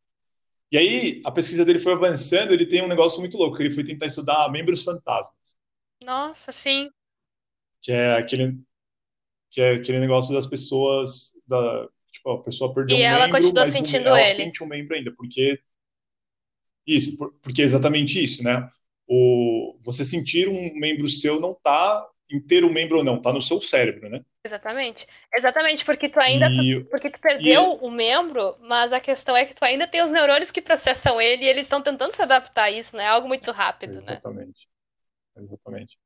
E 0.73 0.77
aí, 0.79 1.23
a 1.25 1.31
pesquisa 1.31 1.65
dele 1.65 1.79
foi 1.79 1.93
avançando, 1.93 2.53
ele 2.53 2.67
tem 2.67 2.83
um 2.83 2.89
negócio 2.89 3.21
muito 3.21 3.39
louco, 3.39 3.61
ele 3.63 3.71
foi 3.71 3.85
tentar 3.85 4.07
estudar 4.07 4.51
membros 4.51 4.83
fantasmas, 4.83 5.57
Nossa, 6.05 6.53
sim. 6.53 6.91
que 7.83 7.93
é 7.93 8.17
aquele, 8.17 8.59
que 9.51 9.61
é 9.61 9.73
aquele 9.75 10.01
negócio 10.01 10.35
das 10.35 10.47
pessoas, 10.47 11.33
da, 11.47 11.89
tipo, 12.13 12.31
a 12.33 12.43
pessoa 12.43 12.75
perdeu 12.75 12.97
E 12.97 13.03
um 13.03 13.05
ela 13.05 13.27
membro, 13.27 13.43
continua 13.43 13.65
mas 13.65 13.73
sentindo 13.73 14.09
ela 14.09 14.21
ele. 14.21 14.35
sente 14.35 14.63
um 14.65 14.67
membro 14.67 14.97
ainda, 14.97 15.13
porque... 15.17 15.61
Isso, 16.87 17.17
por- 17.17 17.33
porque 17.43 17.63
é 17.63 17.65
exatamente 17.65 18.23
isso, 18.23 18.43
né? 18.43 18.69
O, 19.07 19.77
você 19.81 20.05
sentir 20.05 20.49
um 20.49 20.75
membro 20.79 21.09
seu 21.09 21.41
não 21.41 21.55
tá 21.55 22.07
inteiro 22.31 22.73
membro 22.73 22.99
ou 22.99 23.05
não, 23.05 23.21
tá 23.21 23.33
no 23.33 23.41
seu 23.41 23.61
cérebro, 23.61 24.09
né? 24.09 24.25
Exatamente. 24.45 25.07
Exatamente, 25.35 25.85
porque 25.85 26.09
tu 26.09 26.19
ainda. 26.21 26.49
E, 26.49 26.85
Porque 26.85 27.11
tu 27.11 27.21
perdeu 27.21 27.75
o 27.75 27.91
membro, 27.91 28.57
mas 28.61 28.93
a 28.93 29.01
questão 29.01 29.37
é 29.37 29.45
que 29.45 29.55
tu 29.55 29.65
ainda 29.65 29.87
tem 29.87 30.03
os 30.03 30.11
neurônios 30.11 30.51
que 30.51 30.61
processam 30.61 31.21
ele 31.21 31.45
e 31.45 31.49
eles 31.49 31.65
estão 31.65 31.83
tentando 31.83 32.13
se 32.13 32.23
adaptar 32.23 32.65
a 32.65 32.71
isso, 32.71 32.97
né? 32.97 33.05
É 33.05 33.09
algo 33.09 33.29
muito 33.29 33.51
rápido, 33.51 33.93
né? 33.93 33.99
Exatamente. 33.99 34.69
Exatamente. 35.37 35.99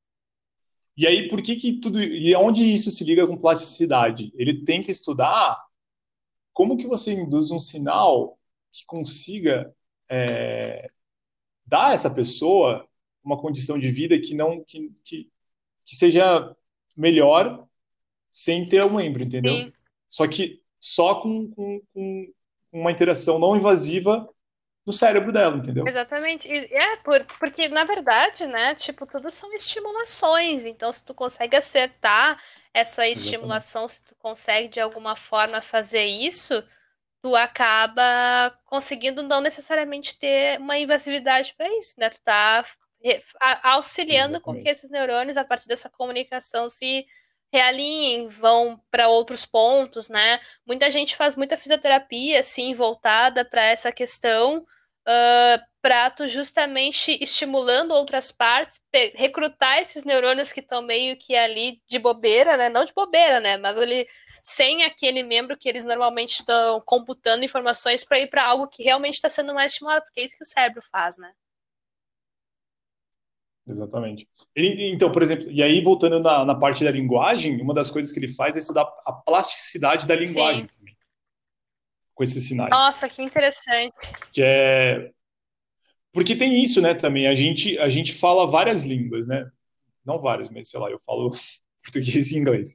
E 0.97 1.07
aí, 1.07 1.29
por 1.29 1.43
que 1.43 1.57
que 1.57 1.75
tudo. 1.81 2.03
E 2.03 2.35
onde 2.35 2.65
isso 2.65 2.91
se 2.91 3.05
liga 3.05 3.27
com 3.27 3.37
plasticidade? 3.37 4.33
Ele 4.37 4.65
tenta 4.65 4.91
estudar 4.91 5.65
como 6.53 6.77
que 6.77 6.87
você 6.87 7.13
induz 7.13 7.51
um 7.51 7.61
sinal 7.61 8.39
que 8.73 8.85
consiga 8.85 9.73
é, 10.09 10.91
dar 11.65 11.91
a 11.91 11.93
essa 11.93 12.13
pessoa 12.13 12.85
uma 13.23 13.37
condição 13.37 13.79
de 13.79 13.91
vida 13.91 14.19
que 14.19 14.35
não 14.35 14.65
que, 14.65 14.91
que, 15.05 15.31
que 15.89 15.97
seja 15.97 16.55
melhor 16.95 17.67
sem 18.31 18.69
ter 18.69 18.85
um 18.85 18.97
membro, 18.97 19.23
entendeu? 19.23 19.55
Sim. 19.55 19.73
Só 20.09 20.29
que 20.29 20.61
só 20.79 21.15
com, 21.17 21.51
com, 21.51 21.81
com 21.95 22.33
uma 22.73 22.93
interação 22.93 23.39
não 23.39 23.57
invasiva 23.57 24.29
no 24.85 24.93
cérebro 24.93 25.33
dela, 25.33 25.57
entendeu? 25.57 25.87
Exatamente. 25.89 26.47
E- 26.47 26.75
É, 26.75 26.97
por, 26.97 27.25
porque 27.39 27.69
na 27.69 27.85
verdade, 27.85 28.47
né, 28.47 28.75
tipo, 28.75 29.07
tudo 29.07 29.31
são 29.31 29.53
estimulações. 29.55 30.67
Então, 30.67 30.93
se 30.93 31.03
tu 31.05 31.15
consegue 31.15 31.57
acertar 31.57 32.43
essa 32.75 33.07
estimulação, 33.09 33.89
se 33.89 34.03
tu 34.03 34.15
consegue 34.17 34.69
de 34.69 34.81
alguma 34.81 35.17
forma 35.17 35.61
fazer 35.63 36.05
isso, 36.05 36.63
tu 37.23 37.35
acaba 37.35 38.51
conseguindo 38.67 39.23
não 39.23 39.41
necessariamente 39.41 40.19
ter 40.19 40.61
uma 40.61 40.79
invasividade 40.79 41.55
para 41.57 41.69
isso, 41.79 41.95
né? 41.99 42.11
Tu 42.11 42.21
tá 42.23 42.65
auxiliando 43.63 44.41
com 44.41 44.53
que 44.53 44.59
Exatamente. 44.59 44.69
esses 44.71 44.91
neurônios, 44.91 45.37
a 45.37 45.45
partir 45.45 45.69
dessa 45.69 45.89
comunicação, 45.89 46.69
se 46.69 47.07
realinhem, 47.53 48.29
vão 48.29 48.81
para 48.91 49.09
outros 49.09 49.47
pontos, 49.47 50.09
né? 50.09 50.41
Muita 50.67 50.91
gente 50.91 51.17
faz 51.17 51.37
muita 51.37 51.57
fisioterapia, 51.57 52.41
assim, 52.41 52.75
voltada 52.75 53.45
para 53.45 53.65
essa 53.65 53.91
questão 53.91 54.59
uh, 54.59 55.69
para 55.81 56.11
tu 56.11 56.29
justamente 56.29 57.17
estimulando 57.23 57.93
outras 57.93 58.31
partes, 58.31 58.81
recrutar 59.15 59.79
esses 59.79 60.05
neurônios 60.05 60.53
que 60.53 60.61
estão 60.61 60.83
meio 60.83 61.17
que 61.17 61.35
ali 61.35 61.81
de 61.89 61.99
bobeira, 61.99 62.57
né? 62.57 62.69
Não 62.69 62.85
de 62.85 62.93
bobeira, 62.93 63.41
né? 63.41 63.57
Mas 63.57 63.79
ali 63.79 64.07
sem 64.43 64.85
aquele 64.85 65.23
membro 65.23 65.57
que 65.57 65.69
eles 65.69 65.85
normalmente 65.85 66.41
estão 66.41 66.81
computando 66.81 67.45
informações 67.45 68.05
para 68.05 68.19
ir 68.19 68.29
para 68.29 68.45
algo 68.45 68.69
que 68.69 68.83
realmente 68.83 69.15
está 69.15 69.29
sendo 69.29 69.55
mais 69.55 69.73
estimulado, 69.73 70.05
porque 70.05 70.21
é 70.21 70.25
isso 70.25 70.37
que 70.37 70.45
o 70.45 70.47
cérebro 70.47 70.83
faz, 70.91 71.17
né? 71.17 71.33
Exatamente. 73.69 74.27
Ele, 74.55 74.91
então, 74.91 75.13
por 75.13 75.23
exemplo, 75.23 75.51
e 75.51 75.63
aí 75.63 75.83
voltando 75.83 76.21
na, 76.21 76.45
na, 76.45 76.55
parte 76.55 76.85
da 76.85 76.91
linguagem, 76.91 77.61
uma 77.61 77.75
das 77.75 77.91
coisas 77.91 78.11
que 78.11 78.19
ele 78.19 78.29
faz 78.29 78.57
é 78.57 78.61
estudar 78.61 78.89
a 79.05 79.13
plasticidade 79.13 80.07
da 80.07 80.17
linguagem 80.17 80.63
Sim. 80.63 80.79
também. 80.79 80.97
Com 82.15 82.25
esses 82.25 82.45
sinais. 82.45 82.71
Nossa, 82.71 83.09
que 83.09 83.23
interessante. 83.23 83.95
Que 84.33 84.43
é. 84.43 85.11
Porque 86.13 86.35
tem 86.35 86.63
isso, 86.63 86.81
né, 86.81 86.95
também. 86.95 87.29
A 87.29 87.35
gente, 87.35 87.79
a 87.79 87.89
gente 87.89 88.15
fala 88.15 88.47
várias 88.47 88.85
línguas, 88.85 89.27
né? 89.27 89.49
Não 90.05 90.19
várias, 90.21 90.49
mas 90.49 90.71
sei 90.71 90.81
lá, 90.81 90.91
eu 90.91 90.99
falo 91.05 91.31
português 91.83 92.33
e 92.33 92.39
inglês. 92.39 92.75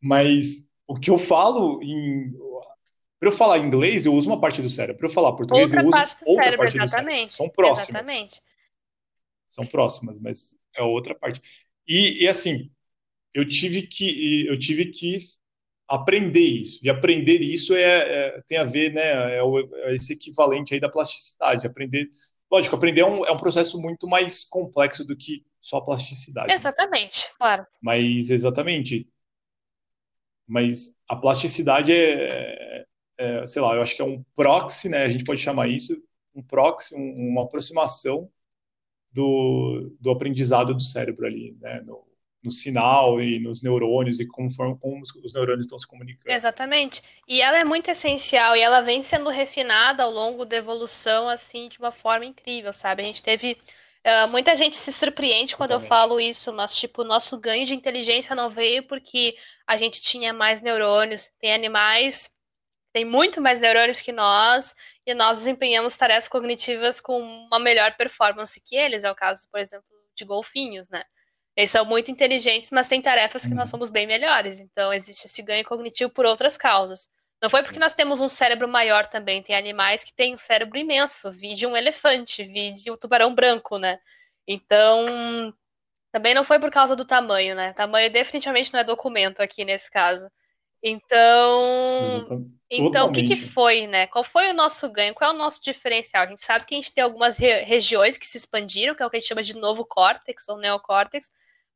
Mas 0.00 0.68
o 0.86 0.98
que 0.98 1.10
eu 1.10 1.18
falo 1.18 1.82
em. 1.82 2.30
Para 3.18 3.28
eu 3.28 3.32
falar 3.32 3.58
inglês, 3.58 4.04
eu 4.04 4.14
uso 4.14 4.28
uma 4.28 4.40
parte 4.40 4.62
do 4.62 4.70
cérebro. 4.70 4.98
Para 4.98 5.08
eu 5.08 5.12
falar 5.12 5.32
português, 5.32 5.70
outra 5.70 5.80
eu 5.80 5.86
uso 5.86 5.96
parte 5.96 6.16
outra 6.24 6.44
cérebro, 6.44 6.64
parte 6.64 6.76
exatamente. 6.76 7.06
do 7.06 7.32
cérebro. 7.32 7.32
São 7.32 7.48
próximas. 7.48 8.02
Exatamente 8.02 8.42
são 9.52 9.66
próximas, 9.66 10.18
mas 10.18 10.58
é 10.74 10.82
outra 10.82 11.14
parte. 11.14 11.40
E, 11.86 12.24
e, 12.24 12.28
assim, 12.28 12.70
eu 13.34 13.46
tive 13.46 13.82
que 13.82 14.46
eu 14.46 14.58
tive 14.58 14.86
que 14.86 15.18
aprender 15.86 16.40
isso. 16.40 16.80
E 16.82 16.88
aprender 16.88 17.40
isso 17.40 17.74
é, 17.74 17.82
é 17.82 18.42
tem 18.46 18.58
a 18.58 18.64
ver, 18.64 18.92
né, 18.92 19.36
é, 19.36 19.42
o, 19.42 19.58
é, 19.58 19.94
esse 19.94 20.14
equivalente 20.14 20.72
aí 20.72 20.80
da 20.80 20.88
plasticidade. 20.88 21.66
Aprender, 21.66 22.08
lógico, 22.50 22.74
aprender 22.76 23.02
é 23.02 23.06
um, 23.06 23.26
é 23.26 23.32
um 23.32 23.36
processo 23.36 23.78
muito 23.80 24.06
mais 24.08 24.44
complexo 24.44 25.04
do 25.04 25.16
que 25.16 25.44
só 25.60 25.78
a 25.78 25.84
plasticidade. 25.84 26.52
Exatamente, 26.52 27.26
né? 27.26 27.34
claro. 27.36 27.66
Mas 27.82 28.30
exatamente. 28.30 29.06
Mas 30.46 30.98
a 31.08 31.16
plasticidade 31.16 31.92
é, 31.92 32.86
é, 33.18 33.46
sei 33.46 33.60
lá, 33.60 33.74
eu 33.74 33.82
acho 33.82 33.94
que 33.94 34.02
é 34.02 34.04
um 34.04 34.24
proxy, 34.34 34.88
né? 34.88 35.04
A 35.04 35.10
gente 35.10 35.24
pode 35.24 35.40
chamar 35.40 35.68
isso 35.68 35.94
um 36.34 36.42
proxy, 36.42 36.94
um, 36.94 37.28
uma 37.28 37.42
aproximação 37.42 38.30
do, 39.12 39.94
do 40.00 40.10
aprendizado 40.10 40.74
do 40.74 40.82
cérebro 40.82 41.26
ali, 41.26 41.56
né? 41.60 41.80
No, 41.84 42.04
no 42.42 42.50
sinal 42.50 43.20
e 43.20 43.38
nos 43.38 43.62
neurônios 43.62 44.18
e 44.18 44.26
conforme 44.26 44.76
como 44.78 45.00
os 45.00 45.34
neurônios 45.34 45.66
estão 45.66 45.78
se 45.78 45.86
comunicando. 45.86 46.34
Exatamente. 46.34 47.02
E 47.28 47.40
ela 47.40 47.58
é 47.58 47.64
muito 47.64 47.90
essencial 47.90 48.56
e 48.56 48.60
ela 48.60 48.80
vem 48.80 49.00
sendo 49.00 49.30
refinada 49.30 50.02
ao 50.02 50.10
longo 50.10 50.44
da 50.44 50.56
evolução 50.56 51.28
assim 51.28 51.68
de 51.68 51.78
uma 51.78 51.92
forma 51.92 52.26
incrível, 52.26 52.72
sabe? 52.72 53.02
A 53.02 53.06
gente 53.06 53.22
teve 53.22 53.56
uh, 54.04 54.28
muita 54.28 54.56
gente 54.56 54.76
se 54.76 54.92
surpreende 54.92 55.56
quando 55.56 55.70
Exatamente. 55.70 55.84
eu 55.84 55.96
falo 55.96 56.20
isso, 56.20 56.52
mas 56.52 56.74
tipo, 56.74 57.02
o 57.02 57.06
nosso 57.06 57.38
ganho 57.38 57.64
de 57.64 57.74
inteligência 57.74 58.34
não 58.34 58.50
veio 58.50 58.82
porque 58.82 59.36
a 59.64 59.76
gente 59.76 60.02
tinha 60.02 60.32
mais 60.32 60.60
neurônios. 60.60 61.30
Tem 61.38 61.54
animais 61.54 62.28
tem 62.92 63.04
muito 63.04 63.40
mais 63.40 63.60
neurônios 63.60 64.00
que 64.00 64.12
nós 64.12 64.74
e 65.06 65.14
nós 65.14 65.38
desempenhamos 65.38 65.96
tarefas 65.96 66.28
cognitivas 66.28 67.00
com 67.00 67.20
uma 67.20 67.58
melhor 67.58 67.96
performance 67.96 68.60
que 68.60 68.76
eles. 68.76 69.02
É 69.04 69.10
o 69.10 69.14
caso, 69.14 69.48
por 69.50 69.58
exemplo, 69.58 69.86
de 70.14 70.24
golfinhos, 70.24 70.90
né? 70.90 71.02
Eles 71.56 71.70
são 71.70 71.84
muito 71.84 72.10
inteligentes, 72.10 72.70
mas 72.70 72.88
tem 72.88 73.00
tarefas 73.00 73.42
que 73.42 73.54
nós 73.54 73.68
uhum. 73.68 73.72
somos 73.72 73.90
bem 73.90 74.06
melhores. 74.06 74.60
Então, 74.60 74.92
existe 74.92 75.26
esse 75.26 75.42
ganho 75.42 75.64
cognitivo 75.64 76.10
por 76.10 76.24
outras 76.26 76.56
causas. 76.56 77.10
Não 77.42 77.50
foi 77.50 77.62
porque 77.62 77.78
nós 77.78 77.94
temos 77.94 78.20
um 78.20 78.28
cérebro 78.28 78.68
maior 78.68 79.06
também. 79.06 79.42
Tem 79.42 79.56
animais 79.56 80.04
que 80.04 80.14
têm 80.14 80.34
um 80.34 80.38
cérebro 80.38 80.78
imenso. 80.78 81.30
Vide 81.30 81.66
um 81.66 81.76
elefante, 81.76 82.44
vide 82.44 82.90
um 82.90 82.96
tubarão 82.96 83.34
branco, 83.34 83.78
né? 83.78 83.98
Então, 84.46 85.52
também 86.12 86.34
não 86.34 86.44
foi 86.44 86.58
por 86.58 86.70
causa 86.70 86.94
do 86.94 87.04
tamanho, 87.04 87.54
né? 87.54 87.72
Tamanho 87.72 88.10
definitivamente 88.10 88.72
não 88.72 88.80
é 88.80 88.84
documento 88.84 89.40
aqui 89.40 89.64
nesse 89.64 89.90
caso. 89.90 90.30
Então, 90.82 92.02
então 92.68 93.08
o 93.08 93.12
que, 93.12 93.22
que, 93.22 93.36
foi, 93.36 93.86
né? 93.86 94.06
Qual 94.08 94.24
foi 94.24 94.50
o 94.50 94.54
nosso 94.54 94.90
ganho? 94.90 95.14
Qual 95.14 95.30
é 95.30 95.34
o 95.34 95.36
nosso 95.36 95.62
diferencial? 95.62 96.24
A 96.24 96.26
gente 96.26 96.44
sabe 96.44 96.64
que 96.66 96.74
a 96.74 96.78
gente 96.78 96.92
tem 96.92 97.04
algumas 97.04 97.38
re 97.38 97.60
regiões 97.62 98.18
que 98.18 98.26
se 98.26 98.38
expandiram, 98.38 98.94
que 98.94 99.02
é 99.02 99.06
o 99.06 99.10
que 99.10 99.16
a 99.16 99.20
gente 99.20 99.28
chama 99.28 99.42
de 99.42 99.56
novo 99.56 99.84
córtex 99.84 100.48
ou 100.48 100.58
neocórtex, 100.58 101.30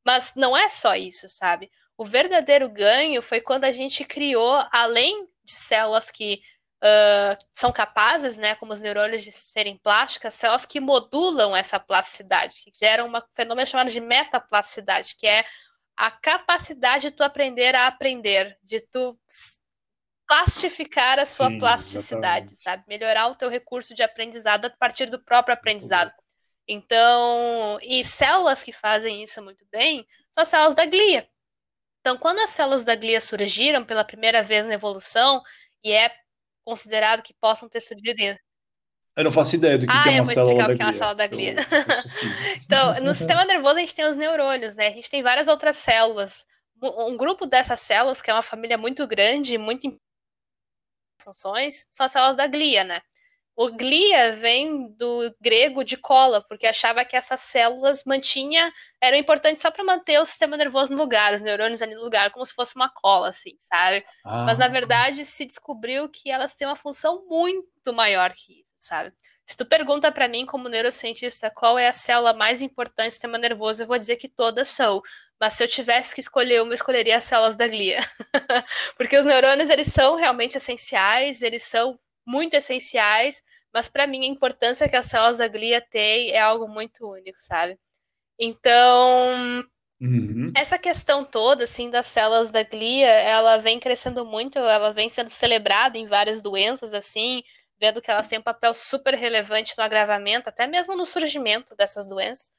mas 0.05 0.33
não 0.35 0.57
é 0.57 0.67
só 0.67 0.95
isso, 0.95 1.29
sabe? 1.29 1.71
O 1.97 2.03
verdadeiro 2.03 2.69
ganho 2.69 3.21
foi 3.21 3.39
quando 3.39 3.63
a 3.63 3.71
gente 3.71 4.03
criou, 4.03 4.61
além 4.71 5.27
de 5.43 5.53
células 5.53 6.11
que 6.11 6.41
uh, 6.83 7.45
são 7.53 7.71
capazes, 7.71 8.37
né, 8.37 8.55
como 8.55 8.73
os 8.73 8.81
neurônios, 8.81 9.23
de 9.23 9.31
serem 9.31 9.77
plásticas, 9.77 10.33
células 10.33 10.65
que 10.65 10.79
modulam 10.79 11.55
essa 11.55 11.79
plasticidade, 11.79 12.61
que 12.63 12.71
geram 12.77 13.07
um 13.07 13.21
fenômeno 13.33 13.67
chamado 13.67 13.89
de 13.89 13.99
metaplasticidade, 13.99 15.15
que 15.15 15.25
é 15.25 15.45
a 15.97 16.11
capacidade 16.11 17.09
de 17.09 17.11
tu 17.11 17.23
aprender 17.23 17.73
a 17.73 17.87
aprender, 17.87 18.57
de 18.61 18.79
tu 18.79 19.19
plastificar 20.27 21.17
a 21.17 21.25
Sim, 21.25 21.35
sua 21.35 21.57
plasticidade, 21.57 22.53
exatamente. 22.53 22.61
sabe? 22.61 22.83
Melhorar 22.87 23.27
o 23.27 23.35
teu 23.35 23.49
recurso 23.49 23.95
de 23.95 24.03
aprendizado 24.03 24.65
a 24.65 24.69
partir 24.69 25.09
do 25.09 25.23
próprio 25.23 25.55
aprendizado. 25.55 26.11
Então, 26.67 27.79
e 27.81 28.03
células 28.03 28.61
que 28.61 28.71
fazem 28.71 29.23
isso 29.23 29.41
muito 29.41 29.65
bem 29.71 30.05
são 30.31 30.41
as 30.41 30.47
células 30.49 30.75
da 30.75 30.85
glia. 30.85 31.27
Então, 32.01 32.17
quando 32.17 32.39
as 32.39 32.51
células 32.51 32.85
da 32.85 32.95
glia 32.95 33.19
surgiram 33.19 33.83
pela 33.83 34.03
primeira 34.03 34.43
vez 34.43 34.65
na 34.65 34.73
evolução, 34.73 35.41
e 35.83 35.91
é 35.91 36.13
considerado 36.63 37.23
que 37.23 37.33
possam 37.33 37.67
ter 37.67 37.81
surgido 37.81 38.21
eu 39.17 39.23
não 39.23 39.31
faço 39.31 39.55
ideia 39.55 39.79
do 39.79 39.87
que, 39.87 39.91
ah, 39.91 40.03
que 40.03 40.09
é 40.09 40.21
uma 40.21 40.25
célula 40.25 40.57
da 40.57 40.65
glia. 40.65 40.67
Ah, 40.67 40.67
eu 40.67 40.67
vou 40.67 40.67
explicar 40.67 40.73
o 40.73 40.77
que 40.77 40.81
é 40.81 40.85
uma 40.85 40.93
célula 40.93 41.15
da 41.15 41.27
glia. 41.27 41.55
então, 42.63 43.03
no 43.03 43.15
sistema 43.15 43.45
nervoso 43.45 43.77
a 43.77 43.79
gente 43.79 43.95
tem 43.95 44.05
os 44.05 44.15
neurônios, 44.15 44.75
né? 44.75 44.87
A 44.87 44.91
gente 44.91 45.09
tem 45.09 45.23
várias 45.23 45.47
outras 45.47 45.75
células. 45.77 46.45
Um 46.81 47.17
grupo 47.17 47.47
dessas 47.47 47.79
células, 47.79 48.21
que 48.21 48.29
é 48.29 48.33
uma 48.33 48.43
família 48.43 48.77
muito 48.77 49.07
grande, 49.07 49.57
muito 49.57 49.99
funções, 51.23 51.87
são 51.91 52.05
as 52.05 52.11
células 52.11 52.37
da 52.37 52.45
glia, 52.45 52.83
né? 52.83 53.01
O 53.59 53.71
glia 53.71 54.35
vem 54.35 54.87
do 54.89 55.35
grego 55.41 55.83
de 55.83 55.97
cola, 55.97 56.45
porque 56.47 56.67
achava 56.67 57.03
que 57.03 57.15
essas 57.15 57.39
células 57.41 58.03
mantinha 58.05 58.71
eram 59.01 59.17
importantes 59.17 59.63
só 59.63 59.71
para 59.71 59.83
manter 59.83 60.19
o 60.19 60.25
sistema 60.25 60.55
nervoso 60.55 60.91
no 60.91 60.99
lugar, 60.99 61.33
os 61.33 61.41
neurônios 61.41 61.81
ali 61.81 61.95
no 61.95 62.03
lugar, 62.03 62.29
como 62.29 62.45
se 62.45 62.53
fosse 62.53 62.75
uma 62.75 62.87
cola, 62.87 63.29
assim, 63.29 63.57
sabe? 63.59 64.05
Ah. 64.23 64.43
Mas 64.45 64.59
na 64.59 64.67
verdade 64.67 65.25
se 65.25 65.43
descobriu 65.43 66.07
que 66.07 66.29
elas 66.29 66.53
têm 66.53 66.67
uma 66.67 66.75
função 66.75 67.25
muito 67.27 67.91
maior 67.91 68.31
que 68.31 68.61
isso, 68.61 68.75
sabe? 68.79 69.11
Se 69.43 69.57
tu 69.57 69.65
pergunta 69.65 70.11
para 70.11 70.27
mim, 70.27 70.45
como 70.45 70.69
neurocientista, 70.69 71.49
qual 71.49 71.79
é 71.79 71.87
a 71.87 71.93
célula 71.93 72.33
mais 72.33 72.61
importante 72.61 73.07
do 73.07 73.11
sistema 73.13 73.39
nervoso, 73.39 73.81
eu 73.81 73.87
vou 73.87 73.97
dizer 73.97 74.17
que 74.17 74.29
todas 74.29 74.67
são. 74.67 75.01
Mas 75.39 75.53
se 75.53 75.63
eu 75.63 75.67
tivesse 75.67 76.13
que 76.13 76.21
escolher 76.21 76.61
uma, 76.61 76.71
eu 76.71 76.75
escolheria 76.75 77.17
as 77.17 77.23
células 77.23 77.55
da 77.55 77.67
glia. 77.67 78.07
porque 78.97 79.17
os 79.17 79.25
neurônios, 79.25 79.69
eles 79.69 79.87
são 79.87 80.15
realmente 80.15 80.57
essenciais, 80.57 81.41
eles 81.41 81.63
são 81.63 81.97
muito 82.27 82.55
essenciais, 82.55 83.41
mas 83.73 83.87
para 83.87 84.05
mim 84.05 84.25
a 84.25 84.27
importância 84.27 84.89
que 84.89 84.95
as 84.95 85.05
células 85.05 85.37
da 85.37 85.47
glia 85.47 85.79
têm 85.79 86.31
é 86.31 86.39
algo 86.39 86.67
muito 86.67 87.09
único, 87.09 87.37
sabe? 87.39 87.79
Então, 88.37 89.63
uhum. 90.01 90.51
essa 90.55 90.77
questão 90.77 91.23
toda, 91.23 91.63
assim, 91.63 91.89
das 91.89 92.05
células 92.07 92.51
da 92.51 92.63
glia, 92.63 93.07
ela 93.07 93.57
vem 93.57 93.79
crescendo 93.79 94.25
muito, 94.25 94.59
ela 94.59 94.91
vem 94.91 95.07
sendo 95.07 95.29
celebrada 95.29 95.97
em 95.97 96.05
várias 96.05 96.41
doenças, 96.41 96.93
assim, 96.93 97.41
vendo 97.79 98.01
que 98.01 98.11
elas 98.11 98.27
têm 98.27 98.39
um 98.39 98.43
papel 98.43 98.73
super 98.73 99.15
relevante 99.15 99.73
no 99.77 99.83
agravamento, 99.83 100.49
até 100.49 100.67
mesmo 100.67 100.95
no 100.95 101.05
surgimento 101.05 101.75
dessas 101.75 102.07
doenças. 102.07 102.51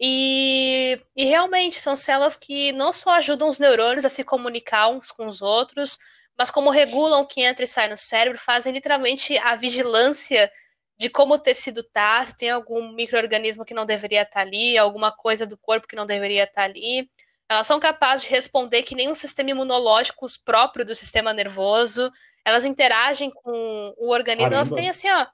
E, 0.00 1.00
e 1.16 1.24
realmente 1.24 1.80
são 1.80 1.96
células 1.96 2.36
que 2.36 2.70
não 2.72 2.92
só 2.92 3.14
ajudam 3.14 3.48
os 3.48 3.58
neurônios 3.58 4.04
a 4.04 4.08
se 4.08 4.22
comunicar 4.22 4.88
uns 4.90 5.10
com 5.10 5.26
os 5.26 5.42
outros, 5.42 5.98
mas 6.38 6.50
como 6.50 6.70
regulam 6.70 7.22
o 7.22 7.26
que 7.26 7.42
entra 7.42 7.64
e 7.64 7.68
sai 7.68 7.88
no 7.88 7.96
cérebro, 7.96 8.38
fazem 8.38 8.72
literalmente 8.72 9.36
a 9.38 9.56
vigilância 9.56 10.50
de 10.96 11.10
como 11.10 11.34
o 11.34 11.38
tecido 11.38 11.80
está, 11.80 12.24
se 12.24 12.36
tem 12.36 12.50
algum 12.50 12.92
microorganismo 12.92 13.64
que 13.64 13.74
não 13.74 13.84
deveria 13.84 14.22
estar 14.22 14.34
tá 14.34 14.40
ali, 14.40 14.78
alguma 14.78 15.10
coisa 15.10 15.46
do 15.46 15.56
corpo 15.56 15.86
que 15.86 15.96
não 15.96 16.06
deveria 16.06 16.44
estar 16.44 16.62
tá 16.62 16.64
ali. 16.64 17.10
Elas 17.48 17.66
são 17.66 17.80
capazes 17.80 18.26
de 18.26 18.30
responder 18.30 18.82
que 18.82 18.94
nem 18.94 19.08
um 19.08 19.14
sistema 19.14 19.50
imunológico 19.50 20.26
próprio 20.44 20.84
do 20.84 20.94
sistema 20.94 21.32
nervoso. 21.32 22.10
Elas 22.44 22.64
interagem 22.64 23.30
com 23.30 23.94
o 23.96 24.10
organismo, 24.10 24.50
Caramba. 24.50 24.68
elas 24.68 24.70
têm 24.70 24.88
assim, 24.88 25.10
ó, 25.10 25.26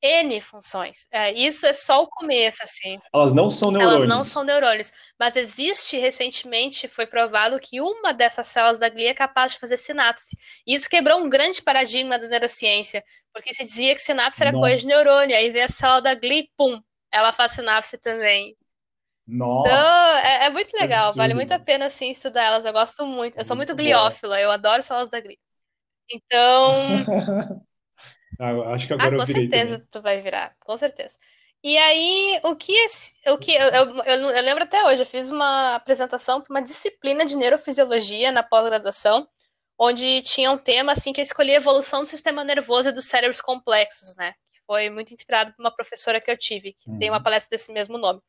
N 0.00 0.40
funções. 0.40 1.08
É, 1.10 1.32
isso 1.32 1.66
é 1.66 1.72
só 1.72 2.02
o 2.02 2.06
começo, 2.06 2.62
assim. 2.62 2.98
Elas 3.12 3.32
não 3.32 3.50
são 3.50 3.70
neurônios. 3.70 3.96
Elas 3.96 4.08
não 4.08 4.24
são 4.24 4.44
neurônios. 4.44 4.92
Mas 5.18 5.34
existe, 5.34 5.96
recentemente, 5.98 6.86
foi 6.86 7.06
provado 7.06 7.58
que 7.58 7.80
uma 7.80 8.12
dessas 8.12 8.46
células 8.46 8.78
da 8.78 8.88
glia 8.88 9.10
é 9.10 9.14
capaz 9.14 9.52
de 9.52 9.58
fazer 9.58 9.76
sinapse. 9.76 10.36
E 10.66 10.74
isso 10.74 10.88
quebrou 10.88 11.18
um 11.20 11.28
grande 11.28 11.60
paradigma 11.60 12.18
da 12.18 12.28
neurociência, 12.28 13.02
porque 13.32 13.52
se 13.52 13.64
dizia 13.64 13.94
que 13.94 14.00
sinapse 14.00 14.40
era 14.40 14.52
coisa 14.52 14.76
de 14.76 14.86
neurônio. 14.86 15.36
Aí 15.36 15.50
vê 15.50 15.62
a 15.62 15.68
célula 15.68 16.00
da 16.02 16.14
glia 16.14 16.40
e 16.40 16.50
pum, 16.56 16.80
ela 17.12 17.32
faz 17.32 17.52
sinapse 17.52 17.98
também. 17.98 18.56
Nossa! 19.26 19.68
Então, 19.68 20.16
é, 20.18 20.46
é 20.46 20.50
muito 20.50 20.72
legal, 20.74 21.00
absurdo. 21.00 21.18
vale 21.18 21.34
muito 21.34 21.52
a 21.52 21.58
pena, 21.58 21.86
assim, 21.86 22.08
estudar 22.08 22.44
elas. 22.44 22.64
Eu 22.64 22.72
gosto 22.72 23.04
muito. 23.04 23.36
Eu 23.36 23.44
sou 23.44 23.56
muito, 23.56 23.70
muito 23.70 23.82
gliófila, 23.82 24.40
eu 24.40 24.50
adoro 24.50 24.80
células 24.82 25.10
da 25.10 25.20
glia. 25.20 25.36
Então... 26.10 27.04
Ah, 28.38 28.52
acho 28.74 28.86
que 28.86 28.92
agora 28.92 29.10
ah, 29.10 29.14
eu. 29.14 29.18
Com 29.18 29.26
certeza 29.26 29.72
também. 29.72 29.88
tu 29.90 30.02
vai 30.02 30.20
virar, 30.20 30.54
com 30.60 30.76
certeza. 30.76 31.16
E 31.62 31.76
aí, 31.76 32.40
o 32.44 32.54
que, 32.54 32.72
o 33.26 33.36
que 33.36 33.52
eu, 33.52 33.64
eu, 33.64 34.04
eu, 34.04 34.42
lembro 34.44 34.62
até 34.62 34.84
hoje, 34.84 35.02
eu 35.02 35.06
fiz 35.06 35.30
uma 35.30 35.74
apresentação 35.74 36.40
para 36.40 36.54
uma 36.54 36.62
disciplina 36.62 37.24
de 37.24 37.36
neurofisiologia 37.36 38.30
na 38.30 38.44
pós-graduação, 38.44 39.28
onde 39.76 40.22
tinha 40.22 40.52
um 40.52 40.58
tema 40.58 40.92
assim 40.92 41.12
que 41.12 41.20
eu 41.20 41.24
escolhi 41.24 41.52
a 41.52 41.56
evolução 41.56 42.02
do 42.02 42.06
sistema 42.06 42.44
nervoso 42.44 42.90
e 42.90 42.92
dos 42.92 43.06
cérebros 43.06 43.40
complexos, 43.40 44.14
né? 44.16 44.34
Que 44.52 44.60
foi 44.66 44.88
muito 44.88 45.12
inspirado 45.12 45.52
por 45.52 45.60
uma 45.60 45.74
professora 45.74 46.20
que 46.20 46.30
eu 46.30 46.36
tive, 46.36 46.74
que 46.74 46.88
uhum. 46.88 46.98
tem 46.98 47.10
uma 47.10 47.16
uhum. 47.16 47.24
palestra 47.24 47.50
desse 47.50 47.72
mesmo 47.72 47.98
nome. 47.98 48.20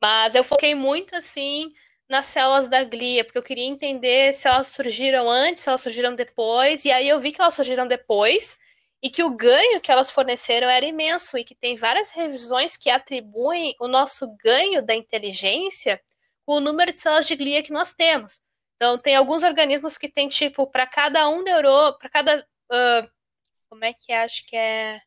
Mas 0.00 0.36
eu 0.36 0.44
foquei 0.44 0.74
muito 0.74 1.16
assim 1.16 1.72
nas 2.08 2.26
células 2.26 2.68
da 2.68 2.84
glia, 2.84 3.24
porque 3.24 3.38
eu 3.38 3.42
queria 3.42 3.66
entender 3.66 4.32
se 4.32 4.48
elas 4.48 4.68
surgiram 4.68 5.28
antes, 5.28 5.62
se 5.62 5.68
elas 5.68 5.80
surgiram 5.80 6.14
depois, 6.14 6.84
e 6.84 6.90
aí 6.90 7.08
eu 7.08 7.20
vi 7.20 7.32
que 7.32 7.40
elas 7.40 7.54
surgiram 7.54 7.86
depois 7.86 8.56
e 9.02 9.08
que 9.08 9.22
o 9.22 9.30
ganho 9.30 9.80
que 9.80 9.90
elas 9.90 10.10
forneceram 10.10 10.68
era 10.68 10.84
imenso 10.84 11.38
e 11.38 11.44
que 11.44 11.54
tem 11.54 11.76
várias 11.76 12.10
revisões 12.10 12.76
que 12.76 12.90
atribuem 12.90 13.74
o 13.80 13.88
nosso 13.88 14.28
ganho 14.42 14.82
da 14.82 14.94
inteligência 14.94 16.00
com 16.44 16.54
o 16.54 16.60
número 16.60 16.90
de 16.90 16.98
células 16.98 17.26
de 17.26 17.36
glia 17.36 17.62
que 17.62 17.72
nós 17.72 17.94
temos. 17.94 18.40
Então, 18.76 18.98
tem 18.98 19.14
alguns 19.14 19.42
organismos 19.42 19.96
que 19.98 20.08
tem, 20.08 20.28
tipo, 20.28 20.66
para 20.66 20.86
cada 20.86 21.28
um 21.28 21.42
neurônio, 21.42 21.98
para 21.98 22.08
cada. 22.08 22.38
Uh, 22.70 23.10
como 23.68 23.84
é 23.84 23.92
que 23.92 24.12
é? 24.12 24.22
acho 24.22 24.46
que 24.46 24.56
é? 24.56 25.00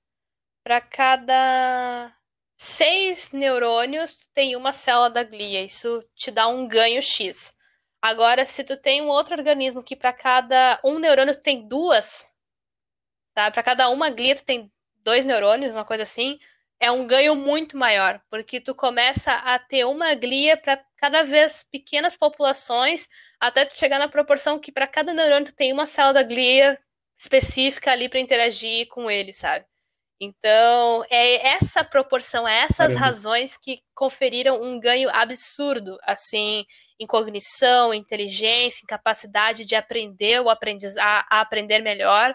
Para 0.63 0.79
cada 0.79 2.15
seis 2.55 3.31
neurônios, 3.31 4.15
tu 4.15 4.27
tem 4.33 4.55
uma 4.55 4.71
célula 4.71 5.09
da 5.09 5.23
glia. 5.23 5.63
Isso 5.63 6.03
te 6.15 6.31
dá 6.31 6.47
um 6.47 6.67
ganho 6.67 7.01
X. 7.01 7.57
Agora, 8.01 8.45
se 8.45 8.63
tu 8.63 8.77
tem 8.77 9.01
um 9.01 9.07
outro 9.07 9.35
organismo 9.35 9.83
que 9.83 9.95
para 9.95 10.13
cada 10.13 10.79
um 10.83 10.99
neurônio 10.99 11.35
tem 11.35 11.67
duas, 11.67 12.29
Tá? 13.33 13.49
Para 13.51 13.63
cada 13.63 13.89
uma 13.89 14.09
glia 14.09 14.35
tu 14.35 14.43
tem 14.43 14.71
dois 15.03 15.25
neurônios, 15.25 15.73
uma 15.73 15.85
coisa 15.85 16.03
assim, 16.03 16.39
é 16.79 16.91
um 16.91 17.07
ganho 17.07 17.35
muito 17.35 17.77
maior, 17.77 18.21
porque 18.29 18.59
tu 18.59 18.75
começa 18.75 19.33
a 19.33 19.57
ter 19.57 19.85
uma 19.85 20.13
glia 20.15 20.57
para 20.57 20.83
cada 20.97 21.23
vez 21.23 21.65
pequenas 21.71 22.15
populações, 22.17 23.07
até 23.39 23.65
tu 23.65 23.77
chegar 23.77 23.99
na 23.99 24.09
proporção 24.09 24.59
que 24.59 24.71
para 24.71 24.87
cada 24.87 25.13
neurônio 25.13 25.45
tu 25.45 25.55
tem 25.55 25.71
uma 25.71 25.85
célula 25.85 26.15
da 26.15 26.23
glia 26.23 26.79
específica 27.17 27.91
ali 27.91 28.09
para 28.09 28.19
interagir 28.19 28.87
com 28.89 29.09
ele, 29.09 29.33
sabe? 29.33 29.65
Então, 30.19 31.03
é 31.09 31.55
essa 31.55 31.83
proporção, 31.83 32.47
é 32.47 32.63
essas 32.63 32.77
Caramba. 32.77 32.99
razões 32.99 33.57
que 33.57 33.81
conferiram 33.93 34.61
um 34.61 34.79
ganho 34.79 35.09
absurdo, 35.09 35.97
assim, 36.03 36.65
em 36.99 37.07
cognição, 37.07 37.93
inteligência, 37.93 38.83
em 38.83 38.87
capacidade 38.87 39.65
de 39.65 39.75
aprender 39.75 40.39
ou 40.39 40.49
aprendiz 40.49 40.95
a, 40.97 41.25
a 41.29 41.41
aprender 41.41 41.79
melhor, 41.79 42.33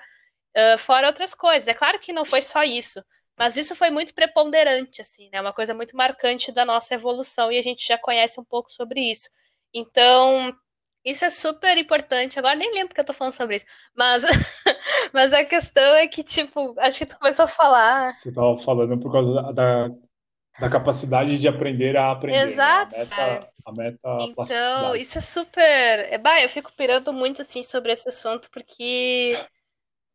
Uh, 0.58 0.76
fora 0.78 1.06
outras 1.06 1.34
coisas. 1.34 1.68
É 1.68 1.74
claro 1.74 2.00
que 2.00 2.12
não 2.12 2.24
foi 2.24 2.42
só 2.42 2.64
isso, 2.64 3.00
mas 3.38 3.56
isso 3.56 3.76
foi 3.76 3.90
muito 3.90 4.12
preponderante, 4.12 5.00
assim, 5.00 5.28
né? 5.32 5.40
Uma 5.40 5.52
coisa 5.52 5.72
muito 5.72 5.96
marcante 5.96 6.50
da 6.50 6.64
nossa 6.64 6.94
evolução 6.94 7.52
e 7.52 7.58
a 7.58 7.62
gente 7.62 7.86
já 7.86 7.96
conhece 7.96 8.40
um 8.40 8.44
pouco 8.44 8.72
sobre 8.72 9.00
isso. 9.00 9.28
Então, 9.72 10.52
isso 11.04 11.24
é 11.24 11.30
super 11.30 11.78
importante. 11.78 12.38
Agora 12.38 12.56
nem 12.56 12.74
lembro 12.74 12.92
que 12.92 13.00
eu 13.00 13.04
tô 13.04 13.12
falando 13.12 13.34
sobre 13.34 13.56
isso, 13.56 13.66
mas, 13.96 14.24
mas 15.12 15.32
a 15.32 15.44
questão 15.44 15.94
é 15.94 16.08
que, 16.08 16.24
tipo, 16.24 16.74
acho 16.80 16.98
que 16.98 17.06
tu 17.06 17.16
começou 17.18 17.44
a 17.44 17.48
falar. 17.48 18.12
Você 18.12 18.32
tava 18.32 18.58
falando 18.58 18.98
por 18.98 19.12
causa 19.12 19.32
da, 19.32 19.52
da, 19.52 19.88
da 20.58 20.68
capacidade 20.68 21.38
de 21.38 21.46
aprender 21.46 21.96
a 21.96 22.10
aprender. 22.10 22.42
Exato. 22.42 22.96
Né? 22.96 23.06
A 23.64 23.72
meta, 23.72 24.08
a 24.08 24.16
meta 24.16 24.42
então, 24.42 24.96
isso 24.96 25.18
é 25.18 25.20
super. 25.20 25.60
É, 25.62 26.18
bah, 26.18 26.42
eu 26.42 26.48
fico 26.48 26.72
pirando 26.76 27.12
muito 27.12 27.42
assim 27.42 27.62
sobre 27.62 27.92
esse 27.92 28.08
assunto, 28.08 28.50
porque 28.50 29.38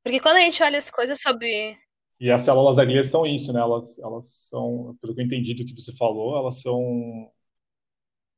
porque 0.03 0.19
quando 0.19 0.37
a 0.37 0.41
gente 0.41 0.61
olha 0.61 0.77
as 0.77 0.91
coisas 0.91 1.21
sobre. 1.21 1.77
E 2.19 2.29
as 2.29 2.41
células 2.41 2.75
da 2.75 2.85
glia 2.85 3.03
são 3.03 3.25
isso, 3.25 3.51
né? 3.53 3.61
Elas, 3.61 3.97
elas 3.99 4.27
são, 4.49 4.97
pelo 5.01 5.15
que 5.15 5.21
eu 5.21 5.25
entendi 5.25 5.53
do 5.53 5.65
que 5.65 5.73
você 5.73 5.95
falou, 5.95 6.37
elas 6.37 6.61
são 6.61 7.31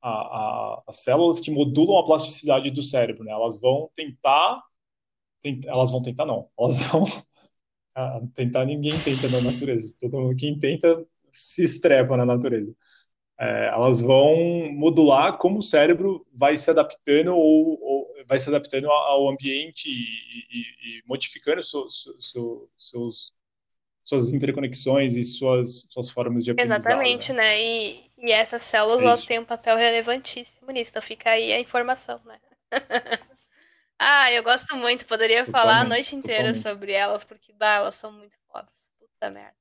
a, 0.02 0.10
a, 0.10 0.84
as 0.88 1.04
células 1.04 1.40
que 1.40 1.52
modulam 1.52 1.98
a 1.98 2.06
plasticidade 2.06 2.70
do 2.70 2.84
cérebro, 2.84 3.24
né? 3.24 3.32
Elas 3.32 3.60
vão 3.60 3.90
tentar, 3.96 4.64
tent, 5.42 5.66
elas 5.66 5.92
vão 5.92 6.02
tentar 6.02 6.26
não, 6.26 6.50
elas 6.58 6.78
vão 6.90 7.06
tentar 8.34 8.66
ninguém 8.66 8.92
tenta 9.04 9.30
na 9.30 9.42
natureza. 9.42 9.94
Todo 10.00 10.20
mundo 10.20 10.36
quem 10.36 10.58
tenta 10.60 11.06
se 11.32 11.64
estrepa 11.64 12.16
na 12.16 12.26
natureza. 12.26 12.76
É, 13.40 13.68
elas 13.68 14.02
vão 14.02 14.72
modular 14.74 15.38
como 15.38 15.60
o 15.60 15.64
cérebro 15.64 16.26
vai 16.34 16.58
se 16.58 16.70
adaptando 16.72 17.36
ou 17.36 17.80
vai 18.28 18.40
se 18.40 18.50
adaptando 18.50 18.90
ao 18.90 19.30
ambiente 19.30 19.90
e, 19.90 20.58
e, 20.58 21.00
e 21.00 21.04
modificando 21.06 21.64
so, 21.64 21.90
so, 21.90 22.16
so, 22.20 22.70
seus, 22.78 23.34
suas 24.04 24.34
interconexões 24.34 25.16
e 25.16 25.24
suas, 25.24 25.88
suas 25.90 26.10
formas 26.10 26.44
de 26.44 26.52
aprendizado. 26.52 26.80
Exatamente, 26.80 27.34
né? 27.34 27.42
né? 27.42 27.62
E, 27.62 28.12
e 28.18 28.32
essas 28.32 28.64
células 28.64 29.02
é 29.02 29.04
elas 29.04 29.26
têm 29.26 29.40
um 29.40 29.46
papel 29.46 29.78
relevantíssimo 29.78 30.72
nisso, 30.72 30.92
então 30.92 31.02
fica 31.02 31.32
aí 31.32 31.54
a 31.54 31.60
informação, 31.60 32.20
né? 32.26 32.40
ah, 34.00 34.32
eu 34.32 34.44
gosto 34.44 34.76
muito, 34.76 35.06
poderia 35.06 35.46
totalmente, 35.46 35.52
falar 35.52 35.82
a 35.82 35.90
noite 35.90 36.16
inteira 36.16 36.54
totalmente. 36.54 36.64
sobre 36.64 36.92
elas, 36.92 37.24
porque 37.24 37.54
bah, 37.54 37.76
elas 37.76 37.96
são 37.96 38.12
muito 38.12 38.36
fodas. 38.48 38.92
Puta 39.00 39.30
merda. 39.30 39.56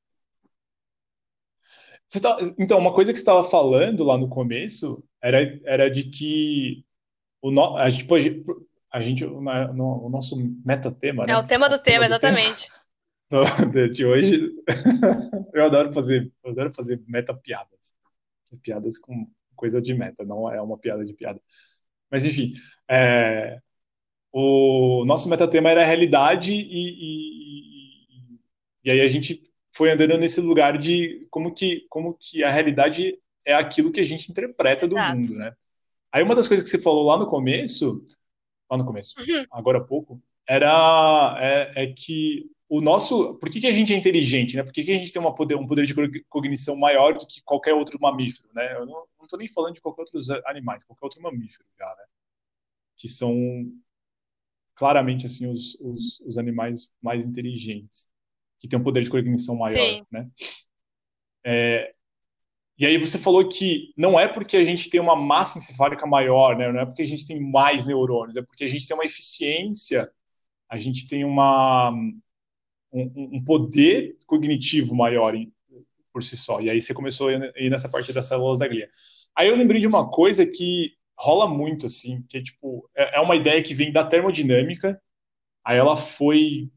Tá, 2.21 2.37
então, 2.59 2.79
uma 2.79 2.93
coisa 2.93 3.13
que 3.13 3.19
você 3.19 3.23
estava 3.23 3.43
falando 3.43 4.05
lá 4.05 4.17
no 4.17 4.29
começo 4.29 5.03
era, 5.21 5.39
era 5.65 5.91
de 5.91 6.05
que 6.05 6.85
o 7.45 7.51
no, 7.51 7.77
a 7.77 7.91
gente 7.91 8.07
pode. 8.07 8.43
A 8.91 9.01
gente, 9.01 9.23
o, 9.23 9.39
no, 9.75 10.07
o 10.07 10.09
nosso 10.09 10.35
metatema, 10.65 11.27
né? 11.27 11.35
É 11.35 11.37
o 11.37 11.47
tema 11.47 11.69
do 11.69 11.75
o 11.75 11.79
tema, 11.79 12.07
tema 12.07 12.07
exatamente. 12.07 12.71
Tema 13.29 13.45
de 13.93 14.07
hoje. 14.07 14.51
eu 15.53 15.65
adoro 15.65 15.93
fazer, 15.93 16.33
eu 16.43 16.53
adoro 16.53 16.73
fazer 16.73 17.03
meta 17.07 17.35
piadas. 17.35 17.93
Piadas 18.63 18.97
com 18.97 19.29
coisa 19.55 19.83
de 19.83 19.93
meta, 19.93 20.25
não 20.25 20.51
é 20.51 20.59
uma 20.63 20.79
piada 20.79 21.05
de 21.05 21.13
piada. 21.13 21.39
Mas 22.11 22.25
enfim, 22.25 22.53
é, 22.89 23.59
o 24.33 25.05
nosso 25.05 25.29
metatema 25.29 25.71
era 25.71 25.83
a 25.83 25.87
realidade 25.87 26.55
e, 26.55 26.89
e, 26.89 28.39
e 28.85 28.91
aí 28.91 29.01
a 29.03 29.09
gente 29.09 29.43
foi 29.71 29.91
andando 29.91 30.17
nesse 30.17 30.41
lugar 30.41 30.79
de 30.79 31.27
como 31.31 31.53
que, 31.53 31.85
como 31.91 32.15
que 32.15 32.43
a 32.43 32.51
realidade 32.51 33.19
é 33.45 33.55
aquilo 33.55 33.93
que 33.93 34.01
a 34.01 34.05
gente 34.05 34.31
interpreta 34.31 34.87
Exato. 34.87 35.13
do 35.13 35.19
mundo, 35.19 35.35
né? 35.35 35.55
Aí 36.15 36.23
uma 36.23 36.37
das 36.37 36.47
coisas 36.47 36.63
que 36.63 36.71
você 36.71 36.81
falou 36.81 37.05
lá 37.05 37.19
no 37.19 37.27
começo, 37.27 38.01
lá 38.71 38.79
no 38.79 38.85
começo, 38.85 39.19
uhum. 39.19 39.45
agora 39.51 39.79
há 39.79 39.85
pouco, 39.85 40.23
era 40.49 41.37
é, 41.41 41.83
é, 41.83 41.93
que 41.93 42.49
o 42.69 42.81
nosso, 42.81 43.35
por 43.35 43.51
que, 43.51 43.61
que 43.61 43.67
a 43.67 43.73
gente 43.73 43.93
é 43.93 43.97
inteligente, 43.97 44.55
né? 44.55 44.63
Por 44.63 44.73
que, 44.73 44.85
que 44.85 44.93
a 44.93 44.97
gente 44.97 45.13
tem 45.13 45.21
uma 45.21 45.35
poder, 45.35 45.57
um 45.57 45.67
poder 45.67 45.85
de 45.85 46.23
cognição 46.29 46.77
maior 46.77 47.15
do 47.19 47.27
que 47.27 47.43
qualquer 47.43 47.75
outro 47.75 47.99
mamífero, 48.01 48.49
né? 48.55 48.77
Eu 48.77 48.87
não, 48.87 49.05
estou 49.25 49.37
nem 49.37 49.49
falando 49.49 49.75
de 49.75 49.81
qualquer 49.81 50.03
outros 50.03 50.31
animais, 50.47 50.85
qualquer 50.85 51.05
outro 51.05 51.21
mamífero, 51.21 51.67
já, 51.77 51.87
né? 51.87 52.05
Que 52.97 53.09
são 53.09 53.35
claramente 54.77 55.27
assim 55.27 55.51
os, 55.51 55.75
os, 55.81 56.21
os 56.21 56.39
animais 56.39 56.93
mais 57.03 57.27
inteligentes, 57.27 58.07
que 58.61 58.69
têm 58.69 58.79
um 58.79 58.85
poder 58.85 59.03
de 59.03 59.11
cognição 59.11 59.57
maior, 59.57 59.85
Sim. 59.85 60.07
né? 60.13 60.31
É, 61.45 61.93
e 62.77 62.85
aí 62.85 62.99
você 62.99 63.19
falou 63.19 63.49
que 63.49 63.93
não 63.97 64.19
é 64.19 64.27
porque 64.27 64.57
a 64.57 64.65
gente 64.65 64.91
tem 64.91 65.01
uma 65.01 65.15
massa 65.15 65.59
encefálica 65.59 66.07
maior, 66.07 66.57
né? 66.57 66.73
não 66.73 66.81
é 66.81 66.87
porque 66.87 67.03
a 67.03 67.07
gente 67.07 67.27
tem 67.27 67.41
mais 67.41 67.87
neurônios, 67.87 68.37
é 68.37 68.43
porque 68.43 68.65
a 68.65 68.69
gente 68.69 68.87
tem 68.87 68.97
uma 68.97 69.05
eficiência, 69.05 70.11
a 70.69 70.77
gente 70.77 71.07
tem 71.07 71.25
uma, 71.25 71.91
um, 72.93 73.37
um 73.37 73.45
poder 73.45 74.17
cognitivo 74.27 74.95
maior 74.97 75.37
em, 75.37 75.53
por 76.13 76.23
si 76.23 76.37
só. 76.37 76.61
E 76.61 76.69
aí 76.69 76.83
você 76.83 76.93
começou 76.93 77.29
a 77.29 77.33
ir 77.33 77.71
nessa 77.71 77.89
parte 77.89 78.13
das 78.13 78.27
células 78.27 78.59
da 78.59 78.67
glia. 78.67 78.89
Aí 79.37 79.49
eu 79.49 79.57
lembrei 79.57 79.81
de 79.81 79.87
uma 79.87 80.11
coisa 80.11 80.45
que 80.45 80.95
rola 81.17 81.47
muito, 81.47 81.87
assim, 81.87 82.23
que 82.29 82.39
é 82.39 82.43
tipo, 82.43 82.89
é, 82.97 83.19
é 83.19 83.21
uma 83.21 83.37
ideia 83.37 83.63
que 83.63 83.75
vem 83.75 83.93
da 83.93 84.05
termodinâmica, 84.05 85.01
aí 85.65 85.79
ela 85.79 85.97
foi 85.97 86.71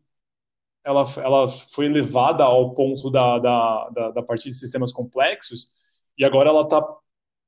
ela, 0.83 1.03
ela 1.17 1.47
foi 1.47 1.89
levada 1.89 2.45
ao 2.45 2.73
ponto 2.73 3.09
da, 3.11 3.39
da, 3.39 3.89
da, 3.89 4.11
da 4.11 4.23
parte 4.23 4.47
de 4.47 4.55
sistemas 4.55 4.93
complexos, 4.93 5.69
e 6.17 6.25
agora 6.25 6.49
ela 6.49 6.63
está, 6.63 6.83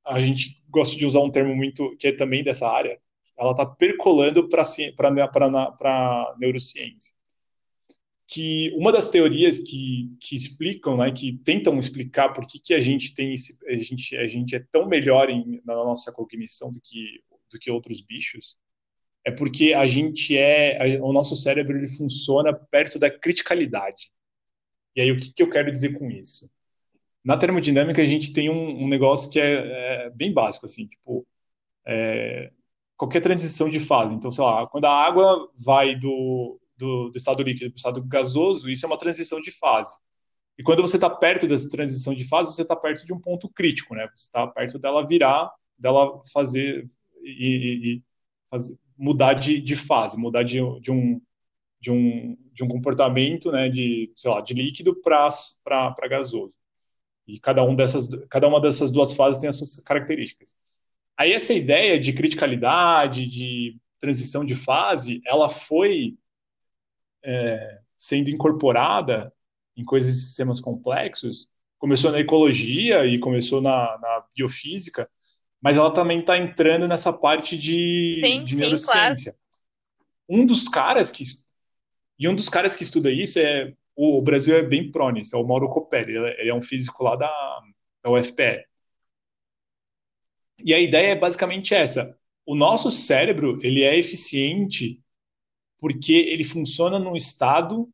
a 0.06 0.20
gente 0.20 0.64
gosta 0.70 0.96
de 0.96 1.06
usar 1.06 1.22
um 1.22 1.32
termo 1.32 1.56
muito 1.56 1.96
que 1.98 2.08
é 2.08 2.12
também 2.12 2.44
dessa 2.44 2.70
área, 2.70 3.00
ela 3.38 3.52
está 3.52 3.66
percolando 3.66 4.48
para 4.50 6.36
neurociência. 6.38 7.16
Que 8.28 8.72
uma 8.76 8.92
das 8.92 9.10
teorias 9.10 9.58
que, 9.58 10.16
que 10.20 10.36
explicam, 10.36 10.98
né, 10.98 11.12
que 11.12 11.34
tentam 11.40 11.80
explicar 11.80 12.30
por 12.30 12.46
que, 12.46 12.60
que 12.60 12.74
a 12.76 12.80
gente 12.80 13.14
tem 13.16 13.34
esse, 13.34 13.58
a 13.66 13.76
gente, 13.76 14.16
a 14.18 14.28
gente 14.28 14.56
é 14.56 14.64
tão 14.72 14.88
melhor 14.88 15.30
em, 15.30 15.60
na 15.66 15.74
nossa 15.74 16.12
cognição 16.12 16.72
do 16.72 16.80
que, 16.80 17.24
do 17.52 17.58
que 17.58 17.72
outros 17.72 18.02
bichos, 18.02 18.58
é 19.26 19.32
porque 19.32 19.74
a 19.74 19.88
gente 19.88 20.38
é, 20.38 21.00
o 21.02 21.12
nosso 21.12 21.36
cérebro 21.36 21.78
ele 21.78 21.88
funciona 21.88 22.54
perto 22.54 23.00
da 23.00 23.10
criticalidade. 23.10 24.12
E 24.96 25.02
aí 25.02 25.12
o 25.12 25.18
que, 25.18 25.34
que 25.34 25.42
eu 25.42 25.50
quero 25.50 25.72
dizer 25.72 25.98
com 25.98 26.10
isso? 26.12 26.52
Na 27.24 27.38
termodinâmica, 27.38 28.02
a 28.02 28.06
gente 28.06 28.34
tem 28.34 28.50
um, 28.50 28.84
um 28.84 28.88
negócio 28.88 29.30
que 29.30 29.40
é, 29.40 30.06
é, 30.06 30.10
bem 30.12 30.34
básico, 30.34 30.66
assim, 30.66 30.88
tipo, 30.88 31.28
é, 31.86 32.52
qualquer 32.98 33.22
transição 33.22 33.70
de 33.70 33.80
fase. 33.80 34.14
Então, 34.14 34.32
sei 34.32 34.44
lá, 34.44 34.68
quando 34.68 34.86
a 34.86 34.92
água 34.92 35.50
vai 35.56 35.96
do, 35.96 36.60
do, 36.78 37.10
do 37.10 37.18
estado 37.18 37.44
líquido 37.44 37.72
para 37.72 37.76
o 37.76 37.78
estado 37.78 38.04
gasoso, 38.04 38.70
isso 38.70 38.86
é 38.86 38.88
uma 38.88 38.98
transição 38.98 39.42
de 39.42 39.52
fase. 39.52 39.98
E 40.58 40.64
quando 40.64 40.82
você 40.82 40.98
está 40.98 41.10
perto 41.10 41.48
dessa 41.48 41.70
transição 41.70 42.14
de 42.14 42.28
fase, 42.28 42.54
você 42.54 42.64
está 42.64 42.76
perto 42.76 43.06
de 43.06 43.14
um 43.14 43.20
ponto 43.20 43.48
crítico, 43.50 43.96
né? 43.96 44.08
Você 44.14 44.24
está 44.26 44.46
perto 44.48 44.78
dela 44.78 45.08
virar, 45.08 45.50
dela 45.78 46.22
fazer 46.34 46.86
e, 47.24 47.96
e 47.96 48.04
fazer, 48.52 48.78
mudar 48.98 49.36
de, 49.36 49.62
de, 49.62 49.76
fase, 49.78 50.18
mudar 50.18 50.44
de, 50.44 50.60
de, 50.82 50.92
um, 50.92 51.22
de, 51.80 51.92
um, 51.92 52.38
de 52.54 52.64
um 52.64 52.68
comportamento, 52.68 53.52
né? 53.54 53.70
De, 53.70 54.12
sei 54.16 54.30
lá, 54.30 54.42
de 54.42 54.54
líquido 54.54 54.94
para 55.02 56.08
gasoso. 56.10 56.54
E 57.30 57.40
cada, 57.40 57.64
um 57.64 57.76
dessas, 57.76 58.08
cada 58.30 58.48
uma 58.48 58.60
dessas 58.60 58.92
duas 58.92 59.14
fases 59.14 59.42
tem 59.42 59.50
as 59.50 59.58
suas 59.58 59.80
características. 59.80 60.56
Aí 61.18 61.34
essa 61.34 61.54
ideia 61.54 62.00
de 62.00 62.14
criticalidade, 62.14 63.28
de 63.28 63.78
transição 64.00 64.46
de 64.46 64.56
fase, 64.56 65.22
ela 65.26 65.50
foi 65.50 66.18
é, 67.24 67.80
sendo 67.96 68.30
incorporada 68.30 69.32
em 69.76 69.84
coisas 69.84 70.14
de 70.14 70.22
sistemas 70.22 70.60
complexos, 70.60 71.50
começou 71.78 72.12
na 72.12 72.20
ecologia 72.20 73.06
e 73.06 73.20
começou 73.20 73.62
na, 73.62 73.98
na 74.00 74.26
biofísica, 74.36 75.10
mas 75.62 75.78
ela 75.78 75.92
também 75.92 76.20
está 76.20 76.38
entrando 76.38 76.88
nessa 76.88 77.12
parte 77.12 77.58
de, 77.58 78.20
sim, 78.22 78.44
de 78.44 78.52
sim, 78.52 78.62
neurociência. 78.62 79.34
Claro. 79.34 80.42
Um 80.42 80.46
dos 80.46 80.68
caras 80.68 81.12
que 81.12 81.24
e 82.18 82.28
um 82.28 82.36
dos 82.36 82.50
caras 82.50 82.76
que 82.76 82.84
estuda 82.84 83.10
isso 83.10 83.40
é 83.40 83.74
o, 84.00 84.22
Brasil 84.22 84.56
é 84.56 84.62
bem 84.62 84.90
prone, 84.90 85.22
é 85.34 85.38
o 85.38 85.46
Mauro 85.46 85.68
Copelli, 85.68 86.16
ele, 86.16 86.28
é, 86.28 86.42
ele 86.42 86.50
é 86.50 86.56
um 86.56 86.62
físico 86.62 87.04
lá 87.04 87.18
da, 87.18 87.62
da 88.02 88.10
UFPE. 88.10 88.66
E 90.64 90.74
a 90.74 90.80
ideia 90.80 91.12
é 91.12 91.16
basicamente 91.16 91.74
essa: 91.74 92.18
o 92.46 92.56
nosso 92.56 92.90
cérebro 92.92 93.60
ele 93.62 93.84
é 93.84 93.98
eficiente 93.98 95.02
porque 95.78 96.14
ele 96.14 96.44
funciona 96.44 96.98
num 96.98 97.16
estado 97.16 97.90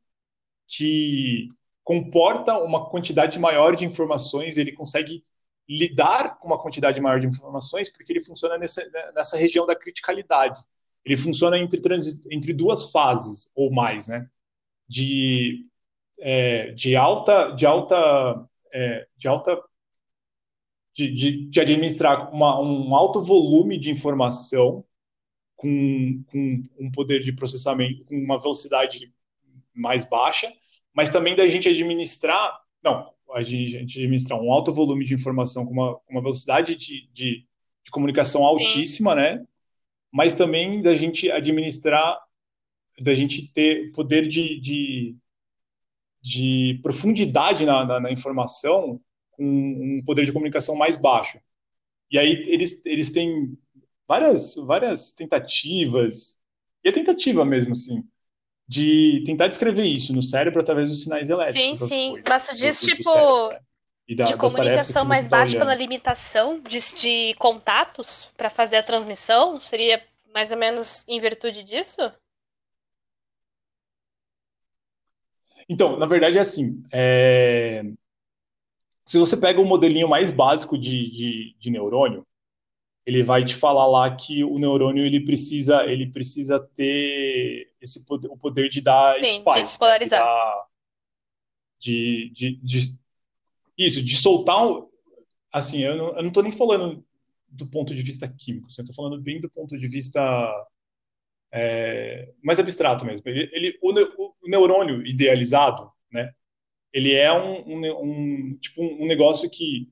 que 0.68 1.49
comporta 1.84 2.58
uma 2.60 2.89
quantidade 2.89 3.38
maior 3.39 3.76
de 3.76 3.86
informações, 3.86 4.58
ele 4.58 4.72
consegue 4.72 5.24
lidar 5.68 6.38
com 6.38 6.47
uma 6.47 6.62
quantidade 6.62 6.99
maior 7.01 7.20
de 7.20 7.28
informações, 7.28 7.91
porque 7.91 8.12
ele 8.12 8.22
funciona 8.22 8.58
nessa, 8.58 8.88
nessa 9.14 9.38
região 9.38 9.66
da 9.66 9.76
criticalidade. 9.76 10.64
Ele 11.03 11.18
funciona 11.18 11.58
entre, 11.58 11.82
entre 12.32 12.53
duas 12.53 12.91
fases 12.91 13.51
ou 13.56 13.72
mais, 13.72 14.08
né? 14.08 14.28
De, 14.88 15.66
é, 16.20 16.72
de 16.72 16.95
alta, 16.95 17.51
de 17.51 17.66
alta, 17.66 18.47
é, 18.74 19.07
de 19.18 19.28
alta, 19.28 19.61
de, 20.93 21.13
de, 21.13 21.45
de 21.47 21.59
administrar 21.59 22.34
uma, 22.34 22.59
um 22.59 22.95
alto 22.95 23.22
volume 23.22 23.78
de 23.78 23.91
informação 23.91 24.86
com, 25.55 26.24
com 26.28 26.63
um 26.80 26.91
poder 26.91 27.22
de 27.22 27.34
processamento, 27.34 28.03
com 28.05 28.16
uma 28.16 28.39
velocidade 28.39 29.13
mais 29.74 30.05
baixa, 30.05 30.51
mas 30.93 31.09
também 31.09 31.36
da 31.36 31.47
gente 31.47 31.68
administrar, 31.68 32.59
não, 32.84 33.05
a 33.34 33.41
gente 33.41 33.78
administrar 33.78 34.39
um 34.39 34.51
alto 34.51 34.72
volume 34.72 35.03
de 35.03 35.13
informação 35.13 35.66
com 35.66 35.74
uma, 35.74 35.95
com 35.95 36.13
uma 36.13 36.22
velocidade 36.22 36.76
de, 36.76 37.09
de, 37.11 37.45
de 37.84 37.91
comunicação 37.91 38.45
altíssima, 38.45 39.11
Sim. 39.11 39.18
né? 39.18 39.45
Mas 40.11 40.34
também 40.34 40.82
da 40.82 40.95
gente 40.95 41.30
administrar, 41.30 42.18
da 43.01 43.13
gente 43.13 43.51
ter 43.51 43.91
poder 43.91 44.28
de, 44.28 44.59
de, 44.61 45.18
de 46.26 46.80
profundidade 46.82 47.67
na, 47.67 47.86
na, 47.86 47.99
na 47.99 48.11
informação 48.11 48.99
com 49.30 49.45
um 49.45 50.01
poder 50.03 50.26
de 50.26 50.34
comunicação 50.34 50.76
mais 50.76 50.97
baixo. 50.97 51.39
E 52.09 52.17
aí 52.17 52.41
eles, 52.47 52.84
eles 52.84 53.11
têm 53.11 53.55
várias, 54.07 54.55
várias 54.55 55.13
tentativas, 55.13 56.36
e 56.84 56.89
a 56.89 56.91
tentativa 56.91 57.45
mesmo, 57.45 57.73
assim, 57.73 58.03
de 58.67 59.21
tentar 59.23 59.47
descrever 59.47 59.84
isso 59.84 60.13
no 60.13 60.23
cérebro 60.23 60.59
através 60.59 60.89
dos 60.89 61.03
sinais 61.03 61.30
elétricos. 61.30 61.80
Sim, 61.80 61.88
sim. 61.88 62.09
Coisas, 62.09 62.28
Mas 62.28 62.47
tu 62.47 62.55
diz, 62.55 62.80
tipo, 62.80 63.03
do 63.03 63.49
né? 63.51 63.59
da, 64.15 64.23
de 64.23 64.36
comunicação 64.36 65.05
mais 65.05 65.28
tá 65.28 65.38
baixa 65.38 65.59
pela 65.59 65.76
limitação 65.76 66.59
de, 66.59 66.80
de 66.95 67.36
contatos 67.36 68.32
para 68.36 68.49
fazer 68.49 68.78
a 68.78 68.84
transmissão? 68.84 69.59
Seria 69.59 70.03
mais 70.34 70.51
ou 70.51 70.57
menos 70.57 71.07
em 71.07 71.19
virtude 71.19 71.63
disso? 71.63 72.11
Então, 75.68 75.97
na 75.97 76.05
verdade 76.05 76.38
é 76.38 76.41
assim. 76.41 76.84
É... 76.91 77.84
Se 79.05 79.20
você 79.20 79.38
pega 79.38 79.61
o 79.61 79.66
modelinho 79.66 80.07
mais 80.07 80.32
básico 80.32 80.78
de, 80.78 81.09
de, 81.11 81.55
de 81.59 81.70
neurônio, 81.70 82.26
ele 83.05 83.22
vai 83.22 83.45
te 83.45 83.55
falar 83.55 83.86
lá 83.86 84.16
que 84.16 84.43
o 84.43 84.57
neurônio 84.57 85.05
ele 85.05 85.24
precisa 85.24 85.86
ele 85.86 86.07
precisa 86.07 86.59
ter 86.59 87.72
esse 87.80 88.03
poder, 88.05 88.28
o 88.30 88.38
poder 88.38 88.68
de 88.68 88.82
dar 88.82 89.13
Sim, 89.24 89.39
spike, 89.39 89.55
de 89.57 89.61
despolarizar. 89.63 90.26
Né? 90.26 90.63
De, 91.80 92.32
de, 92.34 92.55
de, 92.63 92.95
isso, 93.78 94.03
de 94.03 94.16
soltar 94.16 94.59
assim, 95.51 95.84
eu 95.84 95.95
não, 95.95 96.16
eu 96.16 96.24
não 96.24 96.32
tô 96.32 96.41
nem 96.41 96.51
falando 96.51 97.05
do 97.47 97.68
ponto 97.68 97.93
de 97.93 98.01
vista 98.01 98.28
químico, 98.28 98.68
assim, 98.68 98.82
eu 98.82 98.88
tô 98.88 98.93
falando 98.93 99.22
bem 99.22 99.39
do 99.39 99.49
ponto 99.49 99.78
de 99.78 99.88
vista 99.88 100.22
é, 101.52 102.32
mais 102.43 102.60
abstrato 102.60 103.06
mesmo. 103.06 103.28
Ele, 103.28 103.50
ele 103.54 103.80
o, 103.82 103.91
o, 103.91 104.50
neurônio 104.50 105.06
idealizado, 105.06 105.91
né? 106.12 106.34
Ele 106.93 107.14
é 107.14 107.32
um, 107.34 107.68
um, 107.68 108.02
um 108.02 108.58
tipo 108.58 108.82
um 108.82 109.06
negócio 109.06 109.50
que 109.50 109.91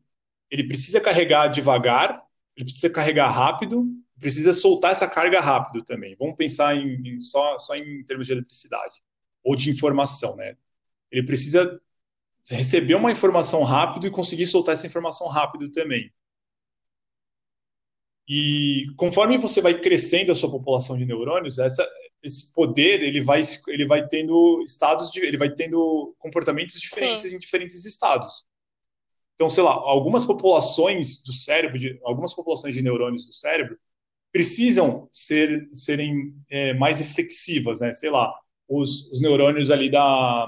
ele 0.50 0.68
precisa 0.68 1.02
carregar 1.02 1.48
devagar 1.48 2.24
ele 2.56 2.66
precisa 2.66 2.90
carregar 2.90 3.30
rápido, 3.30 3.86
precisa 4.20 4.54
soltar 4.54 4.92
essa 4.92 5.08
carga 5.08 5.40
rápido 5.40 5.84
também. 5.84 6.16
Vamos 6.18 6.36
pensar 6.36 6.76
em, 6.76 7.16
em 7.16 7.20
só, 7.20 7.58
só 7.58 7.76
em 7.76 8.04
termos 8.06 8.28
de 8.28 8.34
eletricidade 8.34 9.02
ou 9.44 9.56
de 9.56 9.70
informação, 9.70 10.36
né? 10.36 10.56
Ele 11.12 11.26
precisa 11.26 11.80
receber 12.50 12.96
uma 12.96 13.12
informação 13.12 13.64
rápido 13.64 14.08
e 14.08 14.12
conseguir 14.12 14.48
soltar 14.48 14.74
essa 14.74 14.88
informação 14.88 15.28
rápido 15.28 15.72
também. 15.72 16.12
E 18.28 18.86
conforme 18.96 19.38
você 19.38 19.62
vai 19.62 19.80
crescendo 19.80 20.32
a 20.32 20.36
sua 20.36 20.50
população 20.50 20.98
de 20.98 21.06
neurônios, 21.06 21.60
essa, 21.60 21.88
esse 22.22 22.54
poder 22.54 23.02
ele 23.02 23.22
vai, 23.22 23.42
ele 23.68 23.86
vai 23.86 24.08
tendo 24.08 24.64
estados 24.66 25.12
de, 25.12 25.20
ele 25.20 25.38
vai 25.38 25.50
tendo 25.50 26.16
comportamentos 26.20 26.80
diferentes 26.80 27.30
Sim. 27.30 27.36
em 27.36 27.40
diferentes 27.40 27.86
estados. 27.86 28.46
Então, 29.36 29.50
sei 29.50 29.64
lá, 29.64 29.72
algumas 29.72 30.24
populações 30.24 31.22
do 31.24 31.34
cérebro, 31.34 31.78
de, 31.78 32.00
algumas 32.04 32.34
populações 32.34 32.76
de 32.76 32.82
neurônios 32.82 33.26
do 33.26 33.34
cérebro 33.34 33.78
precisam 34.32 35.08
ser, 35.12 35.68
serem 35.74 36.34
é, 36.50 36.74
mais 36.74 37.00
reflexivas, 37.00 37.82
né? 37.82 37.94
Sei 37.94 38.10
lá, 38.10 38.34
os, 38.68 39.12
os 39.12 39.22
neurônios 39.22 39.70
ali 39.70 39.90
da, 39.90 40.48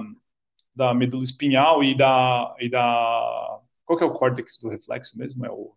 da 0.75 0.93
medula 0.93 1.23
espinhal 1.23 1.83
e 1.83 1.95
da, 1.95 2.55
e 2.59 2.69
da... 2.69 3.59
Qual 3.85 3.97
que 3.97 4.03
é 4.03 4.07
o 4.07 4.11
córtex 4.11 4.57
do 4.57 4.69
reflexo 4.69 5.17
mesmo? 5.17 5.45
É 5.45 5.51
o... 5.51 5.73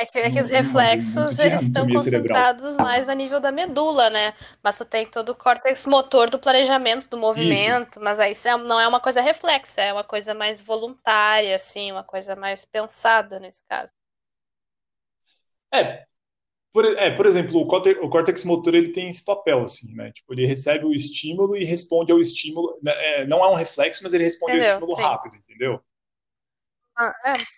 É 0.00 0.06
que, 0.06 0.16
é 0.16 0.30
que 0.30 0.38
os 0.38 0.48
reflexos 0.48 1.40
eles 1.40 1.62
estão 1.62 1.84
concentrados 1.88 2.62
cerebral. 2.62 2.86
mais 2.86 3.08
a 3.08 3.14
nível 3.16 3.40
da 3.40 3.50
medula, 3.50 4.08
né? 4.08 4.32
Mas 4.62 4.78
tu 4.78 4.84
tem 4.84 5.04
todo 5.04 5.30
o 5.30 5.34
córtex 5.34 5.86
motor 5.86 6.30
do 6.30 6.38
planejamento, 6.38 7.08
do 7.08 7.16
movimento, 7.16 7.96
Isso. 7.96 8.00
mas 8.00 8.20
aí 8.20 8.30
isso 8.30 8.46
é, 8.46 8.56
não 8.56 8.78
é 8.78 8.86
uma 8.86 9.00
coisa 9.00 9.20
reflexa, 9.20 9.80
é 9.80 9.92
uma 9.92 10.04
coisa 10.04 10.32
mais 10.34 10.60
voluntária, 10.60 11.56
assim, 11.56 11.90
uma 11.90 12.04
coisa 12.04 12.36
mais 12.36 12.64
pensada 12.64 13.40
nesse 13.40 13.64
caso. 13.68 13.92
É, 15.74 16.06
por, 16.72 16.84
é, 16.84 17.10
por 17.10 17.26
exemplo, 17.26 17.60
o 17.60 17.66
córtex, 17.66 18.00
o 18.00 18.08
córtex 18.08 18.44
motor 18.44 18.76
ele 18.76 18.92
tem 18.92 19.08
esse 19.08 19.24
papel, 19.24 19.64
assim, 19.64 19.92
né? 19.96 20.12
Tipo, 20.12 20.32
ele 20.32 20.46
recebe 20.46 20.84
o 20.84 20.94
estímulo 20.94 21.56
e 21.56 21.64
responde 21.64 22.12
ao 22.12 22.20
estímulo. 22.20 22.78
Né? 22.80 22.92
É, 22.94 23.26
não 23.26 23.44
é 23.44 23.48
um 23.50 23.54
reflexo, 23.54 24.04
mas 24.04 24.12
ele 24.12 24.22
responde 24.22 24.52
entendeu? 24.52 24.74
ao 24.74 24.76
estímulo 24.76 24.96
Sim. 24.96 25.02
rápido, 25.02 25.36
entendeu? 25.36 25.80
Ah, 26.96 27.12
é. 27.26 27.57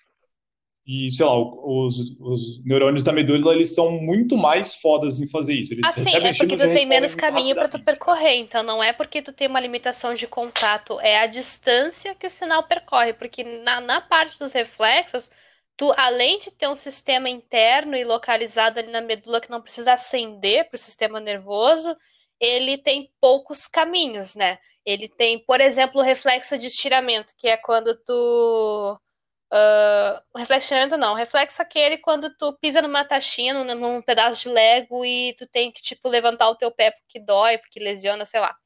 E, 0.93 1.09
sei 1.13 1.25
lá, 1.25 1.39
os, 1.39 2.19
os 2.19 2.65
neurônios 2.65 3.05
da 3.05 3.13
medula, 3.13 3.55
eles 3.55 3.73
são 3.73 3.93
muito 3.93 4.37
mais 4.37 4.75
fodas 4.75 5.21
em 5.21 5.31
fazer 5.31 5.55
isso. 5.55 5.73
Eles 5.73 5.87
assim, 5.87 6.17
é 6.17 6.35
porque 6.35 6.57
tu 6.57 6.75
tem 6.75 6.85
menos 6.85 7.15
caminho 7.15 7.55
para 7.55 7.69
tu 7.69 7.79
percorrer. 7.79 8.39
Então, 8.39 8.65
não 8.65 8.83
é 8.83 8.93
porque 8.93 9.23
tu 9.23 9.33
tem 9.33 9.47
uma 9.47 9.61
limitação 9.61 10.15
de 10.15 10.27
contato, 10.27 10.99
é 10.99 11.21
a 11.21 11.29
distância 11.29 12.13
que 12.17 12.27
o 12.27 12.31
sinal 12.31 12.65
percorre. 12.65 13.13
Porque 13.13 13.45
na, 13.45 13.81
na 13.81 14.01
parte 14.01 14.37
dos 14.37 14.53
reflexos, 14.53 15.31
tu, 15.77 15.95
além 15.97 16.41
de 16.41 16.51
ter 16.51 16.67
um 16.67 16.75
sistema 16.75 17.31
interno 17.31 17.95
e 17.97 18.03
localizado 18.03 18.81
ali 18.81 18.91
na 18.91 19.01
medula 19.01 19.41
que 19.41 19.49
não 19.49 19.63
precisa 19.63 19.93
acender 19.93 20.69
para 20.69 20.77
o 20.77 20.81
sistema 20.81 21.21
nervoso, 21.21 21.97
ele 22.41 22.77
tem 22.77 23.13
poucos 23.21 23.65
caminhos, 23.69 24.35
né? 24.35 24.59
Ele 24.85 25.09
tem, 25.09 25.39
por 25.39 25.61
exemplo, 25.61 26.01
o 26.01 26.05
reflexo 26.05 26.59
de 26.59 26.67
estiramento, 26.67 27.33
que 27.39 27.47
é 27.47 27.57
quando 27.57 27.95
tu 28.05 28.99
Uh, 29.53 30.23
o 30.33 30.39
reflexionamento 30.39 30.97
não, 30.97 31.13
reflexo 31.13 31.61
aquele 31.61 31.99
quando 31.99 32.33
tu 32.37 32.53
pisa 32.61 32.81
numa 32.81 33.05
taxinha, 33.05 33.53
num, 33.53 33.75
num, 33.75 34.01
pedaço 34.01 34.43
de 34.43 34.49
lego 34.49 35.05
e 35.05 35.35
tu 35.35 35.47
tem 35.47 35.73
que, 35.73 35.83
tipo, 35.83 36.09
levantar 36.09 36.49
o 36.49 36.55
teu 36.55 36.71
pé 36.71 36.93
porque 36.93 37.19
dói, 37.19 37.59
porque 37.59 37.81
lesiona, 37.81 38.25
sei 38.25 38.39
lá. 38.39 38.57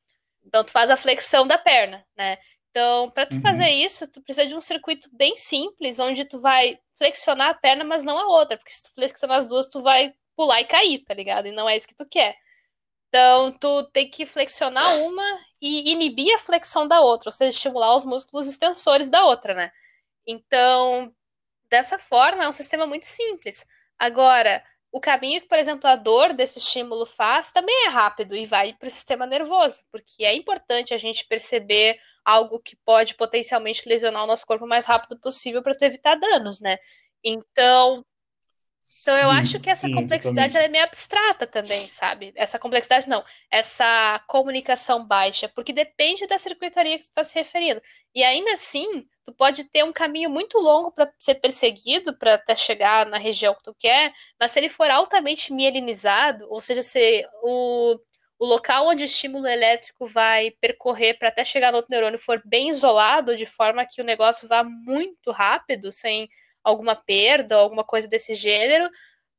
Então 0.44 0.62
tu 0.62 0.70
faz 0.70 0.90
a 0.90 0.96
flexão 0.96 1.46
da 1.46 1.56
perna, 1.56 2.04
né? 2.14 2.36
Então, 2.70 3.08
para 3.10 3.24
tu 3.24 3.36
uhum. 3.36 3.40
fazer 3.40 3.68
isso, 3.70 4.06
tu 4.08 4.20
precisa 4.20 4.46
de 4.46 4.54
um 4.54 4.60
circuito 4.60 5.08
bem 5.12 5.36
simples, 5.36 5.98
onde 5.98 6.24
tu 6.24 6.40
vai 6.40 6.78
flexionar 6.98 7.50
a 7.50 7.54
perna, 7.54 7.84
mas 7.84 8.04
não 8.04 8.18
a 8.18 8.26
outra, 8.26 8.56
porque 8.58 8.72
se 8.72 8.82
tu 8.82 8.90
flexionar 8.92 9.38
as 9.38 9.46
duas, 9.46 9.68
tu 9.68 9.80
vai 9.80 10.12
pular 10.36 10.60
e 10.60 10.64
cair, 10.64 10.98
tá 11.04 11.14
ligado? 11.14 11.46
E 11.46 11.52
não 11.52 11.68
é 11.68 11.76
isso 11.76 11.88
que 11.88 11.94
tu 11.94 12.04
quer. 12.04 12.36
Então, 13.08 13.52
tu 13.52 13.84
tem 13.92 14.10
que 14.10 14.26
flexionar 14.26 14.98
uma 14.98 15.24
e 15.60 15.92
inibir 15.92 16.34
a 16.34 16.38
flexão 16.38 16.86
da 16.86 17.00
outra, 17.00 17.28
ou 17.28 17.32
seja, 17.32 17.50
estimular 17.56 17.94
os 17.94 18.04
músculos 18.04 18.48
extensores 18.48 19.08
da 19.08 19.24
outra, 19.24 19.54
né? 19.54 19.70
Então, 20.26 21.14
dessa 21.68 21.98
forma, 21.98 22.44
é 22.44 22.48
um 22.48 22.52
sistema 22.52 22.86
muito 22.86 23.06
simples. 23.06 23.66
Agora, 23.98 24.62
o 24.92 25.00
caminho 25.00 25.40
que, 25.40 25.48
por 25.48 25.58
exemplo, 25.58 25.88
a 25.88 25.96
dor 25.96 26.32
desse 26.32 26.58
estímulo 26.58 27.04
faz 27.04 27.50
também 27.50 27.86
é 27.86 27.88
rápido 27.88 28.36
e 28.36 28.46
vai 28.46 28.72
para 28.74 28.86
o 28.86 28.90
sistema 28.90 29.26
nervoso, 29.26 29.82
porque 29.90 30.24
é 30.24 30.34
importante 30.34 30.94
a 30.94 30.98
gente 30.98 31.26
perceber 31.26 31.98
algo 32.24 32.60
que 32.60 32.76
pode 32.76 33.14
potencialmente 33.14 33.88
lesionar 33.88 34.22
o 34.22 34.26
nosso 34.26 34.46
corpo 34.46 34.64
o 34.64 34.68
mais 34.68 34.86
rápido 34.86 35.18
possível 35.18 35.62
para 35.62 35.76
evitar 35.80 36.14
danos, 36.14 36.60
né? 36.60 36.78
Então, 37.22 38.04
então, 39.02 39.18
eu 39.18 39.30
acho 39.30 39.58
que 39.58 39.70
essa 39.70 39.86
sim, 39.86 39.94
complexidade 39.94 40.56
é 40.58 40.68
meio 40.68 40.84
abstrata 40.84 41.46
também, 41.46 41.88
sabe? 41.88 42.32
Essa 42.36 42.58
complexidade 42.58 43.08
não, 43.08 43.24
essa 43.50 44.22
comunicação 44.28 45.04
baixa, 45.06 45.48
porque 45.48 45.72
depende 45.72 46.26
da 46.26 46.36
circuitaria 46.36 46.98
que 46.98 47.04
tu 47.04 47.08
está 47.08 47.24
se 47.24 47.34
referindo. 47.34 47.80
E 48.14 48.22
ainda 48.22 48.52
assim, 48.52 49.08
tu 49.24 49.32
pode 49.32 49.64
ter 49.64 49.84
um 49.84 49.92
caminho 49.92 50.30
muito 50.30 50.58
longo 50.58 50.92
para 50.92 51.10
ser 51.18 51.36
perseguido, 51.36 52.16
para 52.18 52.34
até 52.34 52.54
chegar 52.54 53.06
na 53.06 53.18
região 53.18 53.54
que 53.54 53.62
tu 53.62 53.74
quer, 53.78 54.12
mas 54.38 54.50
se 54.52 54.58
ele 54.60 54.68
for 54.68 54.90
altamente 54.90 55.52
mielinizado, 55.52 56.46
ou 56.50 56.60
seja, 56.60 56.82
se 56.82 57.26
o, 57.42 57.98
o 58.38 58.46
local 58.46 58.88
onde 58.88 59.02
o 59.02 59.06
estímulo 59.06 59.46
elétrico 59.46 60.06
vai 60.06 60.50
percorrer 60.60 61.18
para 61.18 61.28
até 61.28 61.44
chegar 61.44 61.70
no 61.72 61.78
outro 61.78 61.90
neurônio 61.90 62.18
for 62.18 62.42
bem 62.44 62.68
isolado, 62.68 63.36
de 63.36 63.46
forma 63.46 63.86
que 63.86 64.00
o 64.00 64.04
negócio 64.04 64.48
vá 64.48 64.62
muito 64.64 65.30
rápido, 65.30 65.90
sem 65.90 66.28
alguma 66.62 66.94
perda, 66.94 67.56
alguma 67.56 67.84
coisa 67.84 68.08
desse 68.08 68.34
gênero, 68.34 68.90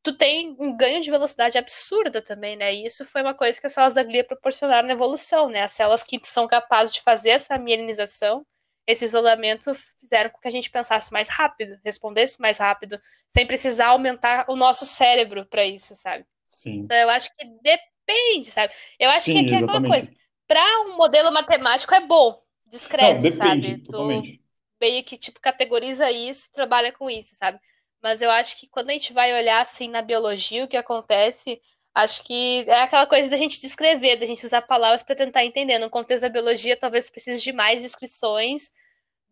tu 0.03 0.13
tem 0.15 0.55
um 0.59 0.75
ganho 0.77 1.01
de 1.01 1.09
velocidade 1.09 1.57
absurda 1.57 2.21
também, 2.21 2.55
né? 2.55 2.73
E 2.73 2.85
isso 2.85 3.03
foi 3.05 3.21
uma 3.23 3.33
coisa 3.33 3.59
que 3.59 3.65
as 3.65 3.73
células 3.73 3.95
da 3.95 4.03
glia 4.03 4.23
proporcionaram 4.23 4.87
na 4.87 4.93
evolução, 4.93 5.49
né? 5.49 5.63
As 5.63 5.71
células 5.71 6.03
que 6.03 6.19
são 6.25 6.47
capazes 6.47 6.93
de 6.93 7.01
fazer 7.01 7.31
essa 7.31 7.57
mielinização, 7.57 8.45
esse 8.87 9.05
isolamento 9.05 9.73
fizeram 9.99 10.29
com 10.29 10.39
que 10.39 10.47
a 10.47 10.51
gente 10.51 10.69
pensasse 10.69 11.11
mais 11.11 11.27
rápido, 11.27 11.79
respondesse 11.83 12.39
mais 12.39 12.57
rápido, 12.57 12.99
sem 13.29 13.45
precisar 13.45 13.87
aumentar 13.87 14.45
o 14.49 14.55
nosso 14.55 14.85
cérebro 14.85 15.45
para 15.45 15.65
isso, 15.65 15.95
sabe? 15.95 16.25
Sim. 16.45 16.81
Então 16.81 16.97
eu 16.97 17.09
acho 17.09 17.35
que 17.35 17.45
depende, 17.61 18.51
sabe? 18.51 18.73
Eu 18.99 19.09
acho 19.09 19.25
Sim, 19.25 19.33
que 19.33 19.39
aqui 19.39 19.55
é 19.55 19.57
aquela 19.57 19.81
coisa. 19.81 20.11
Para 20.47 20.81
um 20.81 20.95
modelo 20.95 21.31
matemático 21.31 21.93
é 21.93 21.99
bom, 21.99 22.41
descreve, 22.67 23.15
Não, 23.15 23.21
depende, 23.21 23.67
sabe? 23.67 23.83
Totalmente. 23.83 24.37
Tu 24.37 24.45
meio 24.79 25.03
que 25.03 25.17
tipo 25.17 25.39
categoriza 25.39 26.11
isso, 26.11 26.51
trabalha 26.51 26.91
com 26.91 27.09
isso, 27.09 27.35
sabe? 27.35 27.59
Mas 28.01 28.21
eu 28.21 28.29
acho 28.29 28.59
que 28.59 28.67
quando 28.67 28.89
a 28.89 28.93
gente 28.93 29.13
vai 29.13 29.33
olhar 29.33 29.61
assim 29.61 29.87
na 29.89 30.01
biologia 30.01 30.63
o 30.63 30.67
que 30.67 30.77
acontece, 30.77 31.59
acho 31.95 32.23
que 32.23 32.65
é 32.67 32.81
aquela 32.81 33.07
coisa 33.07 33.29
da 33.29 33.37
gente 33.37 33.59
descrever, 33.59 34.17
da 34.17 34.25
gente 34.25 34.45
usar 34.45 34.61
palavras 34.61 35.01
para 35.01 35.15
tentar 35.15 35.45
entender. 35.45 35.79
No 35.79 35.89
contexto 35.89 36.23
da 36.23 36.29
biologia, 36.29 36.77
talvez 36.77 37.09
precise 37.09 37.41
de 37.41 37.53
mais 37.53 37.81
descrições 37.81 38.71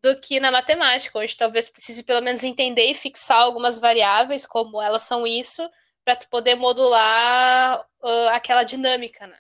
do 0.02 0.20
que 0.20 0.40
na 0.40 0.52
matemática, 0.52 1.20
onde 1.20 1.36
talvez 1.38 1.70
precise 1.70 2.04
pelo 2.04 2.22
menos 2.22 2.44
entender 2.44 2.86
e 2.86 2.94
fixar 2.96 3.42
algumas 3.42 3.80
variáveis, 3.80 4.46
como 4.46 4.82
elas 4.82 5.04
são 5.04 5.28
isso, 5.28 5.62
para 6.04 6.16
poder 6.30 6.56
modular 6.56 7.86
uh, 8.02 8.30
aquela 8.30 8.64
dinâmica, 8.64 9.28
né? 9.28 9.38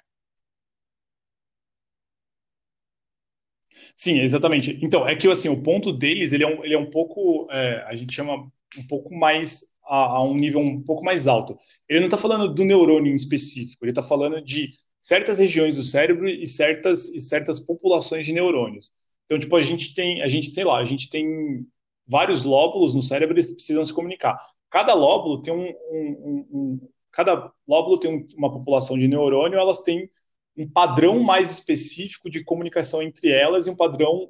Sim, 3.95 4.19
exatamente. 4.19 4.79
Então, 4.81 5.07
é 5.07 5.15
que 5.15 5.27
assim, 5.29 5.49
o 5.49 5.61
ponto 5.61 5.91
deles, 5.91 6.33
ele 6.33 6.43
é 6.43 6.47
um, 6.47 6.63
ele 6.63 6.73
é 6.73 6.79
um 6.79 6.89
pouco, 6.89 7.47
é, 7.51 7.83
a 7.87 7.95
gente 7.95 8.13
chama 8.13 8.51
um 8.77 8.87
pouco 8.87 9.13
mais, 9.15 9.72
a, 9.85 10.17
a, 10.17 10.23
um 10.23 10.35
nível 10.35 10.59
um 10.59 10.81
pouco 10.81 11.03
mais 11.03 11.27
alto. 11.27 11.57
Ele 11.87 11.99
não 11.99 12.07
está 12.07 12.17
falando 12.17 12.53
do 12.53 12.63
neurônio 12.63 13.11
em 13.11 13.15
específico, 13.15 13.83
ele 13.83 13.91
está 13.91 14.01
falando 14.01 14.41
de 14.41 14.69
certas 15.01 15.39
regiões 15.39 15.75
do 15.75 15.83
cérebro 15.83 16.27
e 16.27 16.47
certas, 16.47 17.09
e 17.09 17.19
certas 17.19 17.59
populações 17.59 18.25
de 18.25 18.33
neurônios. 18.33 18.91
Então, 19.25 19.37
tipo, 19.37 19.55
a 19.55 19.61
gente 19.61 19.93
tem, 19.93 20.21
a 20.21 20.27
gente, 20.27 20.49
sei 20.49 20.63
lá, 20.63 20.79
a 20.79 20.83
gente 20.83 21.09
tem 21.09 21.65
vários 22.07 22.43
lóbulos 22.43 22.93
no 22.93 23.01
cérebro, 23.01 23.35
eles 23.35 23.51
precisam 23.53 23.85
se 23.85 23.93
comunicar. 23.93 24.37
Cada 24.69 24.93
lóbulo 24.93 25.41
tem 25.41 25.53
um, 25.53 25.67
um, 25.67 25.67
um, 25.91 26.47
um 26.51 26.89
cada 27.11 27.51
lóbulo 27.67 27.99
tem 27.99 28.27
uma 28.35 28.51
população 28.51 28.97
de 28.97 29.07
neurônio, 29.07 29.59
elas 29.59 29.81
têm 29.81 30.09
um 30.57 30.69
padrão 30.69 31.19
mais 31.19 31.51
específico 31.51 32.29
de 32.29 32.43
comunicação 32.43 33.01
entre 33.01 33.29
elas 33.29 33.67
e 33.67 33.69
um 33.69 33.75
padrão 33.75 34.29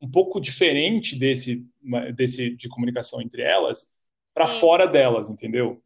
um 0.00 0.10
pouco 0.10 0.40
diferente 0.40 1.16
desse, 1.16 1.66
desse 2.14 2.54
de 2.54 2.68
comunicação 2.68 3.20
entre 3.20 3.42
elas 3.42 3.86
para 4.38 4.46
fora 4.46 4.86
delas, 4.86 5.28
entendeu? 5.28 5.82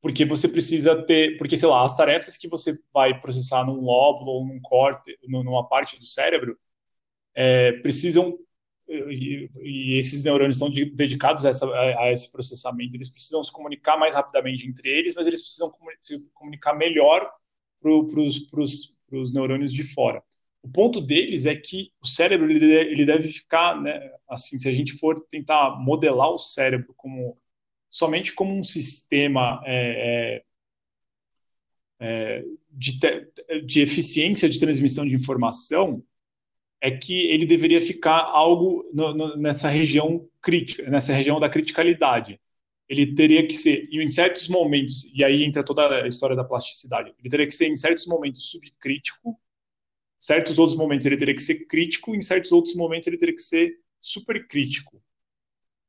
Porque 0.00 0.24
você 0.24 0.48
precisa 0.48 1.04
ter, 1.04 1.36
porque 1.36 1.54
sei 1.54 1.68
lá, 1.68 1.84
as 1.84 1.94
tarefas 1.94 2.34
que 2.34 2.48
você 2.48 2.78
vai 2.94 3.20
processar 3.20 3.62
num 3.66 3.82
lóbulo 3.82 4.30
ou 4.30 4.46
num 4.46 4.58
corte, 4.62 5.18
numa 5.28 5.68
parte 5.68 5.98
do 5.98 6.06
cérebro, 6.06 6.58
é, 7.34 7.72
precisam 7.72 8.38
e, 8.88 9.50
e, 9.60 9.98
esses 9.98 10.24
neurônios 10.24 10.56
estão 10.56 10.70
de, 10.70 10.86
dedicados 10.86 11.44
a, 11.44 11.50
essa, 11.50 11.66
a, 11.66 12.04
a, 12.04 12.10
esse 12.10 12.32
processamento, 12.32 12.96
eles 12.96 13.10
precisam 13.10 13.44
se 13.44 13.52
comunicar 13.52 13.98
mais 13.98 14.14
rapidamente 14.14 14.66
entre 14.66 14.88
eles, 14.88 15.14
mas 15.14 15.26
eles 15.26 15.42
precisam 15.42 15.70
se 16.00 16.26
comunicar 16.32 16.72
melhor 16.72 17.30
para 17.82 17.90
os 17.92 19.32
neurônios 19.34 19.74
de 19.74 19.82
fora. 19.92 20.22
O 20.62 20.70
ponto 20.70 21.02
deles 21.02 21.44
é 21.44 21.54
que 21.54 21.92
o 22.02 22.06
cérebro 22.06 22.50
ele, 22.50 22.64
ele 22.64 23.04
deve 23.04 23.28
ficar, 23.28 23.78
né, 23.78 24.10
assim, 24.26 24.58
se 24.58 24.70
a 24.70 24.72
gente 24.72 24.94
for 24.94 25.20
tentar 25.28 25.78
modelar 25.78 26.30
o 26.30 26.38
cérebro 26.38 26.94
como 26.96 27.36
somente 27.90 28.32
como 28.32 28.54
um 28.54 28.64
sistema 28.64 29.62
é, 29.64 30.42
é, 32.00 32.38
é 32.38 32.44
de, 32.70 32.98
de 33.64 33.80
eficiência 33.80 34.48
de 34.48 34.58
transmissão 34.58 35.06
de 35.06 35.14
informação, 35.14 36.02
é 36.80 36.90
que 36.90 37.26
ele 37.28 37.44
deveria 37.44 37.80
ficar 37.80 38.20
algo 38.20 38.88
no, 38.92 39.14
no, 39.14 39.36
nessa 39.36 39.68
região 39.68 40.28
crítica, 40.40 40.88
nessa 40.88 41.12
região 41.12 41.40
da 41.40 41.48
criticalidade 41.48 42.40
ele 42.88 43.14
teria 43.14 43.46
que 43.46 43.52
ser, 43.52 43.86
em 43.92 44.10
certos 44.10 44.48
momentos, 44.48 45.04
e 45.12 45.22
aí 45.22 45.44
entra 45.44 45.62
toda 45.62 46.04
a 46.04 46.08
história 46.08 46.34
da 46.34 46.42
plasticidade, 46.42 47.14
ele 47.18 47.28
teria 47.28 47.46
que 47.46 47.54
ser 47.54 47.66
em 47.66 47.76
certos 47.76 48.06
momentos 48.06 48.50
subcrítico, 48.50 49.38
certos 50.18 50.58
outros 50.58 50.76
momentos 50.76 51.06
ele 51.06 51.16
teria 51.16 51.34
que 51.34 51.42
ser 51.42 51.66
crítico, 51.66 52.14
em 52.14 52.22
certos 52.22 52.50
outros 52.50 52.74
momentos 52.74 53.06
ele 53.06 53.18
teria 53.18 53.34
que 53.34 53.42
ser 53.42 53.78
supercrítico. 54.00 55.02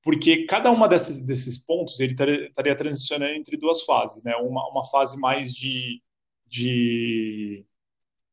Porque 0.01 0.45
cada 0.45 0.71
uma 0.71 0.87
desses, 0.87 1.21
desses 1.21 1.57
pontos 1.57 1.99
ele 1.99 2.13
estaria 2.13 2.75
transicionando 2.75 3.33
entre 3.33 3.57
duas 3.57 3.83
fases, 3.83 4.23
né? 4.23 4.35
Uma, 4.37 4.67
uma 4.69 4.83
fase 4.83 5.17
mais 5.17 5.53
de, 5.53 6.01
de, 6.47 7.65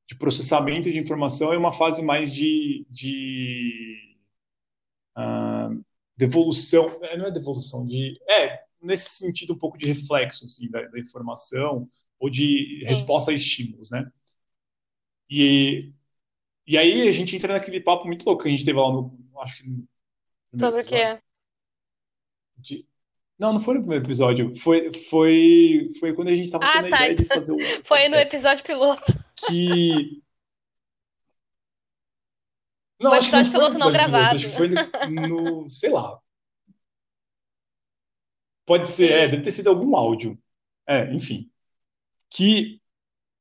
de 0.07 0.15
processamento 0.17 0.91
de 0.91 0.99
informação 0.99 1.53
e 1.53 1.57
uma 1.57 1.73
fase 1.73 2.03
mais 2.03 2.33
de, 2.33 2.87
de 2.89 4.17
uh, 5.19 5.85
devolução, 6.17 6.99
é, 7.03 7.17
não 7.17 7.27
é 7.27 7.31
devolução, 7.31 7.85
de. 7.85 8.17
É, 8.29 8.65
nesse 8.81 9.11
sentido 9.11 9.55
um 9.55 9.59
pouco 9.59 9.77
de 9.77 9.87
reflexo 9.87 10.45
assim, 10.45 10.71
da, 10.71 10.83
da 10.83 10.99
informação 10.99 11.89
ou 12.19 12.31
de 12.31 12.81
Sim. 12.83 12.87
resposta 12.87 13.31
a 13.33 13.35
estímulos, 13.35 13.91
né? 13.91 14.09
E, 15.29 15.93
e 16.67 16.79
aí 16.79 17.09
a 17.09 17.13
gente 17.13 17.35
entra 17.35 17.55
naquele 17.55 17.81
papo 17.81 18.07
muito 18.07 18.25
louco 18.25 18.43
que 18.43 18.49
a 18.49 18.53
gente 18.53 18.65
teve 18.65 18.79
lá 18.79 18.93
no. 18.93 19.19
Acho 19.41 19.57
que. 19.63 19.69
No 19.69 20.61
Sobre 20.61 20.83
o 20.83 20.85
quê? 20.85 21.21
De, 22.57 22.87
não, 23.39 23.53
não 23.53 23.61
foi 23.61 23.75
no 23.75 23.81
primeiro 23.81 24.05
episódio. 24.05 24.55
Foi, 24.57 24.93
foi, 24.93 25.91
foi 26.01 26.15
quando 26.15 26.29
a 26.29 26.35
gente 26.35 26.47
estava 26.47 26.65
ah, 26.65 26.73
tendo 26.73 26.91
tá. 26.91 26.97
a 26.97 27.01
ideia 27.01 27.15
de 27.15 27.25
fazer 27.25 27.53
o. 27.53 27.59
Foi 27.85 28.09
no 28.09 28.17
episódio 28.17 28.65
piloto. 28.65 29.13
Que 29.47 30.23
não, 32.99 33.11
o 33.11 33.15
episódio 33.15 33.53
piloto 33.53 33.79
não 33.79 33.93
gravado. 33.93 34.37
Acho 34.37 34.49
que 34.49 34.55
foi 34.55 34.69
no, 34.69 35.63
no, 35.63 35.71
sei 35.71 35.91
lá. 35.91 36.19
Pode 38.65 38.89
ser, 38.89 39.13
é, 39.13 39.29
deve 39.29 39.43
ter 39.43 39.53
sido 39.53 39.69
algum 39.69 39.95
áudio. 39.95 40.39
É, 40.87 41.13
enfim. 41.15 41.51
Que 42.31 42.81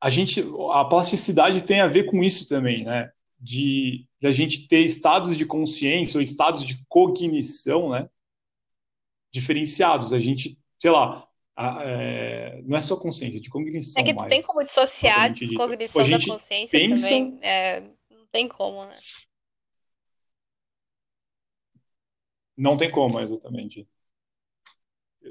a 0.02 0.10
gente, 0.10 0.44
a 0.74 0.86
plasticidade 0.86 1.64
tem 1.64 1.80
a 1.80 1.88
ver 1.88 2.04
com 2.04 2.22
isso 2.22 2.48
também, 2.48 2.84
né? 2.84 3.12
De, 3.40 4.06
de 4.20 4.28
a 4.28 4.32
gente 4.32 4.68
ter 4.68 4.82
estados 4.82 5.38
de 5.38 5.46
consciência 5.46 6.18
ou 6.18 6.22
estados 6.22 6.66
de 6.66 6.86
cognição, 6.88 7.90
né? 7.90 8.10
Diferenciados. 9.36 10.14
A 10.14 10.20
gente, 10.20 10.58
sei 10.80 10.90
lá, 10.90 11.28
a, 11.58 11.84
é, 11.84 12.62
não 12.64 12.78
é 12.78 12.82
só 12.82 12.96
consciência, 12.96 13.42
de 13.42 13.50
cognição. 13.50 14.02
É 14.02 14.06
que 14.06 14.14
tu 14.14 14.26
tem 14.28 14.42
como 14.42 14.64
dissociar 14.64 15.24
a 15.24 15.28
descognição 15.28 16.02
a 16.02 16.08
da 16.08 16.26
consciência 16.26 16.70
pensa... 16.70 17.10
também. 17.10 17.40
É, 17.42 17.82
não 18.10 18.26
tem 18.32 18.48
como, 18.48 18.86
né? 18.86 18.96
Não 22.58 22.78
tem 22.78 22.90
como, 22.90 23.20
exatamente. 23.20 23.86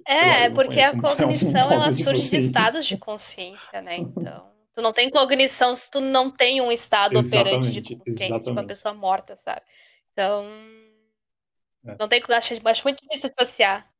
É, 0.06 0.48
lá, 0.48 0.54
porque 0.54 0.80
a 0.80 1.00
cognição 1.00 1.72
ela 1.72 1.90
surge 1.90 2.28
de 2.28 2.36
estados 2.36 2.84
de 2.84 2.98
consciência, 2.98 3.80
né? 3.80 3.96
Então, 3.96 4.50
tu 4.74 4.82
não 4.82 4.92
tem 4.92 5.08
cognição 5.08 5.74
se 5.74 5.90
tu 5.90 6.02
não 6.02 6.30
tem 6.30 6.60
um 6.60 6.70
estado 6.70 7.16
exatamente, 7.16 7.56
operante 7.56 7.80
de 7.80 7.96
consciência, 7.96 8.24
exatamente. 8.24 8.44
tipo 8.44 8.50
uma 8.50 8.66
pessoa 8.66 8.92
morta, 8.92 9.34
sabe? 9.34 9.62
Então, 10.12 10.44
é. 11.86 11.96
não 11.98 12.06
tem 12.06 12.22
acho, 12.28 12.68
acho 12.68 12.84
muito 12.84 13.00
difícil 13.00 13.34
associar. 13.38 13.93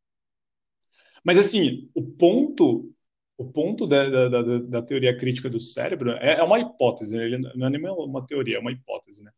Mas 1.25 1.39
assim, 1.39 1.91
o 1.95 2.03
ponto 2.03 2.91
o 3.37 3.45
ponto 3.45 3.87
da, 3.87 4.09
da, 4.09 4.29
da, 4.29 4.59
da, 4.59 4.83
teoria 4.83 5.17
crítica 5.17 5.51
do 5.51 5.59
cérebro 5.59 6.13
é, 6.13 6.39
é 6.39 6.43
uma 6.43 6.61
hipótese, 6.61 7.17
né? 7.17 7.37
não 7.57 7.67
é 7.67 7.71
nem 7.71 7.81
uma 7.81 8.25
teoria, 8.25 8.59
é 8.59 8.61
uma 8.61 8.71
hipótese, 8.71 9.25
né? 9.25 9.33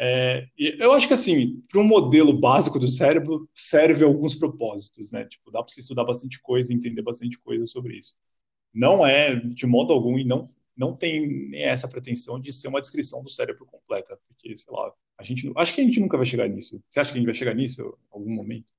É, 0.00 0.46
eu 0.56 0.92
acho 0.92 1.08
que 1.08 1.14
assim, 1.14 1.60
para 1.68 1.80
um 1.80 1.84
modelo 1.84 2.32
básico 2.32 2.78
do 2.78 2.88
cérebro, 2.88 3.48
serve 3.54 4.04
alguns 4.04 4.34
propósitos, 4.34 5.10
né? 5.12 5.24
Tipo, 5.24 5.50
dá 5.50 5.62
para 5.62 5.72
você 5.72 5.80
estudar 5.80 6.04
bastante 6.04 6.40
coisa, 6.40 6.72
entender 6.72 7.02
bastante 7.02 7.38
coisa 7.38 7.66
sobre 7.66 7.96
isso. 7.98 8.16
Não 8.72 9.06
é 9.06 9.34
de 9.36 9.66
modo 9.66 9.92
algum 9.92 10.18
e 10.18 10.24
não 10.24 10.46
não 10.76 10.94
tem 10.94 11.50
essa 11.56 11.88
pretensão 11.88 12.38
de 12.38 12.52
ser 12.52 12.68
uma 12.68 12.80
descrição 12.80 13.20
do 13.20 13.28
cérebro 13.28 13.66
completa, 13.66 14.16
porque 14.28 14.56
sei 14.56 14.72
lá, 14.72 14.92
a 15.18 15.24
gente 15.24 15.50
acho 15.56 15.74
que 15.74 15.80
a 15.80 15.84
gente 15.84 15.98
nunca 15.98 16.16
vai 16.16 16.24
chegar 16.24 16.48
nisso. 16.48 16.80
Você 16.88 17.00
acha 17.00 17.10
que 17.10 17.18
a 17.18 17.20
gente 17.20 17.26
vai 17.26 17.34
chegar 17.34 17.54
nisso 17.54 17.82
em 17.82 17.92
algum 18.12 18.30
momento? 18.30 18.72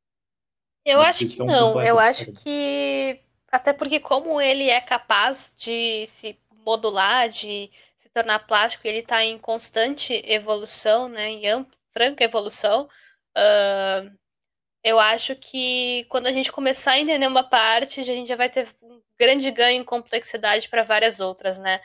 Eu 0.85 1.01
acho 1.01 1.27
que 1.27 1.43
não. 1.43 1.81
Eu 1.81 1.99
acho 1.99 2.31
que 2.31 3.19
até 3.51 3.73
porque 3.73 3.99
como 3.99 4.39
ele 4.39 4.69
é 4.69 4.79
capaz 4.79 5.53
de 5.57 6.05
se 6.07 6.37
modular, 6.65 7.29
de 7.29 7.69
se 7.97 8.09
tornar 8.09 8.45
plástico, 8.45 8.87
ele 8.87 8.99
está 8.99 9.23
em 9.23 9.37
constante 9.37 10.21
evolução, 10.25 11.07
né, 11.07 11.29
em 11.29 11.47
ampla, 11.47 11.75
franca 11.91 12.23
evolução. 12.23 12.87
Uh, 13.35 14.11
eu 14.83 14.99
acho 14.99 15.35
que 15.35 16.05
quando 16.09 16.27
a 16.27 16.31
gente 16.31 16.51
começar 16.51 16.93
a 16.93 16.99
entender 16.99 17.27
uma 17.27 17.43
parte, 17.43 17.99
a 17.99 18.03
gente 18.03 18.27
já 18.27 18.35
vai 18.35 18.49
ter 18.49 18.67
um 18.81 19.01
grande 19.17 19.51
ganho 19.51 19.81
em 19.81 19.85
complexidade 19.85 20.69
para 20.69 20.83
várias 20.83 21.19
outras, 21.19 21.57
né? 21.57 21.81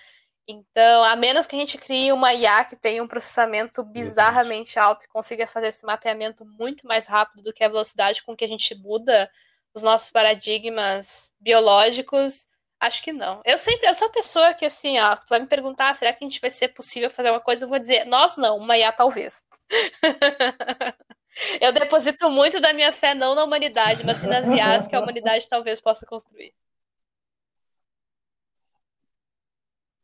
Então, 0.46 1.02
a 1.04 1.16
menos 1.16 1.46
que 1.46 1.56
a 1.56 1.58
gente 1.58 1.78
crie 1.78 2.12
uma 2.12 2.34
IA 2.34 2.64
que 2.64 2.76
tenha 2.76 3.02
um 3.02 3.08
processamento 3.08 3.82
bizarramente 3.82 4.78
alto 4.78 5.04
e 5.04 5.08
consiga 5.08 5.46
fazer 5.46 5.68
esse 5.68 5.86
mapeamento 5.86 6.44
muito 6.44 6.86
mais 6.86 7.06
rápido 7.06 7.42
do 7.42 7.52
que 7.52 7.64
a 7.64 7.68
velocidade 7.68 8.22
com 8.22 8.36
que 8.36 8.44
a 8.44 8.48
gente 8.48 8.74
muda 8.74 9.30
os 9.72 9.82
nossos 9.82 10.10
paradigmas 10.10 11.32
biológicos, 11.40 12.46
Acho 12.84 13.02
que 13.02 13.14
não. 13.14 13.40
Eu 13.46 13.56
sempre, 13.56 13.88
eu 13.88 13.94
sou 13.94 14.08
a 14.08 14.12
pessoa 14.12 14.52
que, 14.52 14.66
assim, 14.66 14.98
ó, 14.98 15.16
tu 15.16 15.26
vai 15.30 15.40
me 15.40 15.46
perguntar, 15.46 15.94
será 15.94 16.12
que 16.12 16.22
a 16.22 16.28
gente 16.28 16.38
vai 16.38 16.50
ser 16.50 16.68
possível 16.68 17.08
fazer 17.08 17.30
uma 17.30 17.40
coisa? 17.40 17.64
Eu 17.64 17.68
vou 17.70 17.78
dizer, 17.78 18.04
nós 18.04 18.36
não, 18.36 18.58
uma 18.58 18.76
IA 18.76 18.92
talvez. 18.92 19.46
eu 21.62 21.72
deposito 21.72 22.28
muito 22.28 22.60
da 22.60 22.74
minha 22.74 22.92
fé 22.92 23.14
não 23.14 23.34
na 23.34 23.42
humanidade, 23.42 24.04
mas 24.04 24.18
sim 24.18 24.26
nas 24.26 24.46
IAs 24.48 24.86
que 24.86 24.94
a 24.94 25.00
humanidade 25.00 25.48
talvez 25.48 25.80
possa 25.80 26.04
construir. 26.04 26.52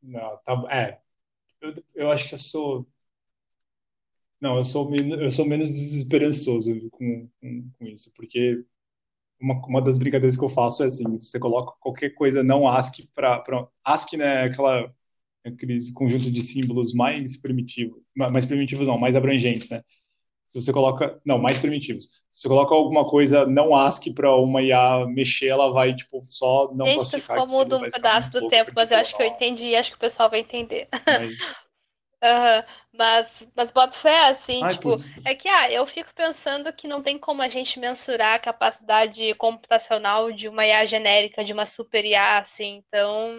Não, 0.03 0.37
tá, 0.45 0.65
é. 0.71 1.01
Eu, 1.61 1.75
eu 1.95 2.11
acho 2.13 2.29
que 2.29 2.35
eu 2.35 2.39
sou. 2.39 2.87
Não, 4.41 4.57
eu 4.57 4.65
sou, 4.65 4.95
eu 4.95 5.31
sou 5.31 5.47
menos 5.47 5.69
desesperançoso 5.71 6.73
com, 6.91 7.29
com, 7.41 7.71
com 7.79 7.87
isso, 7.87 8.13
porque 8.15 8.65
uma, 9.41 9.55
uma 9.67 9.83
das 9.83 9.99
brincadeiras 9.99 10.37
que 10.37 10.45
eu 10.45 10.49
faço 10.49 10.83
é 10.83 10.87
assim, 10.87 11.19
você 11.19 11.39
coloca 11.39 11.75
qualquer 11.81 12.11
coisa 12.11 12.43
não 12.43 12.69
ASCII 12.69 13.09
para 13.15 13.43
ASCII, 13.85 14.19
né, 14.19 14.43
aquela 14.45 14.95
aquele 15.45 15.77
conjunto 15.95 16.31
de 16.31 16.43
símbolos 16.43 16.95
mais 16.95 17.37
primitivo, 17.37 18.03
mais 18.17 18.47
primitivos 18.47 18.87
não, 18.87 18.99
mais 18.99 19.17
abrangentes, 19.17 19.71
né? 19.71 19.83
Se 20.51 20.61
você 20.61 20.73
coloca, 20.73 21.17
não, 21.25 21.39
mais 21.39 21.61
primitivos. 21.61 22.07
Se 22.29 22.43
você 22.43 22.49
coloca 22.49 22.75
alguma 22.75 23.05
coisa 23.05 23.47
não 23.47 23.73
ASCII 23.73 24.13
para 24.13 24.35
uma 24.35 24.61
IA 24.61 25.07
mexer, 25.07 25.47
ela 25.47 25.73
vai 25.73 25.95
tipo 25.95 26.21
só 26.23 26.73
não 26.75 26.87
Gente. 26.87 27.05
Gente, 27.05 27.21
ficou 27.21 27.47
mudo 27.47 27.77
um 27.77 27.89
pedaço 27.89 28.33
do 28.33 28.49
tempo, 28.49 28.73
mas 28.75 28.91
eu 28.91 28.99
acho 28.99 29.17
que 29.17 29.23
eu 29.23 29.27
entendi, 29.29 29.67
e 29.67 29.77
acho 29.77 29.93
que 29.93 29.97
o 29.97 30.01
pessoal 30.01 30.29
vai 30.29 30.41
entender. 30.41 30.89
Mas... 31.07 31.39
Uhum. 32.23 32.63
Mas, 32.93 33.49
mas 33.57 33.71
boto 33.71 33.99
fé, 33.99 34.29
assim, 34.29 34.63
Ai, 34.63 34.75
tipo, 34.75 34.91
putz. 34.91 35.25
é 35.25 35.35
que 35.35 35.49
ah, 35.49 35.73
eu 35.73 35.87
fico 35.87 36.13
pensando 36.15 36.71
que 36.71 36.87
não 36.87 37.03
tem 37.03 37.17
como 37.17 37.41
a 37.41 37.49
gente 37.49 37.81
mensurar 37.81 38.35
a 38.35 38.39
capacidade 38.39 39.33
computacional 39.37 40.31
de 40.31 40.47
uma 40.47 40.67
IA 40.67 40.85
genérica, 40.85 41.43
de 41.43 41.55
uma 41.55 41.65
super 41.65 42.05
IA, 42.05 42.37
assim, 42.37 42.83
então 42.87 43.35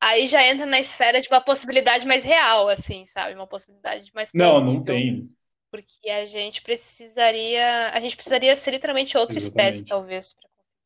aí 0.00 0.26
já 0.28 0.46
entra 0.46 0.64
na 0.64 0.78
esfera 0.78 1.20
de 1.20 1.28
uma 1.28 1.42
possibilidade 1.42 2.06
mais 2.06 2.24
real, 2.24 2.70
assim, 2.70 3.04
sabe? 3.04 3.34
Uma 3.34 3.46
possibilidade 3.46 4.10
mais 4.14 4.30
Não, 4.32 4.60
não 4.60 4.82
tem. 4.82 5.28
Porque 5.70 6.08
a 6.08 6.24
gente 6.24 6.62
precisaria. 6.62 7.90
A 7.90 8.00
gente 8.00 8.16
precisaria 8.16 8.54
ser 8.56 8.70
literalmente 8.70 9.16
outra 9.18 9.36
Exatamente. 9.36 9.74
espécie, 9.74 9.88
talvez, 9.88 10.32
para 10.32 10.48
conseguir 10.48 10.78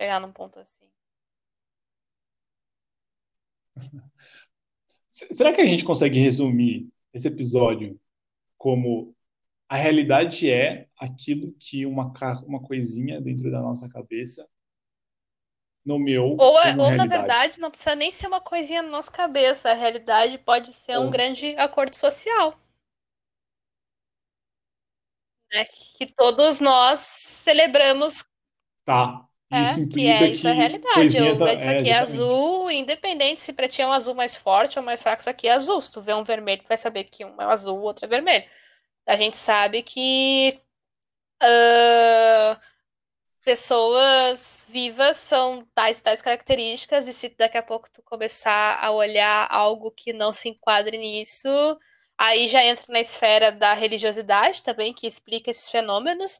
chegar 0.00 0.20
num 0.20 0.32
ponto 0.32 0.58
assim. 0.58 0.88
Será 5.10 5.52
que 5.52 5.60
a 5.60 5.66
gente 5.66 5.84
consegue 5.84 6.18
resumir 6.18 6.88
esse 7.12 7.28
episódio 7.28 8.00
como 8.56 9.14
a 9.68 9.76
realidade 9.76 10.50
é 10.50 10.88
aquilo 10.98 11.52
que 11.58 11.86
uma, 11.86 12.12
uma 12.46 12.62
coisinha 12.62 13.20
dentro 13.20 13.50
da 13.50 13.60
nossa 13.60 13.88
cabeça 13.88 14.48
nomeou 15.84 16.36
ou, 16.40 16.58
é, 16.60 16.74
ou 16.76 16.90
na 16.92 17.06
verdade, 17.06 17.60
não 17.60 17.70
precisa 17.70 17.94
nem 17.94 18.10
ser 18.10 18.26
uma 18.26 18.40
coisinha 18.40 18.82
na 18.82 18.88
nossa 18.88 19.10
cabeça. 19.10 19.70
A 19.70 19.74
realidade 19.74 20.38
pode 20.38 20.72
ser 20.72 20.96
ou... 20.96 21.06
um 21.06 21.10
grande 21.10 21.54
acordo 21.56 21.94
social. 21.94 22.58
Né? 25.54 25.64
Que 25.96 26.06
todos 26.06 26.58
nós 26.58 26.98
celebramos. 26.98 28.24
Tá. 28.84 29.24
É, 29.50 29.62
isso 29.62 29.80
implica 29.80 30.18
que 30.18 30.24
é 30.24 30.28
isso 30.28 30.48
é 30.48 30.50
a 30.50 30.54
realidade. 30.54 31.16
Eu, 31.16 31.38
da... 31.38 31.54
isso 31.54 31.70
aqui 31.70 31.88
é, 31.88 31.92
é 31.92 31.98
azul, 31.98 32.70
independente 32.70 33.40
se 33.40 33.52
pra 33.52 33.68
ti 33.68 33.82
é 33.82 33.86
um 33.86 33.92
azul 33.92 34.14
mais 34.14 34.34
forte 34.34 34.78
ou 34.78 34.84
mais 34.84 35.00
fraco, 35.02 35.20
isso 35.20 35.30
aqui 35.30 35.46
é 35.46 35.52
azul. 35.52 35.80
Se 35.80 35.92
tu 35.92 36.02
vê 36.02 36.12
um 36.12 36.24
vermelho, 36.24 36.62
tu 36.62 36.68
vai 36.68 36.76
saber 36.76 37.04
que 37.04 37.24
um 37.24 37.40
é 37.40 37.44
azul, 37.44 37.78
o 37.78 37.82
outro 37.82 38.04
é 38.04 38.08
vermelho. 38.08 38.44
A 39.06 39.16
gente 39.16 39.36
sabe 39.36 39.82
que 39.82 40.58
uh, 41.42 42.60
pessoas 43.44 44.66
vivas 44.68 45.18
são 45.18 45.64
tais 45.74 46.00
tais 46.00 46.20
características, 46.20 47.06
e 47.06 47.12
se 47.12 47.28
daqui 47.38 47.58
a 47.58 47.62
pouco 47.62 47.88
tu 47.92 48.02
começar 48.02 48.78
a 48.82 48.90
olhar 48.90 49.46
algo 49.50 49.90
que 49.90 50.12
não 50.12 50.32
se 50.32 50.48
enquadre 50.48 50.98
nisso, 50.98 51.48
aí 52.18 52.48
já 52.48 52.64
entra 52.64 52.84
na 52.92 53.00
esfera 53.00 53.52
da 53.52 53.74
religiosidade 53.74 54.62
também, 54.62 54.92
que 54.92 55.06
explica 55.06 55.50
esses 55.50 55.68
fenômenos 55.68 56.36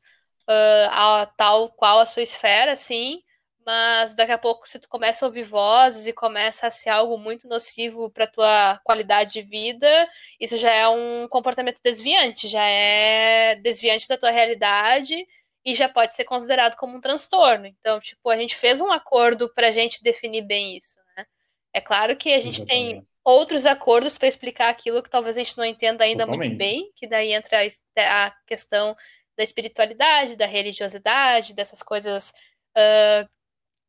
uh, 0.49 0.89
a, 0.91 1.27
tal 1.37 1.71
qual 1.71 1.99
a 2.01 2.07
sua 2.07 2.23
esfera, 2.23 2.73
assim, 2.73 3.23
mas 3.67 4.15
daqui 4.15 4.33
a 4.33 4.39
pouco, 4.39 4.69
se 4.69 4.79
tu 4.79 4.89
começa 4.89 5.25
a 5.25 5.29
ouvir 5.29 5.45
vozes 5.45 6.07
e 6.07 6.13
começa 6.13 6.67
a 6.67 6.71
ser 6.71 6.91
algo 6.91 7.17
muito 7.17 7.49
nocivo 7.49 8.11
para 8.11 8.27
tua 8.27 8.79
qualidade 8.85 9.33
de 9.33 9.43
vida, 9.43 10.09
isso 10.39 10.57
já 10.59 10.71
é 10.71 10.87
um 10.89 11.27
comportamento 11.29 11.81
desviante, 11.83 12.47
já 12.47 12.65
é 12.65 13.57
desviante 13.57 14.07
da 14.07 14.19
tua 14.19 14.31
realidade 14.31 15.27
e 15.65 15.75
já 15.75 15.89
pode 15.89 16.13
ser 16.13 16.25
considerado 16.25 16.77
como 16.77 16.97
um 16.97 17.01
transtorno. 17.01 17.67
Então, 17.67 17.99
tipo, 17.99 18.29
a 18.29 18.37
gente 18.37 18.55
fez 18.55 18.81
um 18.83 18.93
acordo 18.93 19.49
para 19.49 19.69
a 19.69 19.71
gente 19.71 20.03
definir 20.03 20.43
bem 20.43 20.77
isso, 20.77 20.99
né? 21.17 21.25
É 21.73 21.81
claro 21.81 22.17
que 22.17 22.35
a 22.35 22.39
gente 22.39 22.61
Exatamente. 22.61 23.01
tem 23.01 23.07
outros 23.25 23.65
acordos 23.65 24.19
para 24.19 24.29
explicar 24.29 24.69
aquilo 24.69 25.03
que 25.03 25.09
talvez 25.09 25.37
a 25.37 25.43
gente 25.43 25.57
não 25.57 25.65
entenda 25.65 26.05
ainda 26.05 26.25
Totalmente. 26.25 26.49
muito 26.49 26.59
bem, 26.59 26.93
que 26.95 27.07
daí 27.07 27.33
entra 27.33 27.59
a, 27.61 28.27
a 28.27 28.31
questão 28.47 28.95
da 29.37 29.43
espiritualidade, 29.43 30.37
da 30.37 30.47
religiosidade, 30.47 31.55
dessas 31.55 31.83
coisas 31.83 32.31
uh, 32.77 33.29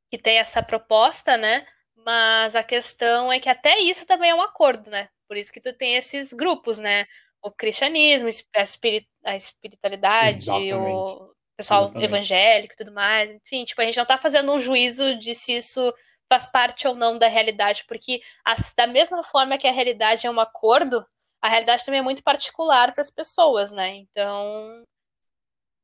que 0.10 0.18
tem 0.18 0.38
essa 0.38 0.64
proposta, 0.64 1.38
né? 1.38 1.68
Mas 1.96 2.56
a 2.56 2.64
questão 2.64 3.32
é 3.32 3.40
que 3.40 3.50
até 3.50 3.80
isso 3.80 4.06
também 4.06 4.30
é 4.30 4.36
um 4.36 4.42
acordo, 4.42 4.90
né? 4.90 5.10
Por 5.28 5.38
isso 5.38 5.52
que 5.52 5.62
tu 5.62 5.74
tem 5.74 5.96
esses 5.96 6.32
grupos, 6.32 6.80
né? 6.80 7.06
O 7.42 7.52
cristianismo, 7.52 8.30
a, 8.56 8.62
espirit 8.62 9.08
a 9.24 9.36
espiritualidade, 9.36 10.30
Exatamente. 10.30 10.74
o 10.74 11.34
pessoal 11.58 11.84
Exatamente. 11.84 12.06
evangélico 12.06 12.74
e 12.74 12.78
tudo 12.78 12.92
mais. 12.92 13.32
Enfim, 13.32 13.66
tipo, 13.66 13.82
a 13.82 13.86
gente 13.86 13.98
não 13.98 14.06
tá 14.06 14.18
fazendo 14.18 14.52
um 14.52 14.60
juízo 14.60 15.18
de 15.18 15.36
se 15.36 15.58
isso 15.58 15.94
faz 16.36 16.46
parte 16.46 16.88
ou 16.88 16.94
não 16.94 17.18
da 17.18 17.28
realidade, 17.28 17.86
porque 17.88 18.22
as, 18.44 18.74
da 18.76 18.86
mesma 18.86 19.24
forma 19.24 19.58
que 19.58 19.68
a 19.68 19.72
realidade 19.72 20.28
é 20.28 20.32
um 20.32 20.40
acordo, 20.40 21.06
a 21.42 21.48
realidade 21.48 21.86
também 21.86 22.02
é 22.02 22.04
muito 22.04 22.24
particular 22.24 22.94
para 22.94 23.02
as 23.02 23.10
pessoas, 23.10 23.72
né? 23.72 23.96
Então, 23.96 24.84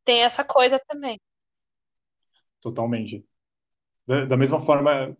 tem 0.04 0.24
essa 0.24 0.44
coisa 0.44 0.78
também. 0.88 1.18
Totalmente. 2.60 3.24
Da, 4.06 4.26
da 4.26 4.38
mesma 4.38 4.60
forma, 4.60 5.16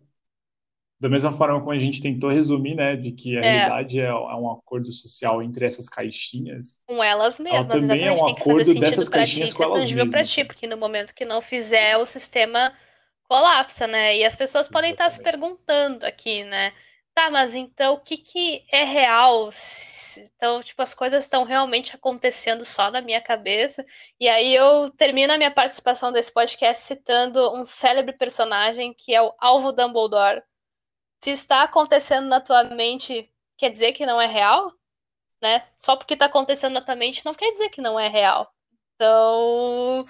da 1.00 1.08
mesma 1.08 1.32
forma 1.32 1.60
como 1.60 1.72
a 1.72 1.78
gente 1.78 2.02
tentou 2.02 2.28
resumir, 2.28 2.74
né, 2.74 2.94
de 2.94 3.12
que 3.12 3.38
a 3.38 3.40
é. 3.40 3.50
realidade 3.50 4.00
é, 4.00 4.04
é, 4.04 4.14
um 4.14 4.50
acordo 4.50 4.92
social 4.92 5.42
entre 5.42 5.64
essas 5.64 5.88
caixinhas. 5.88 6.78
Com 6.86 7.02
elas 7.02 7.38
mesmas, 7.38 7.66
ela 7.66 7.80
também 7.80 8.06
é 8.06 8.12
um 8.12 8.28
acordo 8.28 8.74
dessas 8.74 9.08
caixinhas 9.08 9.50
ti, 9.50 9.56
com 9.56 9.62
elas 9.62 9.84
mesmas. 9.90 10.10
para 10.10 10.24
ti, 10.24 10.44
porque 10.44 10.66
no 10.66 10.76
momento 10.76 11.14
que 11.14 11.24
não 11.24 11.40
fizer, 11.40 11.96
o 11.96 12.04
sistema 12.04 12.74
colapsa, 13.32 13.86
né? 13.86 14.14
E 14.18 14.24
as 14.24 14.36
pessoas 14.36 14.68
podem 14.68 14.90
Exatamente. 14.90 15.12
estar 15.12 15.24
se 15.24 15.30
perguntando 15.30 16.04
aqui, 16.04 16.44
né? 16.44 16.74
Tá, 17.14 17.30
mas 17.30 17.54
então 17.54 17.94
o 17.94 18.00
que, 18.00 18.18
que 18.18 18.64
é 18.70 18.84
real? 18.84 19.48
Então, 20.18 20.62
tipo, 20.62 20.82
as 20.82 20.92
coisas 20.92 21.24
estão 21.24 21.42
realmente 21.44 21.94
acontecendo 21.94 22.64
só 22.64 22.90
na 22.90 23.00
minha 23.00 23.22
cabeça. 23.22 23.86
E 24.20 24.28
aí 24.28 24.54
eu 24.54 24.90
termino 24.90 25.32
a 25.32 25.38
minha 25.38 25.50
participação 25.50 26.12
desse 26.12 26.32
podcast 26.32 26.82
citando 26.82 27.54
um 27.54 27.64
célebre 27.64 28.12
personagem 28.16 28.92
que 28.94 29.14
é 29.14 29.22
o 29.22 29.34
Alvo 29.38 29.72
Dumbledore. 29.72 30.42
Se 31.22 31.30
está 31.30 31.62
acontecendo 31.62 32.26
na 32.28 32.40
tua 32.40 32.64
mente, 32.64 33.30
quer 33.56 33.70
dizer 33.70 33.92
que 33.92 34.04
não 34.04 34.20
é 34.20 34.26
real? 34.26 34.72
Né? 35.40 35.64
Só 35.78 35.96
porque 35.96 36.14
está 36.14 36.26
acontecendo 36.26 36.74
na 36.74 36.82
tua 36.82 36.96
mente 36.96 37.24
não 37.24 37.34
quer 37.34 37.50
dizer 37.50 37.70
que 37.70 37.80
não 37.80 37.98
é 37.98 38.08
real. 38.08 38.52
Então, 38.94 40.06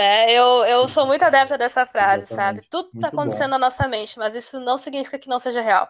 Né? 0.00 0.32
Eu, 0.32 0.64
eu 0.64 0.88
sou 0.88 1.06
muito 1.06 1.22
adepta 1.22 1.58
dessa 1.58 1.84
frase, 1.84 2.22
Exatamente. 2.22 2.64
sabe? 2.64 2.68
Tudo 2.70 2.88
Muito 2.94 3.02
tá 3.02 3.08
acontecendo 3.08 3.44
bom. 3.44 3.50
na 3.50 3.58
nossa 3.58 3.86
mente, 3.86 4.18
mas 4.18 4.34
isso 4.34 4.58
não 4.58 4.78
significa 4.78 5.18
que 5.18 5.28
não 5.28 5.38
seja 5.38 5.60
real. 5.60 5.86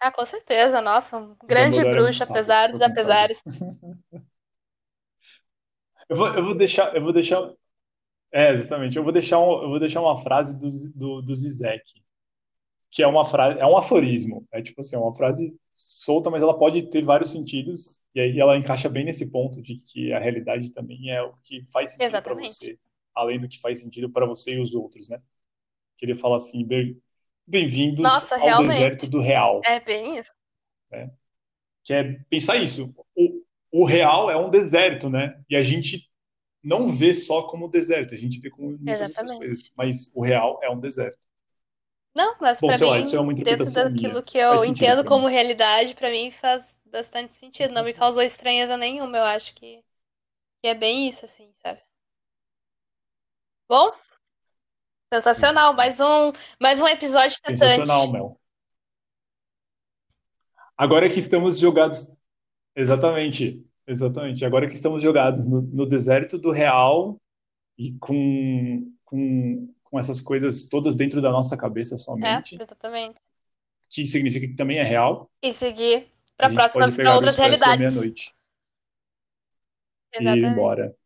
Ah, 0.00 0.10
com 0.10 0.26
certeza, 0.26 0.80
nossa, 0.80 1.16
um 1.16 1.36
grande 1.44 1.80
bruxo, 1.80 2.24
apesar 2.24 2.72
dos 2.72 2.82
apesares. 2.82 3.40
Eu 6.06 6.18
vou, 6.18 6.28
eu 6.34 6.44
vou 6.44 6.54
deixar, 6.54 6.94
eu 6.94 7.02
vou 7.02 7.14
deixar, 7.14 7.50
é, 8.30 8.50
exatamente. 8.50 8.98
Eu 8.98 9.02
vou 9.02 9.10
deixar, 9.10 9.38
um, 9.38 9.62
eu 9.62 9.70
vou 9.70 9.80
deixar 9.80 10.02
uma 10.02 10.18
frase 10.18 10.60
do, 10.60 10.68
do, 10.94 11.22
do 11.22 11.34
Zizek, 11.34 11.82
que 12.90 13.02
é 13.02 13.06
uma 13.06 13.24
frase, 13.24 13.58
é 13.58 13.64
um 13.64 13.74
aforismo. 13.74 14.46
É 14.52 14.60
tipo 14.60 14.82
assim, 14.82 14.96
é 14.96 14.98
uma 14.98 15.14
frase 15.14 15.58
solta, 15.74 16.30
mas 16.30 16.42
ela 16.42 16.56
pode 16.56 16.82
ter 16.88 17.02
vários 17.02 17.30
sentidos, 17.30 18.00
e 18.14 18.20
aí 18.20 18.38
ela 18.40 18.56
encaixa 18.56 18.88
bem 18.88 19.04
nesse 19.04 19.30
ponto 19.30 19.60
de 19.60 19.74
que 19.76 20.12
a 20.12 20.18
realidade 20.20 20.72
também 20.72 21.10
é 21.10 21.20
o 21.22 21.34
que 21.42 21.64
faz 21.72 21.90
sentido 21.92 22.22
para 22.22 22.34
você, 22.34 22.78
além 23.14 23.40
do 23.40 23.48
que 23.48 23.60
faz 23.60 23.80
sentido 23.80 24.08
para 24.08 24.24
você 24.26 24.54
e 24.54 24.60
os 24.60 24.74
outros, 24.74 25.08
né? 25.08 25.20
Que 25.98 26.06
ele 26.06 26.14
fala 26.14 26.36
assim, 26.36 26.64
"Bem- 26.64 26.96
bem-vindos 27.46 28.04
ao 28.32 28.38
realmente. 28.38 28.72
deserto 28.72 29.06
do 29.08 29.20
real. 29.20 29.60
É 29.64 29.80
bem 29.80 30.16
isso. 30.16 30.30
que 31.82 31.92
é 31.92 32.14
pensar 32.30 32.56
isso. 32.56 32.94
O, 33.14 33.42
o 33.70 33.84
real 33.84 34.30
é 34.30 34.36
um 34.36 34.48
deserto, 34.48 35.10
né? 35.10 35.42
E 35.50 35.56
a 35.56 35.62
gente 35.62 36.08
não 36.62 36.88
vê 36.88 37.12
só 37.12 37.42
como 37.42 37.68
deserto, 37.68 38.14
a 38.14 38.16
gente 38.16 38.40
vê 38.40 38.48
como 38.48 38.68
muitas 38.68 39.08
outras 39.08 39.30
coisas, 39.38 39.72
mas 39.76 40.10
o 40.14 40.22
real 40.22 40.58
é 40.62 40.70
um 40.70 40.80
deserto. 40.80 41.18
Não, 42.14 42.36
mas 42.40 42.60
Bom, 42.60 42.68
pra 42.68 42.78
sei 42.78 42.86
mim, 42.86 42.90
lá, 42.90 42.98
isso 42.98 43.16
é 43.16 43.20
uma 43.20 43.34
dentro 43.34 43.70
daquilo 43.72 43.90
minha. 43.90 44.22
que 44.22 44.38
eu 44.38 44.64
entendo 44.64 45.04
como 45.04 45.26
realidade, 45.26 45.94
pra 45.94 46.10
mim 46.10 46.30
faz 46.30 46.72
bastante 46.86 47.32
sentido. 47.34 47.72
Não 47.74 47.84
me 47.84 47.92
causou 47.92 48.22
estranheza 48.22 48.76
nenhuma. 48.76 49.18
Eu 49.18 49.24
acho 49.24 49.54
que, 49.54 49.84
que 50.62 50.68
é 50.68 50.74
bem 50.74 51.08
isso, 51.08 51.24
assim, 51.24 51.50
sabe? 51.54 51.80
Bom, 53.68 53.92
sensacional. 55.12 55.74
Mais 55.74 55.98
um, 56.00 56.32
mais 56.60 56.80
um 56.80 56.86
episódio 56.86 57.36
Sensacional, 57.44 58.06
tentante. 58.06 58.12
Mel. 58.12 58.40
Agora 60.76 61.08
que 61.10 61.18
estamos 61.18 61.58
jogados. 61.58 62.16
Exatamente, 62.76 63.64
exatamente. 63.86 64.44
Agora 64.44 64.68
que 64.68 64.74
estamos 64.74 65.02
jogados 65.02 65.44
no, 65.46 65.62
no 65.62 65.86
deserto 65.86 66.38
do 66.38 66.50
real 66.50 67.20
e 67.78 67.92
com, 67.98 68.92
com, 69.04 69.73
com 69.94 70.00
essas 70.00 70.20
coisas 70.20 70.64
todas 70.68 70.96
dentro 70.96 71.22
da 71.22 71.30
nossa 71.30 71.56
cabeça 71.56 71.96
É, 72.20 72.42
somente, 72.42 72.56
exatamente. 72.58 73.20
que 73.90 74.06
significa 74.06 74.46
que 74.48 74.54
também 74.56 74.78
é 74.78 74.82
real, 74.82 75.30
E 75.40 75.52
seguir 75.52 76.10
a 76.40 76.48
gente 76.48 76.68
próximas, 76.68 76.96
do 76.98 77.08
outras 77.14 77.36
realidades. 77.36 77.78
meia-noite 77.78 78.34
e 80.18 80.24
ir 80.24 80.44
embora 80.44 80.96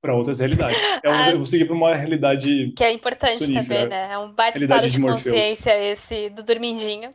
para 0.00 0.14
outras 0.14 0.40
realidades. 0.40 0.80
Eu, 1.02 1.12
Ah, 1.12 1.30
eu 1.30 1.36
vou 1.38 1.46
seguir 1.46 1.66
para 1.66 1.74
uma 1.74 1.94
realidade 1.94 2.76
Que 2.76 2.84
é 2.84 2.92
importante 2.92 3.48
sonífera, 3.48 3.52
também, 3.52 3.86
né? 3.86 4.10
É 4.12 4.18
um 4.18 4.32
baita 4.32 4.58
realidade 4.58 4.58
estado 4.58 4.88
de 4.90 4.98
de 4.98 4.98
consciência 4.98 5.76
esse 5.76 6.30
do 6.30 6.42
dormindinho. 6.42 7.12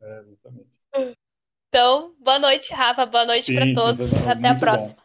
É, 0.00 0.20
exatamente. 0.20 0.78
Então, 1.68 2.12
boa 2.18 2.38
noite, 2.40 2.72
Rafa. 2.74 3.06
Boa 3.06 3.24
noite 3.24 3.52
Sim, 3.52 3.58
todos. 3.72 4.00
Até 4.26 4.48
a 4.48 4.54
Muito 4.54 4.66
bom. 4.68 4.96
próxima. 4.96 5.00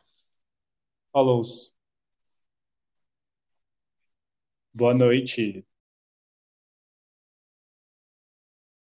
Falou. 1.13 1.45
Boa 4.73 4.93
noite. 4.93 5.63